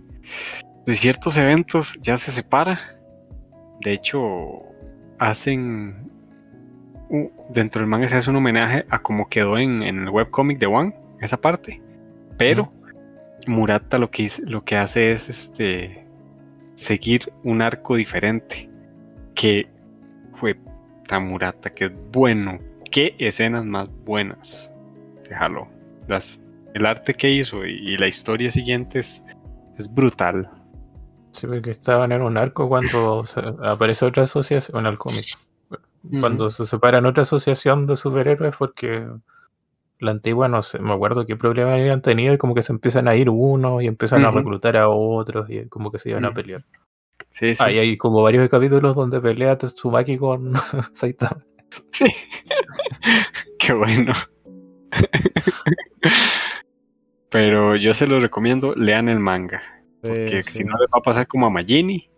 [0.86, 2.95] de ciertos eventos ya se separa.
[3.86, 4.64] De hecho,
[5.20, 6.10] hacen...
[7.54, 10.66] dentro del manga se hace un homenaje a cómo quedó en, en el webcomic de
[10.66, 11.84] One, esa parte.
[12.36, 12.74] Pero
[13.46, 16.04] Murata lo que, lo que hace es este
[16.74, 18.68] seguir un arco diferente.
[19.36, 19.68] Que
[20.40, 20.58] fue
[21.08, 22.58] tan Murata, que es bueno.
[22.92, 24.74] Qué escenas más buenas.
[25.30, 25.68] Déjalo.
[26.08, 26.44] Las,
[26.74, 29.28] el arte que hizo y, y la historia siguiente es,
[29.78, 30.50] es brutal.
[31.36, 33.26] Sí, porque estaban en un arco cuando
[33.62, 35.26] aparece otra asociación, en el cómic.
[36.22, 39.06] Cuando se separan otra asociación de superhéroes porque
[40.00, 43.10] la antigua, no sé, me acuerdo qué problemas habían tenido y como que se empiezan
[43.10, 46.30] a ir unos y empiezan a reclutar a otros y como que se iban a
[46.30, 46.36] Ujú.
[46.36, 46.64] pelear.
[47.32, 47.64] Sí, sí.
[47.64, 50.54] Hay como varios capítulos donde pelea Tsubaki con
[50.94, 51.44] Saitama.
[51.92, 52.06] Sí.
[53.60, 54.14] Qué bueno.
[57.30, 59.62] Pero yo se los recomiendo, lean el manga.
[60.08, 60.64] Porque Sí, si sí.
[60.64, 62.10] no les va a pasar como a Magini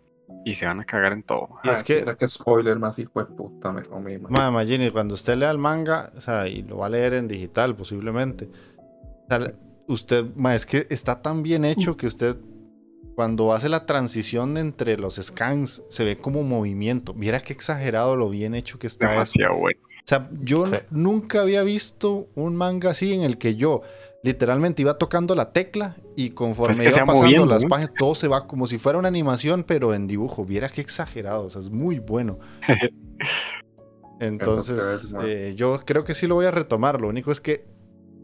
[0.44, 1.48] y se van a cagar en todo.
[1.64, 4.30] Y es Ah, que- sí, era que spoiler más hijo de puta me comí, man.
[4.32, 7.28] Ma, Magini, cuando usted lea el manga, o sea, y lo va a leer en
[7.28, 9.52] digital posiblemente, o sea,
[9.86, 12.36] usted, ma, es que está tan bien hecho que usted,
[13.14, 17.14] cuando hace la transición entre los scans, se ve como movimiento.
[17.14, 19.12] Mira qué exagerado lo bien hecho que está eso.
[19.14, 19.80] Demasiado bueno.
[19.82, 20.76] O sea, yo Sí.
[20.90, 23.82] nunca había visto un manga así en el que yo
[24.22, 27.68] literalmente iba tocando la tecla y conforme Pues que iba pasando moviendo, las ¿no?
[27.68, 30.44] páginas, todo se va como si fuera una animación, pero en dibujo.
[30.44, 32.38] Viera qué exagerado, o sea, es muy bueno.
[34.20, 37.00] Entonces, ver, eh, yo creo que sí lo voy a retomar.
[37.00, 37.64] Lo único es que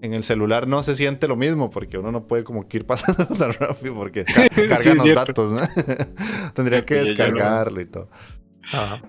[0.03, 2.87] en el celular no se siente lo mismo porque uno no puede como que ir
[2.87, 5.49] pasando tan rápido porque ca- cargan Sí, los cierto.
[5.49, 6.53] datos, ¿no?
[6.55, 8.09] Tendría que descargarlo y todo.
[8.73, 9.03] Ajá.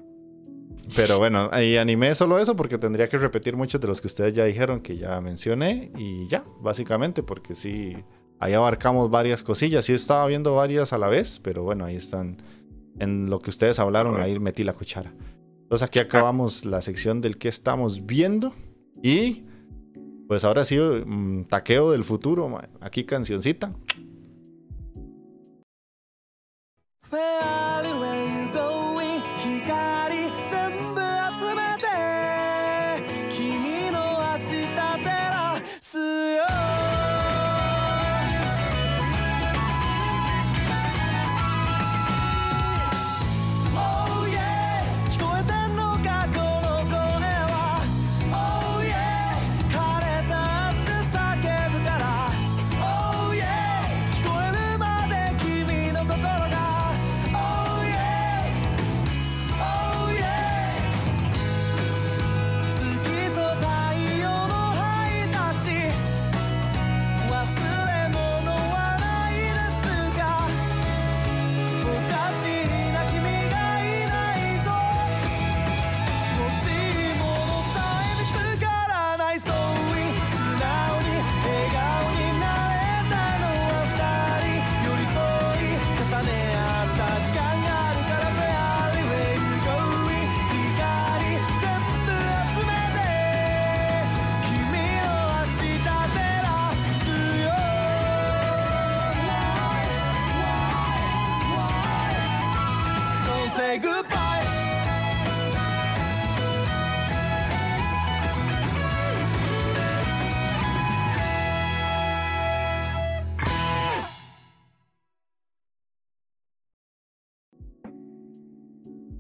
[0.96, 4.34] Pero bueno, ahí animé solo eso porque tendría que repetir muchos de los que ustedes
[4.34, 7.96] ya dijeron que ya mencioné y ya, básicamente, porque sí,
[8.40, 9.86] ahí abarcamos varias cosillas.
[9.86, 12.38] Sí estaba viendo varias a la vez, pero bueno, ahí están.
[12.98, 15.14] En lo que ustedes hablaron, ahí metí la cuchara.
[15.64, 18.54] Entonces aquí acabamos la sección del que estamos viendo
[19.04, 19.44] y
[20.28, 22.60] pues ahora sí, mm, taqueo del futuro.
[22.80, 23.74] Aquí cancioncita.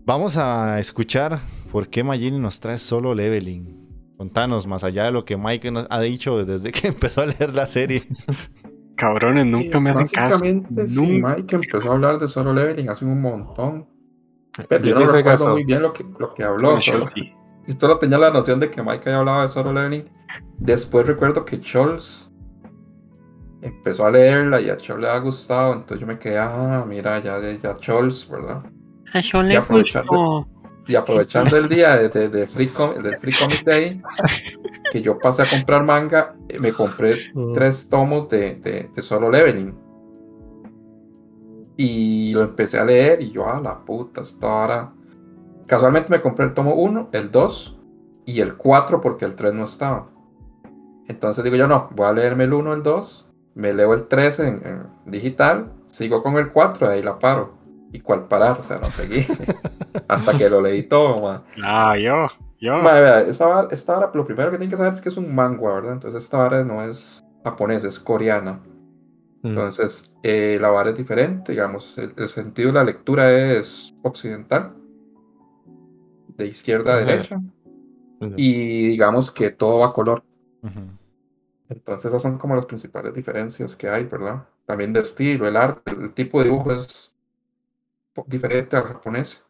[0.05, 1.39] Vamos a escuchar
[1.71, 4.13] por qué Magini nos trae solo leveling.
[4.17, 7.53] Contanos, más allá de lo que Mike nos ha dicho desde que empezó a leer
[7.53, 8.03] la serie.
[8.95, 10.39] Cabrones, nunca me hacen caso.
[10.39, 11.35] Básicamente, sí, Nunca.
[11.35, 13.89] Mike empezó a hablar de solo leveling hace un montón.
[14.69, 15.49] Pero Yo yo no recuerdo caso.
[15.51, 16.69] muy bien lo que, lo que habló.
[16.69, 17.35] Bueno, solo- Chelsea.
[17.67, 20.05] Y solo tenía la noción de que Mike había hablado de solo leveling.
[20.59, 22.31] Después recuerdo que Charles
[23.61, 25.73] empezó a leerla y a Charles le ha gustado.
[25.73, 28.63] Entonces yo me quedé, ah, mira, ya de ya Charles, ¿verdad?
[29.15, 30.47] A Sean Y aprovechando-.
[30.87, 34.01] Y aprovechando el día de, de- de Free Com- del Free Comic Day,
[34.91, 39.31] que yo pasé a comprar manga, eh, me compré tres tomos de, de, de Solo
[39.31, 39.73] Leveling.
[41.77, 44.93] Y lo empecé a leer y yo, a la puta, esta hora.
[45.67, 47.79] Casualmente me compré el tomo 1, el 2
[48.25, 50.09] y el 4 porque el 3 no estaba.
[51.07, 54.39] Entonces digo yo, no, voy a leerme el 1, el 2, me leo el 3
[54.39, 57.53] en, en digital, sigo con el 4 y ahí la paro.
[57.95, 58.59] ¿Y cuál parar?
[58.59, 59.25] O sea, no seguí.
[60.09, 61.43] Hasta que lo leí todo, man.
[61.63, 62.27] Ah, yo,
[62.59, 62.77] yo.
[62.79, 65.17] Madre, vea, esta vara, esta vara, lo primero que tienen que saber es que es
[65.17, 65.93] un manga, ¿verdad?
[65.93, 68.59] Entonces esta vara no es japonesa, es coreana.
[69.43, 69.47] Mm.
[69.47, 74.73] Entonces eh, la vara es diferente, digamos, el, el sentido de la lectura es occidental,
[76.35, 77.39] de izquierda a derecha,
[78.19, 78.33] Mm.
[78.37, 80.23] y digamos que todo va a color.
[81.69, 84.47] Entonces esas son como las principales diferencias que hay, ¿verdad?
[84.65, 87.14] También de estilo, el arte, el tipo de dibujo es
[88.27, 89.45] diferente al japonés.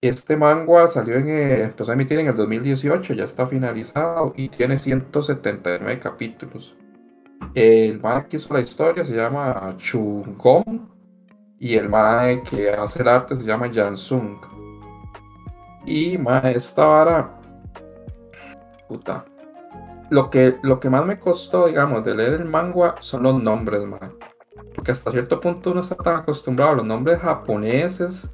[0.00, 4.48] Este manga salió en, eh, empezó a emitir en el 2018, ya está finalizado y
[4.48, 6.76] tiene 179 capítulos.
[7.54, 10.88] El mae que hizo la historia se llama Chungong
[11.58, 14.38] y el mae que hace el arte se llama Jansung.
[15.86, 17.40] Y mae, esta vara,
[18.88, 19.24] puta,
[20.10, 23.84] lo que, lo que más me costó, digamos, de leer el manga son los nombres,
[23.84, 24.14] man.
[24.76, 28.30] Porque hasta cierto punto uno está tan acostumbrado a los nombres japoneses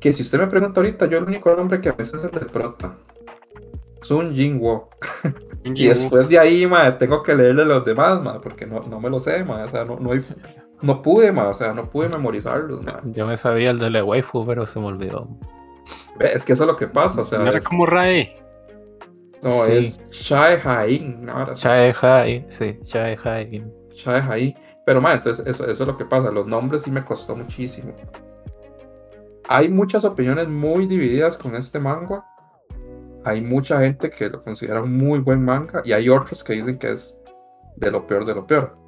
[0.00, 2.30] que si usted me pregunta ahorita, yo el único nombre que a veces es el
[2.30, 2.96] del prota.
[4.02, 4.88] Sun Jinwo.
[5.64, 9.10] Y después de ahí, man, tengo que leerle los demás, man, porque no, no me
[9.10, 9.62] lo sé, man.
[9.62, 10.24] O sea, no, no, hay-
[10.80, 11.48] no pude, man.
[11.48, 13.12] O sea, no pude memorizarlos, man.
[13.12, 15.28] Yo me sabía el de la waifu, pero se me olvidó.
[16.20, 18.34] Es que eso es lo que pasa, o sea, No era es- como Rae.
[19.42, 19.72] no, Sí.
[19.72, 21.62] es Shai Hain, no, ahora sí.
[21.62, 23.64] Chae Hai, sí, Chae Hai.
[23.94, 24.54] Chávez ahí.
[24.88, 26.30] Pero, man, entonces eso, es lo que pasa.
[26.30, 27.92] Los nombres sí me costó muchísimo.
[29.46, 32.24] Hay muchas opiniones muy divididas con este manga.
[33.22, 36.78] Hay mucha gente que lo considera un muy buen manga y hay otros que dicen
[36.78, 37.20] que es
[37.76, 38.78] de lo peor de lo peor.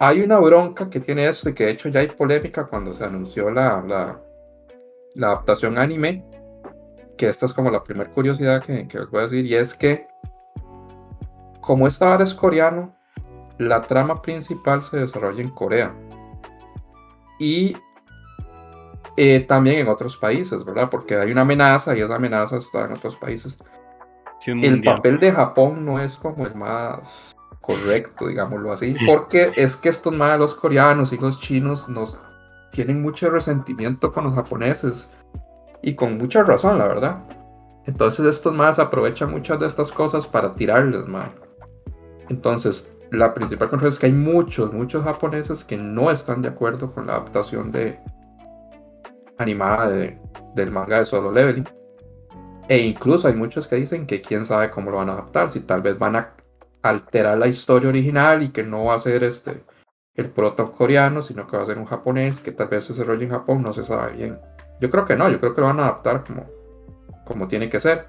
[0.00, 3.04] Hay una bronca que tiene esto y que de hecho ya hay polémica cuando se
[3.04, 4.18] anunció la, la,
[5.14, 6.24] la adaptación anime.
[7.18, 9.74] Que esta es como la primera curiosidad que, que os voy a decir y es
[9.74, 10.08] que
[11.60, 12.96] como esta vara es coreano,
[13.58, 15.94] la trama principal se desarrolla en Corea.
[17.38, 17.76] Y
[19.16, 20.88] eh, también en otros países, ¿verdad?
[20.90, 23.58] Porque hay una amenaza y esa amenaza está en otros países.
[24.40, 24.96] Sí, El mundial.
[24.96, 30.12] papel de Japón no es como el más correcto, digámoslo así, porque es que estos
[30.12, 32.18] malos coreanos y los chinos nos
[32.70, 35.10] tienen mucho resentimiento con los japoneses
[35.82, 37.24] y con mucha razón, la verdad.
[37.86, 41.34] Entonces estos más aprovechan muchas de estas cosas para tirarles, man.
[42.28, 46.92] Entonces, la principal controversia es que hay muchos, muchos japoneses que no están de acuerdo
[46.92, 47.98] con la adaptación de
[49.38, 50.18] animada de-
[50.54, 51.68] del manga de Solo Leveling.
[52.68, 55.60] E incluso hay muchos que dicen que quién sabe cómo lo van a adaptar, si
[55.60, 56.34] tal vez van a
[56.82, 59.64] alterar la historia original y que no va a ser este
[60.14, 63.24] el proto coreano, sino que va a ser un japonés, que tal vez se desarrolle
[63.24, 64.38] en Japón, no se sabe bien.
[64.80, 66.44] Yo creo que no, yo creo que lo van a adaptar como,
[67.24, 68.08] como tiene que ser.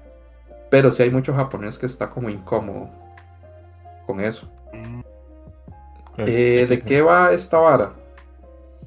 [0.70, 2.90] Pero sí hay mucho japonés que está como incómodo
[4.06, 4.50] con eso.
[6.18, 7.94] Eh, ¿De qué va esta vara?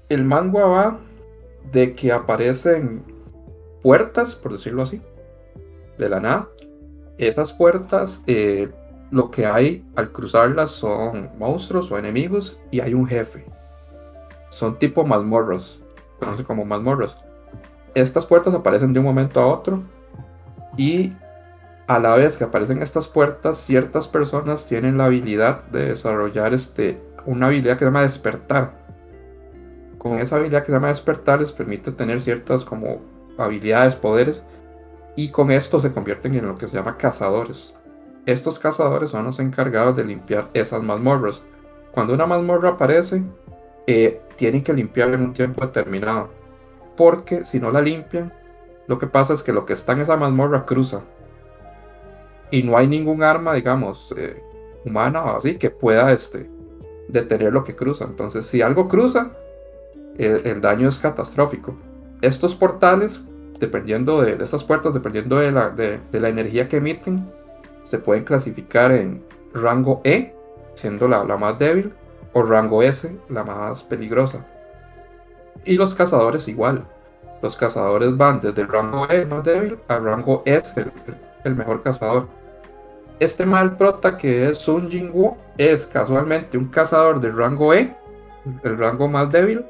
[0.10, 1.00] El manga va
[1.72, 3.04] de que aparecen
[3.82, 5.02] puertas, por decirlo así,
[5.98, 6.48] de la nada.
[7.18, 8.70] Esas puertas, eh,
[9.12, 13.46] lo que hay al cruzarlas son monstruos o enemigos y hay un jefe.
[14.50, 15.80] Son tipo mazmorras,
[16.20, 17.24] conoce como mazmorras.
[17.96, 19.84] Estas puertas aparecen de un momento a otro
[20.78, 21.14] y
[21.88, 27.02] a la vez que aparecen estas puertas, ciertas personas tienen la habilidad de desarrollar este,
[27.26, 28.74] una habilidad que se llama despertar.
[29.98, 33.02] Con esa habilidad que se llama despertar les permite tener ciertas como
[33.38, 34.44] habilidades, poderes,
[35.16, 37.76] y con esto se convierten en lo que se llama cazadores.
[38.26, 41.44] Estos cazadores son los encargados de limpiar esas mazmorras.
[41.92, 43.24] Cuando una mazmorra aparece,
[43.86, 46.30] eh, tienen que limpiarla en un tiempo determinado.
[46.96, 48.32] porque si no la limpian,
[48.88, 51.02] lo que pasa es que lo que está en esa mazmorra cruza.
[52.54, 54.40] Y no hay ningún arma, digamos, eh,
[54.86, 56.48] humana o así que pueda este,
[57.08, 58.06] detener lo que cruza.
[58.06, 59.32] Entonces, si algo cruza,
[60.20, 61.76] el, daño es catastrófico.
[62.22, 63.26] Estos portales,
[63.60, 67.28] dependiendo de, estas puertas, dependiendo de la, de, la energía que emiten,
[67.82, 69.24] se pueden clasificar en
[69.56, 70.36] rango E,
[70.76, 71.92] siendo la, la más débil,
[72.34, 74.46] o rango S, la más peligrosa.
[75.66, 76.86] Y los cazadores igual.
[77.42, 80.86] Los cazadores van desde el rango E más débil al rango S,
[81.44, 82.43] el mejor cazador.
[83.20, 87.96] Este mal prota que es Sun Jingwu es casualmente un cazador del rango E,
[88.64, 89.64] el rango más débil.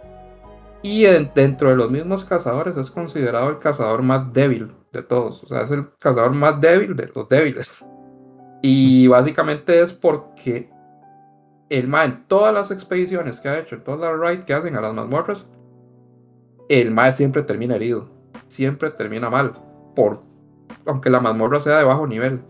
[0.82, 5.44] Y en- dentro de los mismos cazadores es considerado el cazador más débil de todos.
[5.44, 7.88] O sea, es el cazador más débil de los débiles.
[8.62, 10.70] Y básicamente es porque
[11.70, 14.76] el MAE en todas las expediciones que ha hecho, en todas las raids que hacen
[14.76, 15.50] a las mazmorras,
[16.70, 18.10] el MAE siempre termina herido.
[18.48, 19.54] Siempre termina mal.
[19.96, 20.22] Por,
[20.86, 22.42] aunque la mazmorra sea de bajo nivel.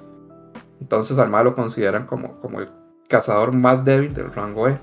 [0.83, 2.67] Entonces al MAE lo consideran como, como el
[3.07, 4.77] cazador más débil del rango E.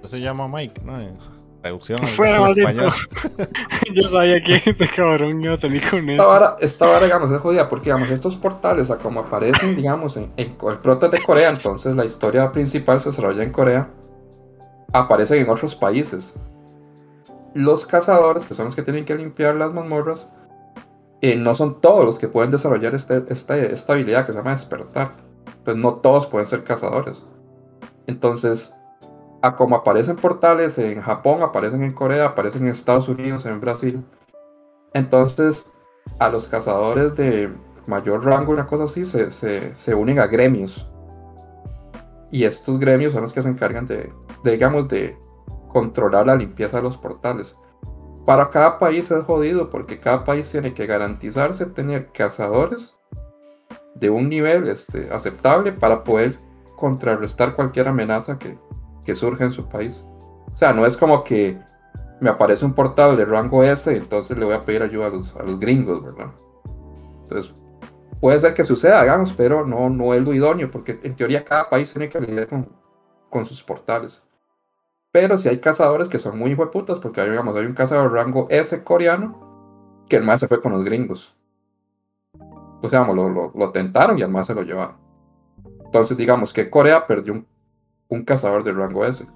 [0.00, 1.00] Eso se llama Mike, ¿no?
[1.00, 1.16] En
[1.62, 2.92] Traducción Fuera, español.
[3.94, 6.26] Yo sabía que ese cabrón iba a salir con Esta eso.
[6.26, 10.30] vara, esta vara, digamos, es jodida porque, digamos, estos portales, a como aparecen, digamos, en,
[10.36, 13.88] en el prota es de Corea, entonces la historia principal se desarrolla en Corea,
[14.92, 16.38] aparecen en otros países.
[17.54, 20.28] Los cazadores, que son los que tienen que limpiar las mazmorras,
[21.22, 24.50] eh, no son todos los que pueden desarrollar este- esta, esta habilidad que se llama
[24.50, 25.16] despertar.
[25.58, 27.26] Entonces, no todos pueden ser cazadores.
[28.06, 28.74] Entonces,
[29.42, 34.04] a como aparecen portales en Japón, aparecen en Corea, aparecen en Estados Unidos, en Brasil.
[34.94, 35.70] Entonces,
[36.18, 37.50] a los cazadores de
[37.86, 40.88] mayor rango, una cosa así, se, se- se unen a gremios.
[42.30, 44.12] Y estos gremios son los que se encargan de,
[44.42, 45.16] de, digamos, de
[45.68, 47.58] controlar la limpieza de los portales.
[48.26, 52.96] Para cada país es jodido porque cada país tiene que garantizarse tener cazadores
[53.94, 56.36] de un nivel este, aceptable para poder
[56.76, 58.58] contrarrestar cualquier amenaza que,
[59.04, 60.04] que surja en su país.
[60.52, 61.56] O sea, no es como que
[62.20, 65.36] me aparece un portal de rango S, entonces le voy a pedir ayuda a los,
[65.36, 66.32] a los gringos, ¿verdad?
[67.22, 67.54] Entonces,
[68.20, 71.70] puede ser que suceda, digamos, pero no, no es lo idóneo, porque en teoría cada
[71.70, 72.68] país tiene que lidiar con,
[73.30, 74.22] con sus portales.
[75.16, 78.84] Pero si hay cazadores que son muy hijueputas, porque digamos, hay un cazador rango S
[78.84, 81.34] coreano, que el más se fue con los gringos.
[82.82, 84.96] O sea, lo, tentaron y el más se lo llevaron.
[85.86, 87.42] Entonces, digamos que Corea perdió
[88.10, 89.26] un, cazador de rango S,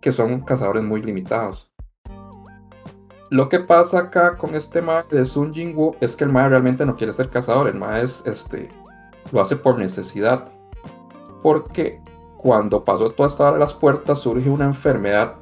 [0.00, 1.68] que son cazadores muy limitados.
[3.30, 6.86] Lo que pasa acá con este mae de Sun Jingwu es que el mae realmente
[6.86, 8.68] no quiere ser cazador, el mae es, este,
[9.32, 10.52] lo hace por necesidad.
[11.42, 12.00] Porque
[12.40, 15.34] cuando pasó toda esta hora de las puertas surge una enfermedad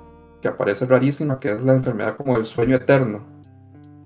[0.43, 3.21] que aparece rarísima, que es la enfermedad como del sueño eterno.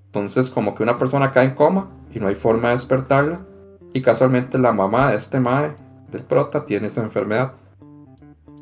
[0.04, 3.40] Entonces como que una persona cae en coma y no hay forma de despertarla.
[3.94, 5.74] Y casualmente la mamá de este mae,
[6.10, 7.54] del prota, tiene esa enfermedad.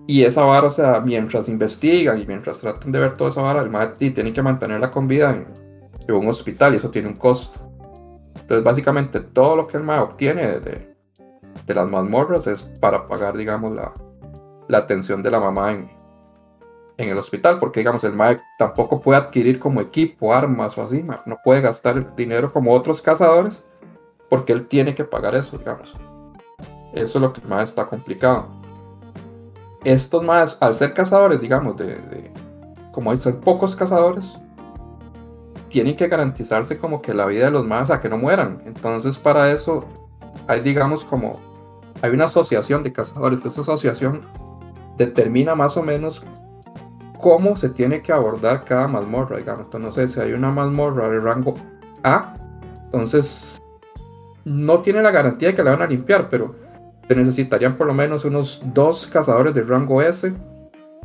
[0.07, 3.61] Y esa vara, o sea, mientras investigan y mientras tratan de ver toda esa vara,
[3.61, 5.49] el mae y tienen que mantenerla con vida en,
[6.07, 7.59] en un hospital y eso tiene un costo.
[8.41, 10.95] Entonces, básicamente, todo lo que el mae obtiene de,
[11.67, 13.93] de las mazmorras es para pagar, digamos, la,
[14.71, 15.91] la atención de la mamá en,
[16.97, 21.39] el hospital, porque, digamos, el mae tampoco puede adquirir como equipo, armas o así, no
[21.43, 23.65] puede gastar dinero como otros cazadores,
[24.29, 25.95] porque él tiene que pagar eso, digamos.
[26.93, 28.61] Eso es lo que más está complicado
[29.85, 32.31] estos más, al ser cazadores, digamos, de, de
[32.93, 34.39] como ser pocos cazadores,
[35.69, 38.63] tienen que garantizarse como que la vida de los más, sea, que no mueran.
[38.67, 39.85] Entonces, para eso,
[40.47, 41.41] hay, digamos, como,
[42.03, 43.39] hay una asociación de cazadores.
[43.45, 44.23] Esa asociación
[45.01, 46.23] determina más o menos
[47.21, 49.65] cómo se tiene que abordar cada mazmorra, digamos.
[49.65, 51.55] Entonces, no sé, si hay una mazmorra de rango
[52.03, 52.35] A,
[52.85, 53.59] entonces
[54.45, 56.55] no tiene la garantía de que la van a limpiar, pero
[57.09, 60.33] se necesitarían por lo menos unos dos cazadores de rango S,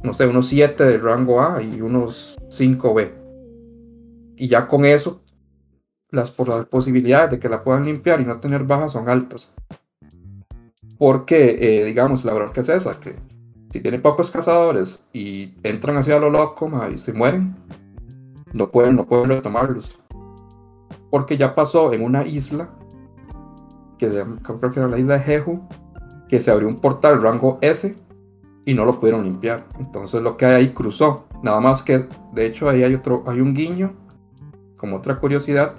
[0.03, 3.13] no sé, unos 7 de rango A y unos 5 B.
[4.35, 5.21] Y ya con eso,
[6.11, 9.55] las posibilidades de que la puedan limpiar y no tener bajas son altas.
[10.97, 13.15] Porque, eh, digamos, la bronca es esa, que
[13.75, 17.57] si tienen pocos cazadores y entran hacia lo loco ma, y se mueren,
[18.53, 19.99] no pueden, no pueden retomarlos.
[21.11, 22.69] Porque ya pasó en una isla,
[23.97, 25.67] que se llama- creo que era la isla de Jeju,
[26.29, 27.97] que se abrió un portal rango S
[28.63, 29.65] y no lo pudieron limpiar.
[29.77, 31.25] Entonces lo que hay ahí cruzó.
[31.43, 33.93] Nada más que, de hecho, ahí hay otro, hay un guiño,
[34.77, 35.75] como otra curiosidad,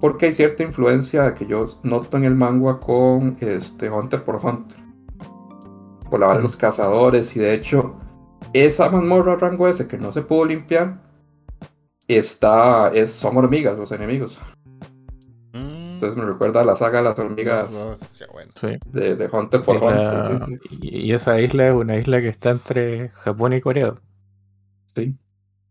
[0.00, 4.85] porque hay cierta influencia que yo noto en el manga con este Hunter por Hunter.
[6.16, 7.94] Por la hora de los cazadores, y de hecho,
[8.54, 10.98] esa mazmorra rango S que no se pudo limpiar,
[12.08, 14.40] está, es, son hormigas los enemigos.
[15.52, 15.58] Mm,
[15.92, 18.50] Entonces me recuerda a la saga de las hormigas no, qué bueno.
[18.58, 18.78] Sí.
[18.90, 20.22] de, de Hunter por Y, la- Hunter.
[20.22, 20.78] Sí, sí.
[20.80, 23.94] y- esa isla es una isla que está entre Japón y Corea.
[24.94, 25.16] Sí, sí, yo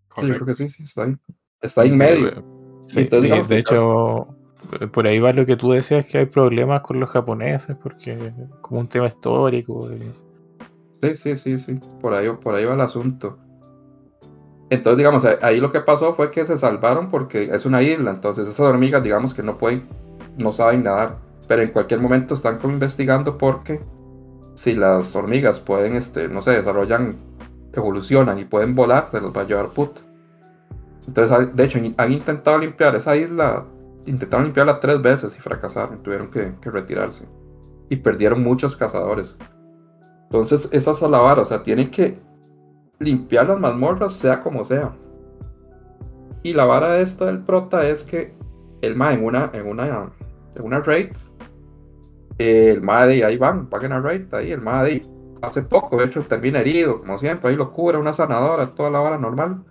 [0.10, 0.34] Correcto.
[0.36, 1.16] creo que sí, sí, está ahí.
[1.62, 2.44] Está ahí en medio.
[2.88, 4.28] Sí, Entonces, y digamos de hecho,
[4.80, 8.32] eh, por ahí va lo que tú decías que hay problemas con los japoneses, porque
[8.62, 9.90] como un tema histórico.
[9.92, 10.14] y-
[11.14, 11.80] Sí, sí, sí, sí.
[12.02, 13.38] Por ahí, por ahí va el asunto.
[14.70, 18.12] Entonces, digamos, ahí lo que pasó fue que se salvaron porque es una isla.
[18.12, 19.88] Entonces, esas hormigas, digamos que no pueden,
[20.38, 21.18] no saben nadar.
[21.48, 23.82] Pero en cualquier momento están como investigando porque
[24.56, 27.18] si las hormigas pueden, este, no sé, desarrollan,
[27.74, 30.02] evolucionan y pueden volar, se los va a llevar puta.
[31.08, 33.66] Entonces, de hecho, han intentado limpiar esa isla,
[34.08, 37.28] intentaron limpiarla tres veces y fracasaron, tuvieron que, que retirarse.
[37.90, 39.36] Y perdieron muchos cazadores.
[40.26, 42.18] Entonces, esa es la vara, o sea, tienen que
[43.00, 44.96] limpiar las mazmorras sea como sea.
[46.44, 48.34] Y la vara de esto del prota es que
[48.82, 50.12] el ma en una, en una,
[50.56, 51.08] en una raid,
[52.38, 55.06] eh, el ma de ahí van, paguen a raid, ahí el ma de
[55.42, 59.00] hace poco, de hecho, termina herido, como siempre, ahí lo cura una sanadora, toda la
[59.00, 59.64] vara normal.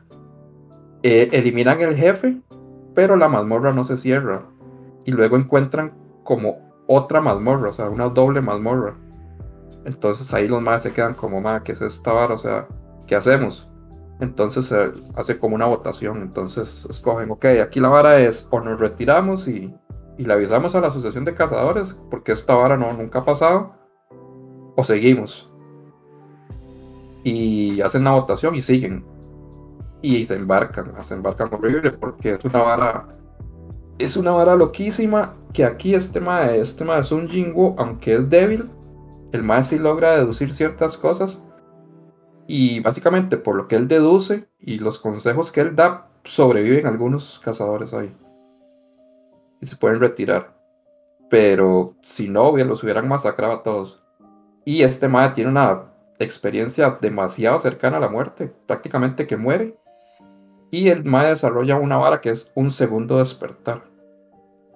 [1.03, 2.41] Eh, eliminan el jefe,
[2.95, 4.43] pero la mazmorra no se cierra.
[5.05, 8.95] Y luego encuentran como otra mazmorra, o sea, una doble mazmorra.
[9.85, 12.35] Entonces ahí los más se quedan como, ma, ¿qué es esta vara?
[12.35, 12.67] O sea,
[13.07, 13.69] ¿qué hacemos?
[14.21, 16.23] Entonces se hace como una votación.
[16.23, 19.75] Entonces escogen, ok, aquí la vara es o nos retiramos y,
[20.17, 23.75] y le avisamos a la asociación de cazadores, porque esta vara no, nunca ha pasado,
[24.77, 25.51] o seguimos.
[27.25, 29.05] Y hacen una votación y siguen.
[30.03, 33.09] Y se embarcan, se embarcan horrible porque es una vara.
[33.99, 38.69] Es una vara loquísima que aquí este mae, este mae Sun Jinwoo, aunque es débil,
[39.35, 41.43] el mae sí logra deducir ciertas cosas.
[42.47, 47.41] Y básicamente por lo que él deduce y los consejos que él da, sobreviven algunos
[47.43, 48.15] cazadores ahí.
[49.61, 50.55] Y se pueden retirar.
[51.29, 54.01] Pero si no, bien, los hubieran masacrado a todos.
[54.65, 59.77] Y este mae tiene una experiencia demasiado cercana a la muerte, prácticamente que muere.
[60.71, 63.83] Y el mae desarrolla una vara que es un segundo despertar.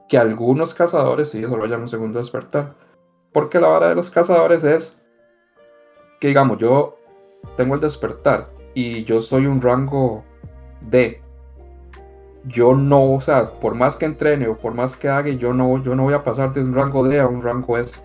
[0.09, 2.88] Que algunos cazadores sí desarrollan un segundo despertar.
[3.33, 5.01] Porque la vara de los cazadores es
[6.21, 6.99] que, digamos, yo
[7.57, 10.25] tengo el despertar y yo soy un rango
[10.81, 11.23] D.
[12.45, 15.83] Yo no, o sea, por más que entrene o por más que haga, yo no,
[15.83, 17.97] yo no voy a pasar de un rango D a un rango S.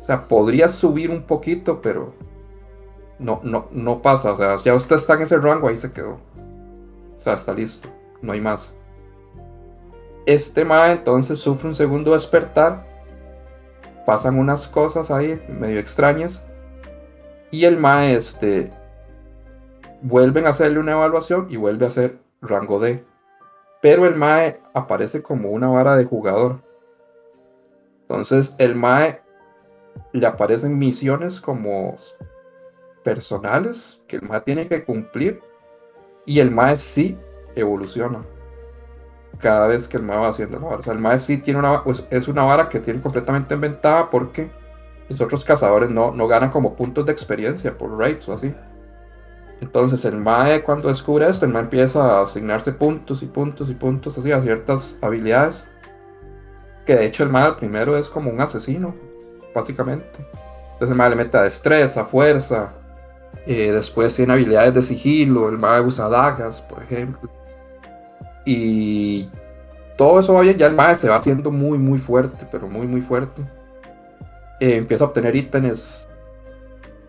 [0.00, 2.14] O sea, podría subir un poquito, pero
[3.18, 4.32] no, no, no pasa.
[4.32, 6.18] O sea, ya usted está en ese rango, ahí se quedó.
[7.16, 7.88] O sea, está listo.
[8.22, 8.74] No hay más.
[10.26, 12.86] Este ma entonces sufre un segundo despertar.
[14.08, 16.42] Pasan unas cosas ahí medio extrañas.
[17.50, 18.72] Y el ma este
[20.00, 23.04] vuelven a hacerle una evaluación y vuelve a ser rango D.
[23.82, 26.62] Pero el mae aparece como una vara de jugador.
[28.00, 29.20] Entonces el mae
[30.12, 31.94] le aparecen misiones como
[33.04, 35.42] personales que el mae tiene que cumplir.
[36.24, 37.18] Y el mae sí
[37.54, 38.24] evoluciona.
[39.38, 40.80] Cada vez que el mae va haciendo la vara.
[40.80, 44.10] O sea, el mae sí tiene una, pues, es una vara que tiene completamente inventada
[44.10, 44.50] porque
[45.08, 48.54] los otros cazadores no, no ganan como puntos de experiencia por raids o así.
[49.60, 53.74] Entonces el Mae cuando descubre esto, el Mae empieza a asignarse puntos y puntos y
[53.74, 55.66] puntos así a ciertas habilidades.
[56.86, 58.94] Que de hecho el Mae primero es como un asesino,
[59.54, 60.18] básicamente.
[60.72, 62.74] Entonces el Mae le mete a destreza, fuerza.
[63.46, 67.30] eh, después tiene habilidades de sigilo, el Mae usa dagas, por ejemplo.
[68.50, 69.28] Y
[69.98, 72.86] todo eso va bien, ya el Mae se va haciendo muy muy fuerte, pero muy
[72.86, 73.42] muy fuerte.
[74.58, 76.08] Eh, empieza a obtener ítems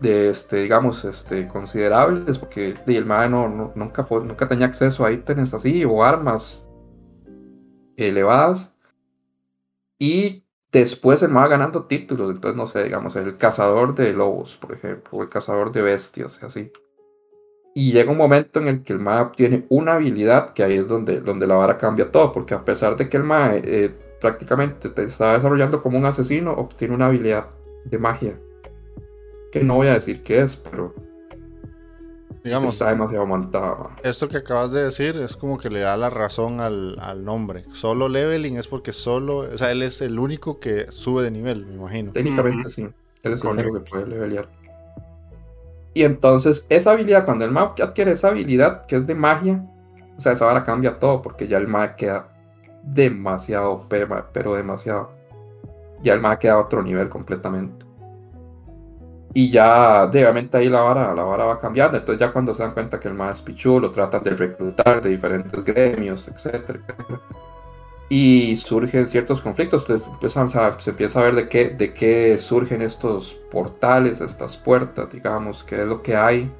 [0.00, 5.12] de este, digamos, este, considerables, porque el mae no, no- nunca, nunca tenía acceso a
[5.12, 6.66] ítems así o armas
[7.96, 8.74] elevadas.
[9.98, 14.72] Y después el mae ganando títulos, entonces no sé, digamos, el cazador de lobos, por
[14.72, 16.70] ejemplo, o el cazador de bestias, así.
[17.74, 20.88] Y llega un momento en el que el mae obtiene una habilidad que ahí es
[20.88, 24.88] donde, donde la vara cambia todo, porque a pesar de que el mae eh, prácticamente
[24.88, 27.48] te está desarrollando como un asesino, obtiene una habilidad
[27.84, 28.38] de magia
[29.50, 30.94] que no voy a decir qué es, pero
[32.42, 33.96] Digamos, está demasiado montada.
[34.02, 37.64] esto que acabas de decir es como que le da la razón al, al nombre.
[37.72, 41.66] Solo leveling es porque solo, o sea, él es el único que sube de nivel,
[41.66, 42.12] me imagino.
[42.12, 42.88] Técnicamente sí,
[43.22, 44.48] él es el único que puede levelear.
[45.94, 49.64] Y entonces, esa habilidad, cuando el mag adquiere esa habilidad que es de magia,
[50.16, 52.28] o sea, esa vara cambia todo, porque ya el mag queda
[52.82, 55.10] demasiado pero demasiado.
[56.02, 57.86] Ya el mag queda a otro nivel completamente.
[59.32, 61.96] Y ya, de- obviamente ahí la vara, la vara va cambiando.
[61.98, 65.00] Entonces ya cuando se dan cuenta que el más es pichu, lo tratan de reclutar
[65.00, 67.20] de diferentes gremios, etcétera, etcétera.
[68.10, 69.86] Y surgen ciertos conflictos.
[69.86, 75.76] Se empieza a ver de qué, de qué surgen estos portales, estas puertas, digamos, qué
[75.82, 76.52] es lo que hay.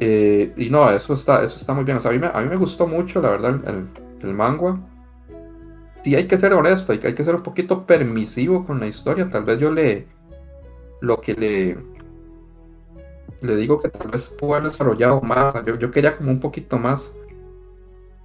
[0.00, 1.98] Eh, y no, eso está, eso está muy bien.
[2.02, 3.88] A mí me, a mí me gustó mucho, la verdad, el,
[4.22, 4.78] el manga.
[6.04, 8.86] Sí, hay que ser honesto, hay, que- hay que ser un poquito permisivo con la
[8.86, 9.28] historia.
[9.30, 10.06] Tal vez yo le.
[11.00, 11.78] Lo que le.
[13.40, 15.54] Le digo que tal vez pudo haber desarrollado más.
[15.64, 17.14] Yo, yo quería como un poquito más.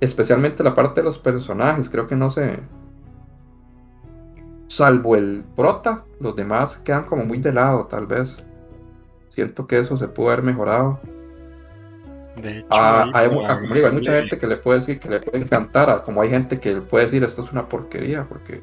[0.03, 1.89] Especialmente la parte de los personajes.
[1.89, 2.59] Creo que no sé.
[4.67, 8.37] Salvo el prota, los demás quedan como muy de lado, tal vez.
[9.29, 10.99] Siento que eso se pudo haber mejorado.
[12.35, 15.19] De hecho, Ah, ah, como digo, hay mucha gente que le puede decir que le
[15.21, 18.61] puede encantar, ah, como hay gente que le puede decir esto es una porquería, porque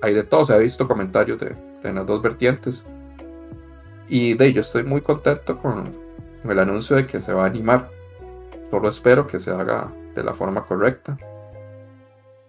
[0.00, 2.84] hay de todo, se ha visto comentarios de, de las dos vertientes.
[4.08, 5.94] Y de yo estoy muy contento con,
[6.42, 7.90] con el anuncio de que se va a animar.
[8.70, 11.16] Solo espero que se haga de la forma correcta.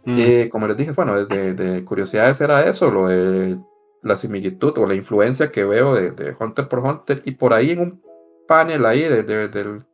[0.06, 3.60] Mm, Eh, como les dije, bueno, desde de curiosidades era eso, lo de
[4.02, 7.22] la similitud o la influencia que veo de, de Hunter por Hunter.
[7.26, 8.02] Y por ahí en un
[8.48, 9.86] panel ahí de- de- del,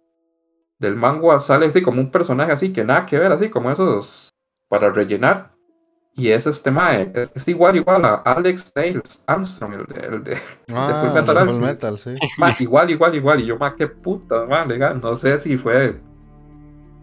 [0.80, 4.30] del manga sale así como un personaje así que nada que ver, así como esos
[4.70, 5.54] para rellenar.
[6.18, 10.24] Y es este mae, es, es igual, igual a Alex Tales Armstrong, el de, el
[10.24, 10.38] de
[10.74, 11.62] Ah, Full Metal Full Alchemist.
[11.84, 12.16] Metal, sí.
[12.38, 13.42] Ma, igual, igual, igual.
[13.42, 15.02] Y yo, más qué puta, ma, legal.
[15.02, 16.00] No sé si fue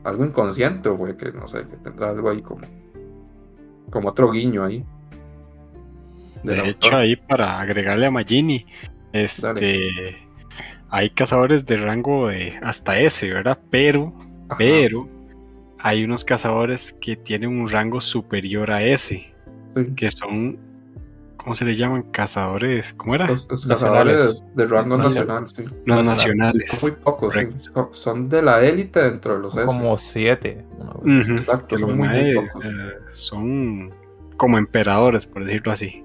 [0.05, 2.66] algo inconsciente fue que, no sé, que tendrá algo ahí como,
[3.91, 4.85] como otro guiño ahí.
[6.43, 8.66] De hecho, ahí para agregarle a Magini,
[9.12, 10.16] este,
[10.91, 13.59] hay cazadores de rango de hasta S, ¿verdad?
[13.70, 14.12] Pero,
[14.49, 14.57] Ajá.
[14.59, 15.09] pero,
[15.79, 19.27] hay unos cazadores que tienen un rango superior a Sí.
[19.97, 20.59] que son,
[21.43, 22.02] ¿cómo se le llaman?
[22.10, 23.27] Cazadores, ¿cómo era?
[23.27, 25.43] Los, cazadores de rango Nacional.
[25.43, 25.64] nacional, sí.
[25.85, 26.06] Los nacional.
[26.56, 26.70] nacionales.
[26.70, 27.48] Son muy pocos, sí.
[27.93, 29.66] Son- de la élite dentro de los S.
[29.66, 30.64] Como siete.
[31.06, 32.64] Exacto, son muy, muy maes, pocos.
[32.64, 32.70] eh,
[33.12, 33.93] son
[34.36, 36.05] como emperadores, por decirlo así.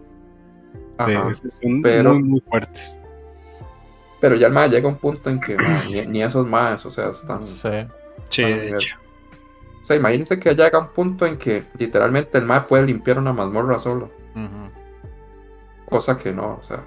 [1.05, 1.33] De- Ajá.
[1.33, 2.99] son pero- muy, muy fuertes.
[4.19, 5.55] Pero ya el mae llega a un punto en que
[5.87, 7.43] ni, ni esos más, o sea, están.
[7.45, 7.69] Sí.
[8.29, 8.75] Sí, de nivel.
[8.75, 8.95] hecho.
[9.83, 13.19] O sea, imagínense que llega a un punto en que literalmente el mae puede limpiar
[13.19, 14.09] una mazmorra solo.
[14.35, 14.66] Ujú.
[15.89, 16.83] Cosa que no, o sea.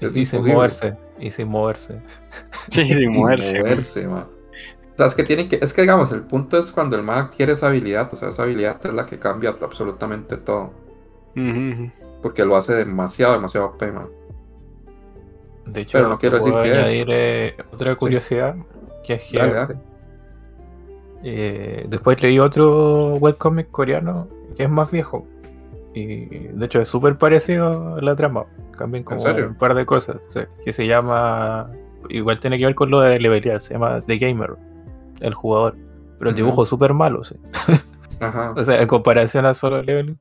[0.00, 0.96] Es y sin moverse.
[1.18, 2.00] Y sin moverse.
[2.70, 3.60] Sí, sin moverse.
[3.60, 3.62] güey.
[3.62, 4.26] moverse, man.
[4.94, 7.26] O sea, es que tiene que, es que digamos, el punto es cuando el mag
[7.26, 10.72] adquiere esa habilidad, o sea, esa habilidad es la que cambia absolutamente todo.
[12.22, 14.08] Porque lo hace demasiado, demasiado OP, man.
[15.66, 16.78] De hecho, Pero no quiero decir que es.
[16.78, 18.56] añadir eh, otra curiosidad.
[19.04, 19.76] Que es que Dale, dale.
[21.22, 25.26] eh, después leí otro webcomic coreano que es más viejo.
[25.94, 28.46] Y de hecho es súper parecido a la trama.
[28.78, 30.16] Cambian como un par de cosas.
[30.28, 31.70] sí, que se llama.
[32.08, 33.60] Igual tiene que ver con lo de levelear.
[33.60, 34.56] Se llama The Gamer.
[35.20, 35.76] El jugador.
[36.18, 37.24] Pero el dibujo es súper malo.
[37.24, 37.36] sí.
[38.20, 40.18] Ajá, O sea, en comparación a solo leveling.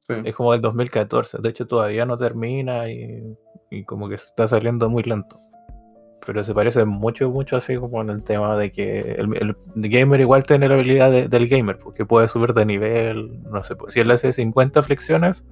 [0.00, 0.14] sí.
[0.24, 1.38] Es como del 2014.
[1.40, 3.36] De hecho, todavía no termina y,
[3.70, 5.38] y como que está saliendo muy lento.
[6.26, 9.56] Pero se parece mucho, mucho así como en el tema de que el, el
[9.88, 13.76] gamer igual tiene la habilidad de- del gamer, porque puede subir de nivel, no sé,
[13.76, 15.46] pues, si él hace 50 flexiones,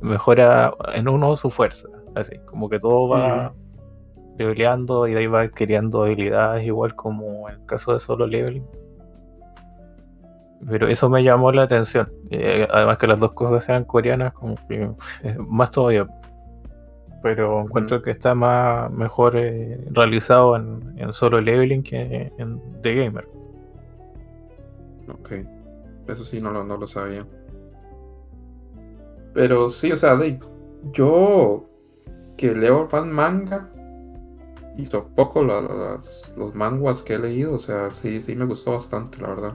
[0.00, 1.88] mejora en uno su fuerza.
[2.14, 3.52] Así, como que todo va
[4.38, 8.64] leveleando y de ahí va adquiriendo habilidades, igual como en el caso de solo leveling.
[10.68, 12.10] Pero eso me llamó la atención.
[12.30, 14.90] Eh, además que las dos cosas sean coreanas, como que
[15.22, 16.06] eh, más todavía.
[17.22, 22.94] Pero encuentro que está más mejor eh, realizado en, en solo leveling que en The
[22.94, 23.28] Gamer.
[25.08, 25.32] Ok.
[26.08, 27.26] Eso sí, no lo, no lo sabía.
[29.34, 30.38] Pero sí, o sea, de-
[30.92, 31.64] yo
[32.36, 33.70] que leo más manga
[34.76, 38.44] y son poco la- las- los manguas que he leído, o sea, sí, sí me
[38.44, 39.52] gustó bastante, la verdad.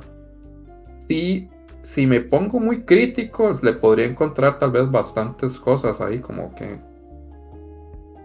[1.07, 1.49] Sí,
[1.83, 6.79] si me pongo muy crítico, le podría encontrar tal vez bastantes cosas ahí, como que,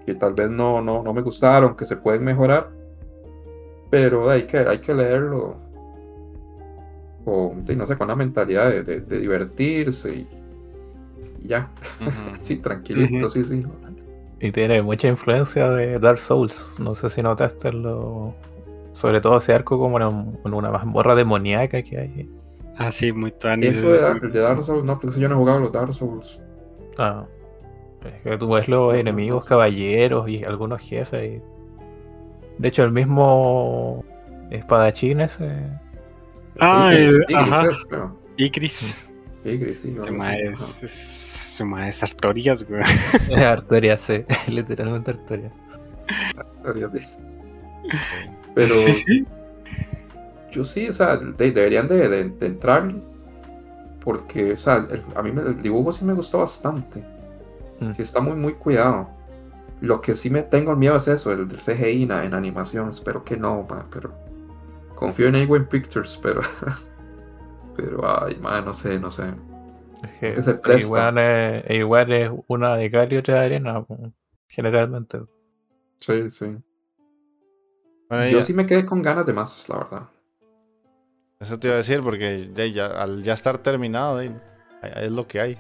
[0.06, 2.70] que tal vez no, no, no me gustaron, que se pueden mejorar.
[3.90, 5.56] Pero hay que, hay que leerlo
[7.24, 10.28] con, no sé, con una mentalidad de, de- de divertirse y,
[11.42, 11.70] y ya,
[12.00, 12.36] Ujú.
[12.38, 13.30] sí, tranquilito, Ujú.
[13.30, 13.62] sí, sí.
[14.40, 16.74] Y tiene mucha influencia de Dark Souls.
[16.78, 18.34] No sé si notaste lo.
[18.92, 22.30] Sobre todo ese arco como en, un- en una mazmorra demoníaca que hay.
[22.78, 23.78] Ah, sí, muy tuanis.
[23.78, 26.38] Eso el de Dark Souls, no, pues yo no he jugado los Dark Souls.
[26.98, 27.24] Ah.
[28.04, 31.40] Es que tú ves los enemigos caballeros y algunos jefes.
[31.40, 31.42] y-
[32.58, 34.04] De hecho, el mismo
[34.50, 35.50] espadachín ese.
[36.60, 37.66] Ah, el- ajá.
[37.70, 38.16] es, creo.
[38.36, 39.08] Igris.
[39.42, 39.96] Tigris, sí.
[40.00, 40.08] Así,
[40.42, 40.94] es, es,
[41.54, 42.82] ese mae es Artorias, güey.
[43.44, 45.52] Artoria, sí, literalmente Artoria.
[46.08, 47.02] ajá, teorías de-
[48.54, 49.26] Pero Sí, sí.
[50.52, 52.92] yo sí, o sea, de- deberían de, de- de entrar
[54.00, 57.04] porque, o sea, el- a mí me- el dibujo sí me gustó bastante.
[57.80, 57.92] Mm.
[57.92, 59.08] Sí está muy, muy cuidado.
[59.80, 62.88] Lo que sí me tengo miedo es eso, el del CGI en, en animación.
[62.88, 64.14] Espero que no, ma, pero
[64.94, 66.40] confío en A-Wing Pictures, pero,
[67.76, 69.24] pero, ay, ma, no sé, no sé.
[70.02, 70.86] Es que, Es que se presta.
[70.86, 73.84] igual, es, igual es una de cal y otra de arena,
[74.48, 75.20] generalmente.
[76.00, 76.56] Sí, sí.
[78.08, 80.02] Bueno, Yo ya- sí me quedé con ganas de más, la verdad.
[81.40, 85.40] Eso te iba a decir, porque ya, ya- al ya estar terminado, es lo que
[85.40, 85.58] hay.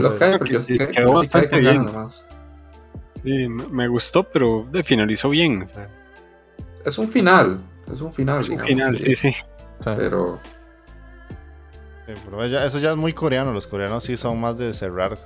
[0.00, 1.86] Lo que hay, Creo pero que yo sí, quedé- quedó yo bastante bien.
[1.86, 2.24] de más.
[3.22, 5.62] Sí, me gustó, pero de finalizó bien.
[5.62, 5.88] o sea,
[6.84, 7.60] Es un final,
[7.92, 8.38] es un final.
[8.40, 9.32] es un digamos, final, sí, sí.
[9.84, 10.38] Pero
[12.06, 13.52] Sí, pero ya- eso ya es muy coreano.
[13.52, 15.18] Los coreanos sí son más de cerrar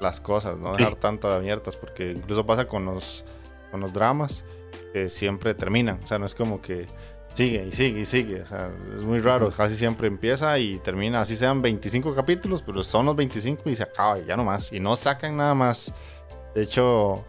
[0.00, 0.78] las cosas, no Sí.
[0.78, 3.24] dejar tanto abiertas, porque incluso pasa con los,
[3.70, 4.44] con los dramas
[4.92, 6.00] que siempre terminan.
[6.02, 6.86] O sea, no es como que
[7.34, 8.42] sigue y sigue y sigue.
[8.42, 9.50] O sea, es muy raro.
[9.50, 13.82] Casi siempre empieza y termina, así sean 25 capítulos, pero son los 25 y se
[13.82, 14.72] acaba y ya no más.
[14.72, 15.92] Y no sacan nada más.
[16.54, 17.24] De hecho,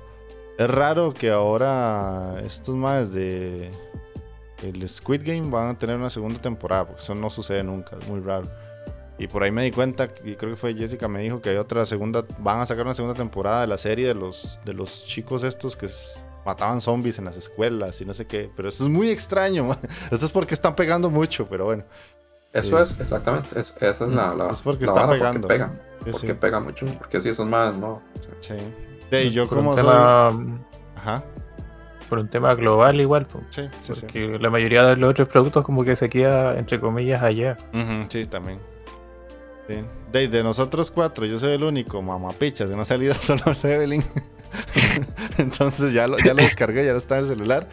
[0.57, 3.71] es raro que ahora estos más de
[4.61, 8.07] el Squid Game van a tener una segunda temporada, porque eso no sucede nunca, es
[8.07, 8.49] muy raro.
[9.17, 11.57] Y por ahí me di cuenta, y creo que fue Jessica me dijo que hay
[11.57, 15.05] otra segunda, van a sacar una segunda temporada de la serie de los, de los
[15.05, 15.87] chicos estos que
[16.45, 18.49] mataban zombies en las escuelas y no sé qué.
[18.55, 19.77] Pero eso es muy extraño, man.
[20.11, 21.83] Eso es porque están pegando mucho, pero bueno.
[22.53, 22.93] eso Sí.
[22.93, 25.47] es, exactamente, es- esa es la, la, Es porque la está vara, pegando.
[25.47, 26.33] Porque pegan, Sí, porque sí.
[26.33, 27.93] pega mucho, porque si son más, ¿no?
[28.19, 28.63] O sea, Sí.
[29.11, 29.83] Sí, yo por un como soy...
[29.87, 30.27] tema,
[30.95, 31.23] Ajá.
[32.09, 34.01] por un tema global igual, po, Sí, sí, sí.
[34.01, 37.57] porque la mayoría de los otros productos como que se queda entre comillas allá.
[37.73, 38.59] Ujú, sí, también.
[39.67, 39.75] Sí.
[40.11, 44.03] De, de nosotros cuatro, yo soy el único mamapichas que no ha salido solo leveling.
[45.37, 47.67] Entonces ya lo, ya lo descargué, ya lo está en el celular.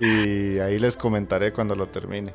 [0.00, 2.34] Y ahí les comentaré cuando lo termine.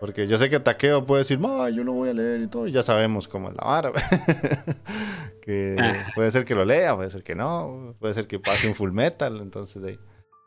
[0.00, 2.68] Porque yo sé que Taqueo puede decir, ma, yo lo voy a leer y todo.
[2.68, 3.90] Y ya sabemos cómo es la vara.
[5.42, 5.76] que
[6.14, 7.94] puede ser que lo lea, puede ser que no.
[7.98, 9.40] Puede ser que pase un full metal.
[9.40, 9.98] Entonces, de ahí.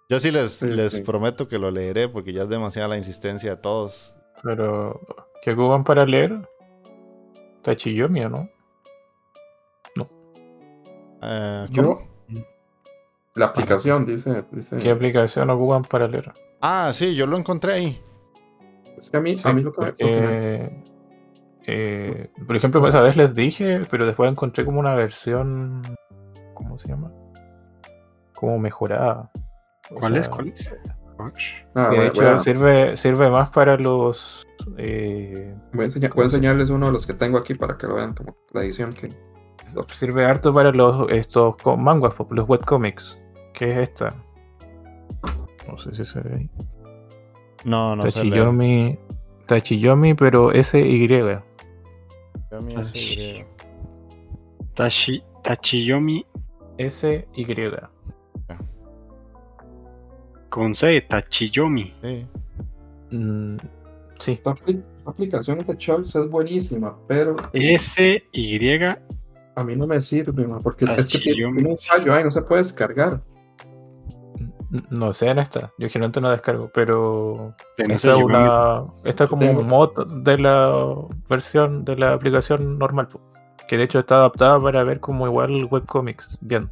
[0.09, 1.01] yo sí les, Sí, les sí.
[1.01, 4.15] prometo que lo leeré porque ya es demasiada la insistencia de todos.
[4.43, 5.01] Pero,
[5.43, 6.47] ¿qué ocupan para leer?
[7.61, 8.49] Tachiyomi, ¿o ¿no?
[11.23, 12.01] Eh, Yo.
[13.35, 16.31] La aplicación dice, dice ¿Qué aplicación ocupan para leer?
[16.61, 18.01] Ah, sí, yo lo encontré ahí.
[18.97, 20.83] es que a mí, Sí, a mí lo que, me- lo que me- porque,
[21.67, 25.81] eh, por ejemplo, esa vez les dije, pero después encontré como una versión,
[26.53, 27.11] ¿cómo se llama?
[28.35, 29.31] Como mejorada.
[29.91, 30.27] O ¿Cuál es?
[30.27, 30.73] ¿Cuál es?
[31.75, 34.43] Ah, que de hecho a, sirve, sirve más para los...
[34.77, 37.87] eh, voy a enseñar- voy a enseñarles uno de los que tengo aquí para que
[37.87, 39.09] lo vean como la edición que
[39.93, 43.17] sirve harto para los estos manguas, los webcomics.
[43.53, 44.15] Que es esta.
[45.67, 46.49] No sé si se ve ahí.
[47.65, 48.29] No, no sé leer.
[48.31, 48.99] Tachiyomi.
[49.45, 51.07] Tachiyomi, pero S-Y.
[51.07, 53.45] Tachiyomi es Y.
[54.75, 56.25] Tashi, Tachiyomi
[56.77, 57.45] S-Y.
[60.49, 61.93] con C, Tachiyomi.
[62.01, 62.27] Sí.
[63.11, 63.57] Mm,
[64.19, 64.31] sí.
[64.33, 68.73] esta apli- aplicación de Charles es buenísima, pero S, Y,
[69.55, 71.55] a mí no me sirve, porque es que tiene, Tachiyomi.
[71.57, 73.21] tiene un fallo ahí, no se puede descargar.
[74.89, 75.71] No sé en esta.
[75.77, 77.53] Yo generalmente no descargo, pero.
[77.77, 78.83] Esta es una.
[79.03, 80.95] Esta es como Tengo- un mod de la
[81.29, 83.09] versión de la aplicación normal.
[83.67, 86.37] Que de hecho está adaptada para ver como igual webcomics.
[86.41, 86.69] Bien.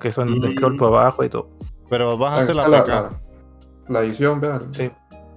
[0.00, 0.78] Que son de scroll Mm.
[0.78, 1.48] por abajo y todo.
[1.88, 2.88] Pero Ahí bajaste la está APK.
[2.88, 3.20] la,
[3.88, 4.74] la edición, vean.
[4.74, 4.90] Sí.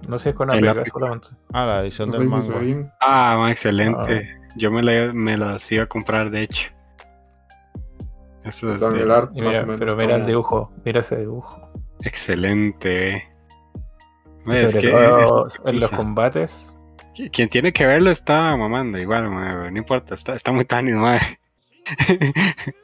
[0.08, 1.28] No sé si es con APK solamente.
[1.52, 2.92] Ah, la edición del manga.
[3.00, 4.28] Ah, excelente.
[4.56, 6.70] Yo me, la, me las iba a comprar, de hecho.
[8.44, 8.88] Eso es de-
[9.32, 10.70] mira, pero mira el dibujo.
[10.84, 11.65] Mira ese dibujo.
[12.02, 13.28] Excelente.
[14.46, 16.68] Es sobre que todo es- en los combates.
[17.14, 21.18] Qui- Quien tiene que verlo está mamando, igual, no importa, está, está muy tan ma.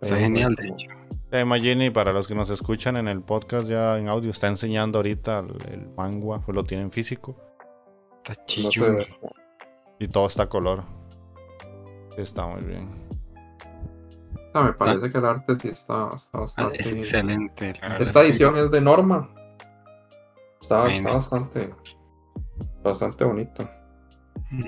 [0.00, 0.88] Está genial, de hecho.
[1.30, 4.98] Eh, Magini, para los que nos escuchan en el podcast ya en audio, está enseñando
[4.98, 7.36] ahorita el, el manga, pues lo tiene en físico.
[8.24, 8.96] Tachiyomi.
[8.96, 9.08] ve.
[10.00, 10.82] Y todo está a color.
[12.16, 12.88] Está muy bien.
[14.54, 16.80] Ah, me parece que el arte sí está, está Ah, bastante.
[16.80, 17.74] es excelente.
[17.98, 19.28] Esta edición es de Norma.
[20.60, 21.74] Está, bastante,
[22.82, 23.68] bastante bonito.
[24.50, 24.64] Mm.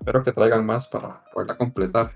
[0.00, 2.12] Espero que traigan más para poderla completar.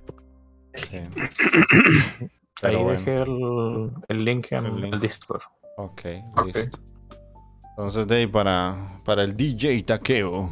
[0.75, 0.99] Sí.
[2.63, 4.95] Ahí bueno, dejé el, el link en El link.
[4.95, 5.43] el Discord.
[5.77, 6.01] ok,
[6.37, 6.47] Ok.
[6.55, 6.79] listo.
[7.71, 10.51] Entonces, de ahí para, para el DJ Takeo.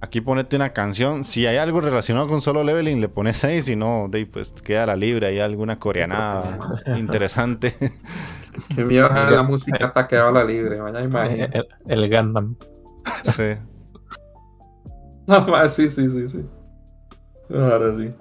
[0.00, 1.24] Aquí ponete una canción.
[1.24, 3.62] Si hay algo relacionado con solo leveling, le pones ahí.
[3.62, 5.26] Si no, de ahí, pues queda la libre.
[5.28, 7.72] Hay alguna coreanada interesante.
[8.74, 11.46] Qué miedo a la música taqueada a la libre, vaya imagino.
[11.52, 12.56] El, el Gundam.
[13.24, 13.54] sí.
[15.28, 16.46] No, sí, sí, sí, sí.
[17.50, 18.14] Ahora sí.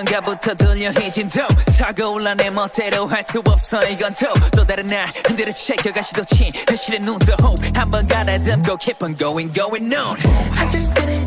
[0.00, 1.46] 머리선가부터 들려 해진도
[1.76, 7.00] 차가올라 내 멋대로 할 수 없어 이건 또 또 다른 날 흔들어 챙겨가 시도친 현실의
[7.00, 10.16] 눈도 hope 한번 가다듬고 keep on going going on
[10.52, 11.19] 한순간에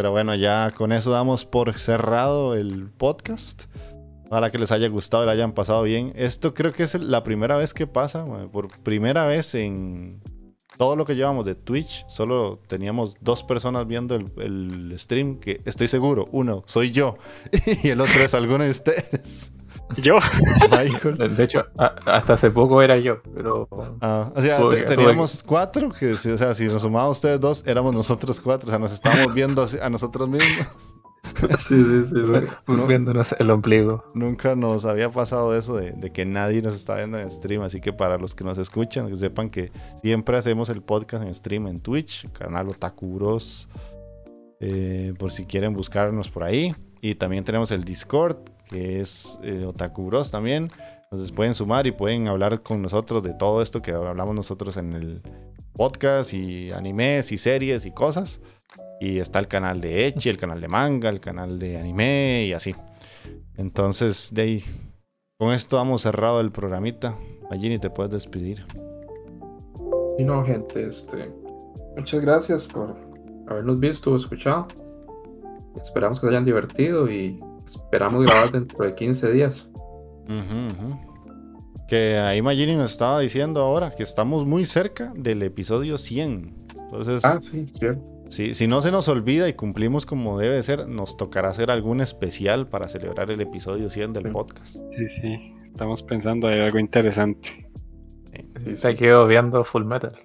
[0.00, 3.64] Pero bueno, ya con eso damos por cerrado el podcast.
[4.30, 6.14] Ojalá que les haya gustado y le hayan pasado bien.
[6.16, 8.24] Esto creo que es la primera vez que pasa.
[8.50, 10.22] Por primera vez en
[10.78, 15.36] todo lo que llevamos de Twitch, solo teníamos dos personas viendo el, el stream.
[15.36, 17.18] Que estoy seguro, uno soy yo
[17.82, 19.52] y el otro es alguno de ustedes.
[19.96, 20.18] Yo.
[20.70, 21.36] Michael.
[21.36, 23.68] De hecho, a- hasta hace poco era yo, pero
[24.00, 27.62] Ah, o sea, Tuve teníamos cuatro, que si- o sea, si nos sumamos ustedes dos,
[27.66, 30.66] éramos nosotros cuatro, o sea, nos estábamos viendo a nosotros mismos.
[31.58, 32.14] Sí, sí, sí.
[32.66, 32.86] No.
[32.86, 34.04] viéndonos el ombligo.
[34.14, 37.80] Nunca nos había pasado eso de, de que nadie nos está viendo en stream, así
[37.80, 39.70] que para los que nos escuchan, que sepan que
[40.02, 43.68] siempre hacemos el podcast en stream en Twitch, canal Otaku Bros,
[44.60, 46.74] eh, por si quieren buscarnos por ahí.
[47.00, 48.36] Y también tenemos el Discord,
[48.70, 50.70] que es eh, Otaku Bros también.
[51.04, 54.92] Entonces pueden sumar y pueden hablar con nosotros de todo esto que hablamos nosotros en
[54.92, 55.20] el
[55.74, 58.40] podcast y animes y series y cosas.
[59.00, 62.52] Y está el canal de Echi, el canal de manga, el canal de anime y
[62.52, 62.74] así.
[63.56, 64.64] Entonces, de ahí,
[65.38, 67.18] con esto hemos cerrado el programita.
[67.50, 68.64] Magini, te puedes despedir.
[70.18, 71.30] Y no, gente, este.
[71.96, 72.96] Muchas gracias por
[73.48, 74.68] habernos visto escuchado.
[75.82, 77.40] Esperamos que se hayan divertido y
[77.76, 79.68] esperamos grabar dentro de 15 días.
[81.88, 86.56] Que ahí Magini nos estaba diciendo ahora que estamos muy cerca del episodio 100.
[86.84, 88.02] Entonces, Ah, sí, cierto.
[88.28, 92.00] si, si no se nos olvida y cumplimos como debe ser, nos tocará hacer algún
[92.00, 94.32] especial para celebrar el episodio 100 del Sí.
[94.32, 94.76] podcast.
[94.96, 95.56] Sí, sí.
[95.64, 97.68] Estamos pensando en algo interesante.
[98.64, 98.96] Sí, Se sí.
[98.96, 100.16] quedó viendo Full Metal.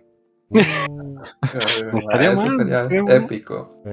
[0.51, 0.61] Eh,
[1.97, 3.81] estaría mal, sería estaría épico.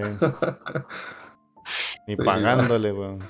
[2.07, 3.21] Ni Sí, pagándole, weón.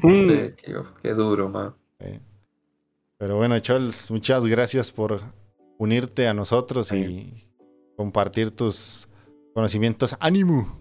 [0.00, 1.74] Sí, qué, qué duro, man.
[3.18, 5.20] Pero bueno, Chols, muchas gracias por
[5.78, 7.48] unirte a nosotros y
[7.96, 9.08] compartir tus
[9.54, 10.16] conocimientos.
[10.20, 10.78] ¡Ánimo!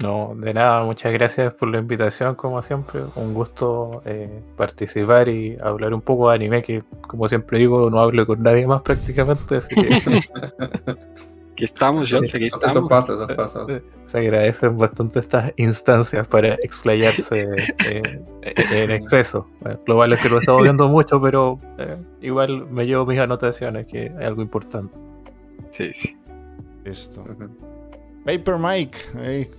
[0.00, 3.02] No, de nada, muchas gracias por la invitación, como siempre.
[3.16, 7.98] Un gusto eh, participar y hablar un poco de anime, que como siempre digo, no
[7.98, 10.22] hablo con nadie más prácticamente, así que
[11.58, 12.76] Aquí estamos, yo, aquí Eso, estamos.
[12.76, 13.66] eso pasa, eso pasa.
[14.06, 17.48] se agradecen bastante estas instancias para explayarse
[17.84, 18.22] eh,
[18.70, 19.48] en exceso.
[19.66, 23.06] Eh, Lo malo es que lo he estado viendo mucho, pero eh, igual me llevo
[23.06, 24.96] mis anotaciones, que es algo importante.
[25.72, 26.16] Sí, sí.
[26.84, 27.24] Listo.
[28.24, 28.98] Paper Mike.
[29.20, 29.50] ey,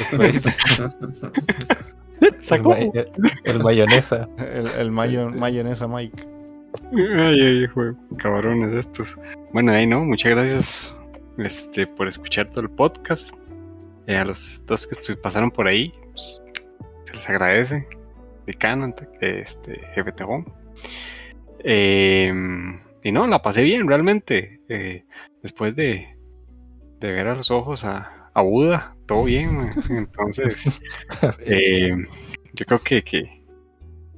[0.00, 0.50] despedite.
[2.20, 2.70] El, Sacó.
[2.70, 3.08] ma- el-
[3.44, 4.28] el mayonesa.
[4.38, 6.24] el el mayo- mayonesa Mike.
[6.92, 9.16] Ay, ay, jue- cabrones estos.
[9.52, 10.95] Bueno, ahí no, muchas gracias
[11.38, 13.34] este, por escuchar todo el podcast.
[14.06, 16.42] Eh, a los dos que pasaron por ahí, pues,
[17.06, 17.86] se les agradece.
[18.46, 20.46] Decano, este, jefe Tejón.
[21.64, 22.32] Eh,
[23.02, 24.60] y no, la pasé bien, realmente.
[24.68, 25.04] Eh,
[25.42, 26.16] después de,
[27.00, 29.70] de ver a los ojos a, a Buda, todo bien.
[29.90, 30.80] Entonces,
[31.40, 31.94] eh,
[32.52, 33.35] yo creo que, que,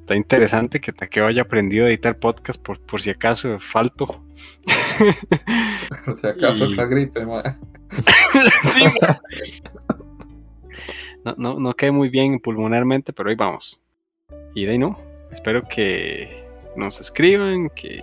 [0.09, 4.07] está interesante que Takeo haya aprendido a editar podcast por, por si acaso falto.
[6.07, 7.21] Por si acaso Y- otra gripe.
[8.75, 8.85] Sí,
[11.25, 13.83] no, no, no quedé muy bien pulmonarmente, pero ahí vamos.
[14.55, 14.99] Y de ahí no.
[15.31, 16.43] Espero que
[16.75, 18.03] nos escriban, que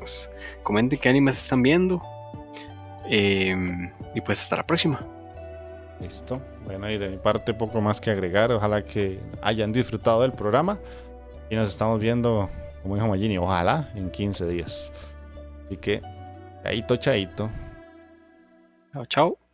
[0.00, 0.28] nos
[0.64, 2.02] comenten qué animes están viendo.
[3.08, 5.00] Em, y pues hasta la próxima.
[6.00, 6.42] Listo.
[6.64, 8.50] Bueno, y de mi parte poco más que agregar.
[8.50, 10.80] Ojalá que hayan disfrutado del programa.
[11.50, 12.48] Y nos estamos viendo,
[12.82, 14.92] como dijo Magini, ojalá en 15 días.
[15.66, 16.02] Así que,
[16.62, 17.50] chaito, chaito.
[18.92, 19.45] Chao, chao.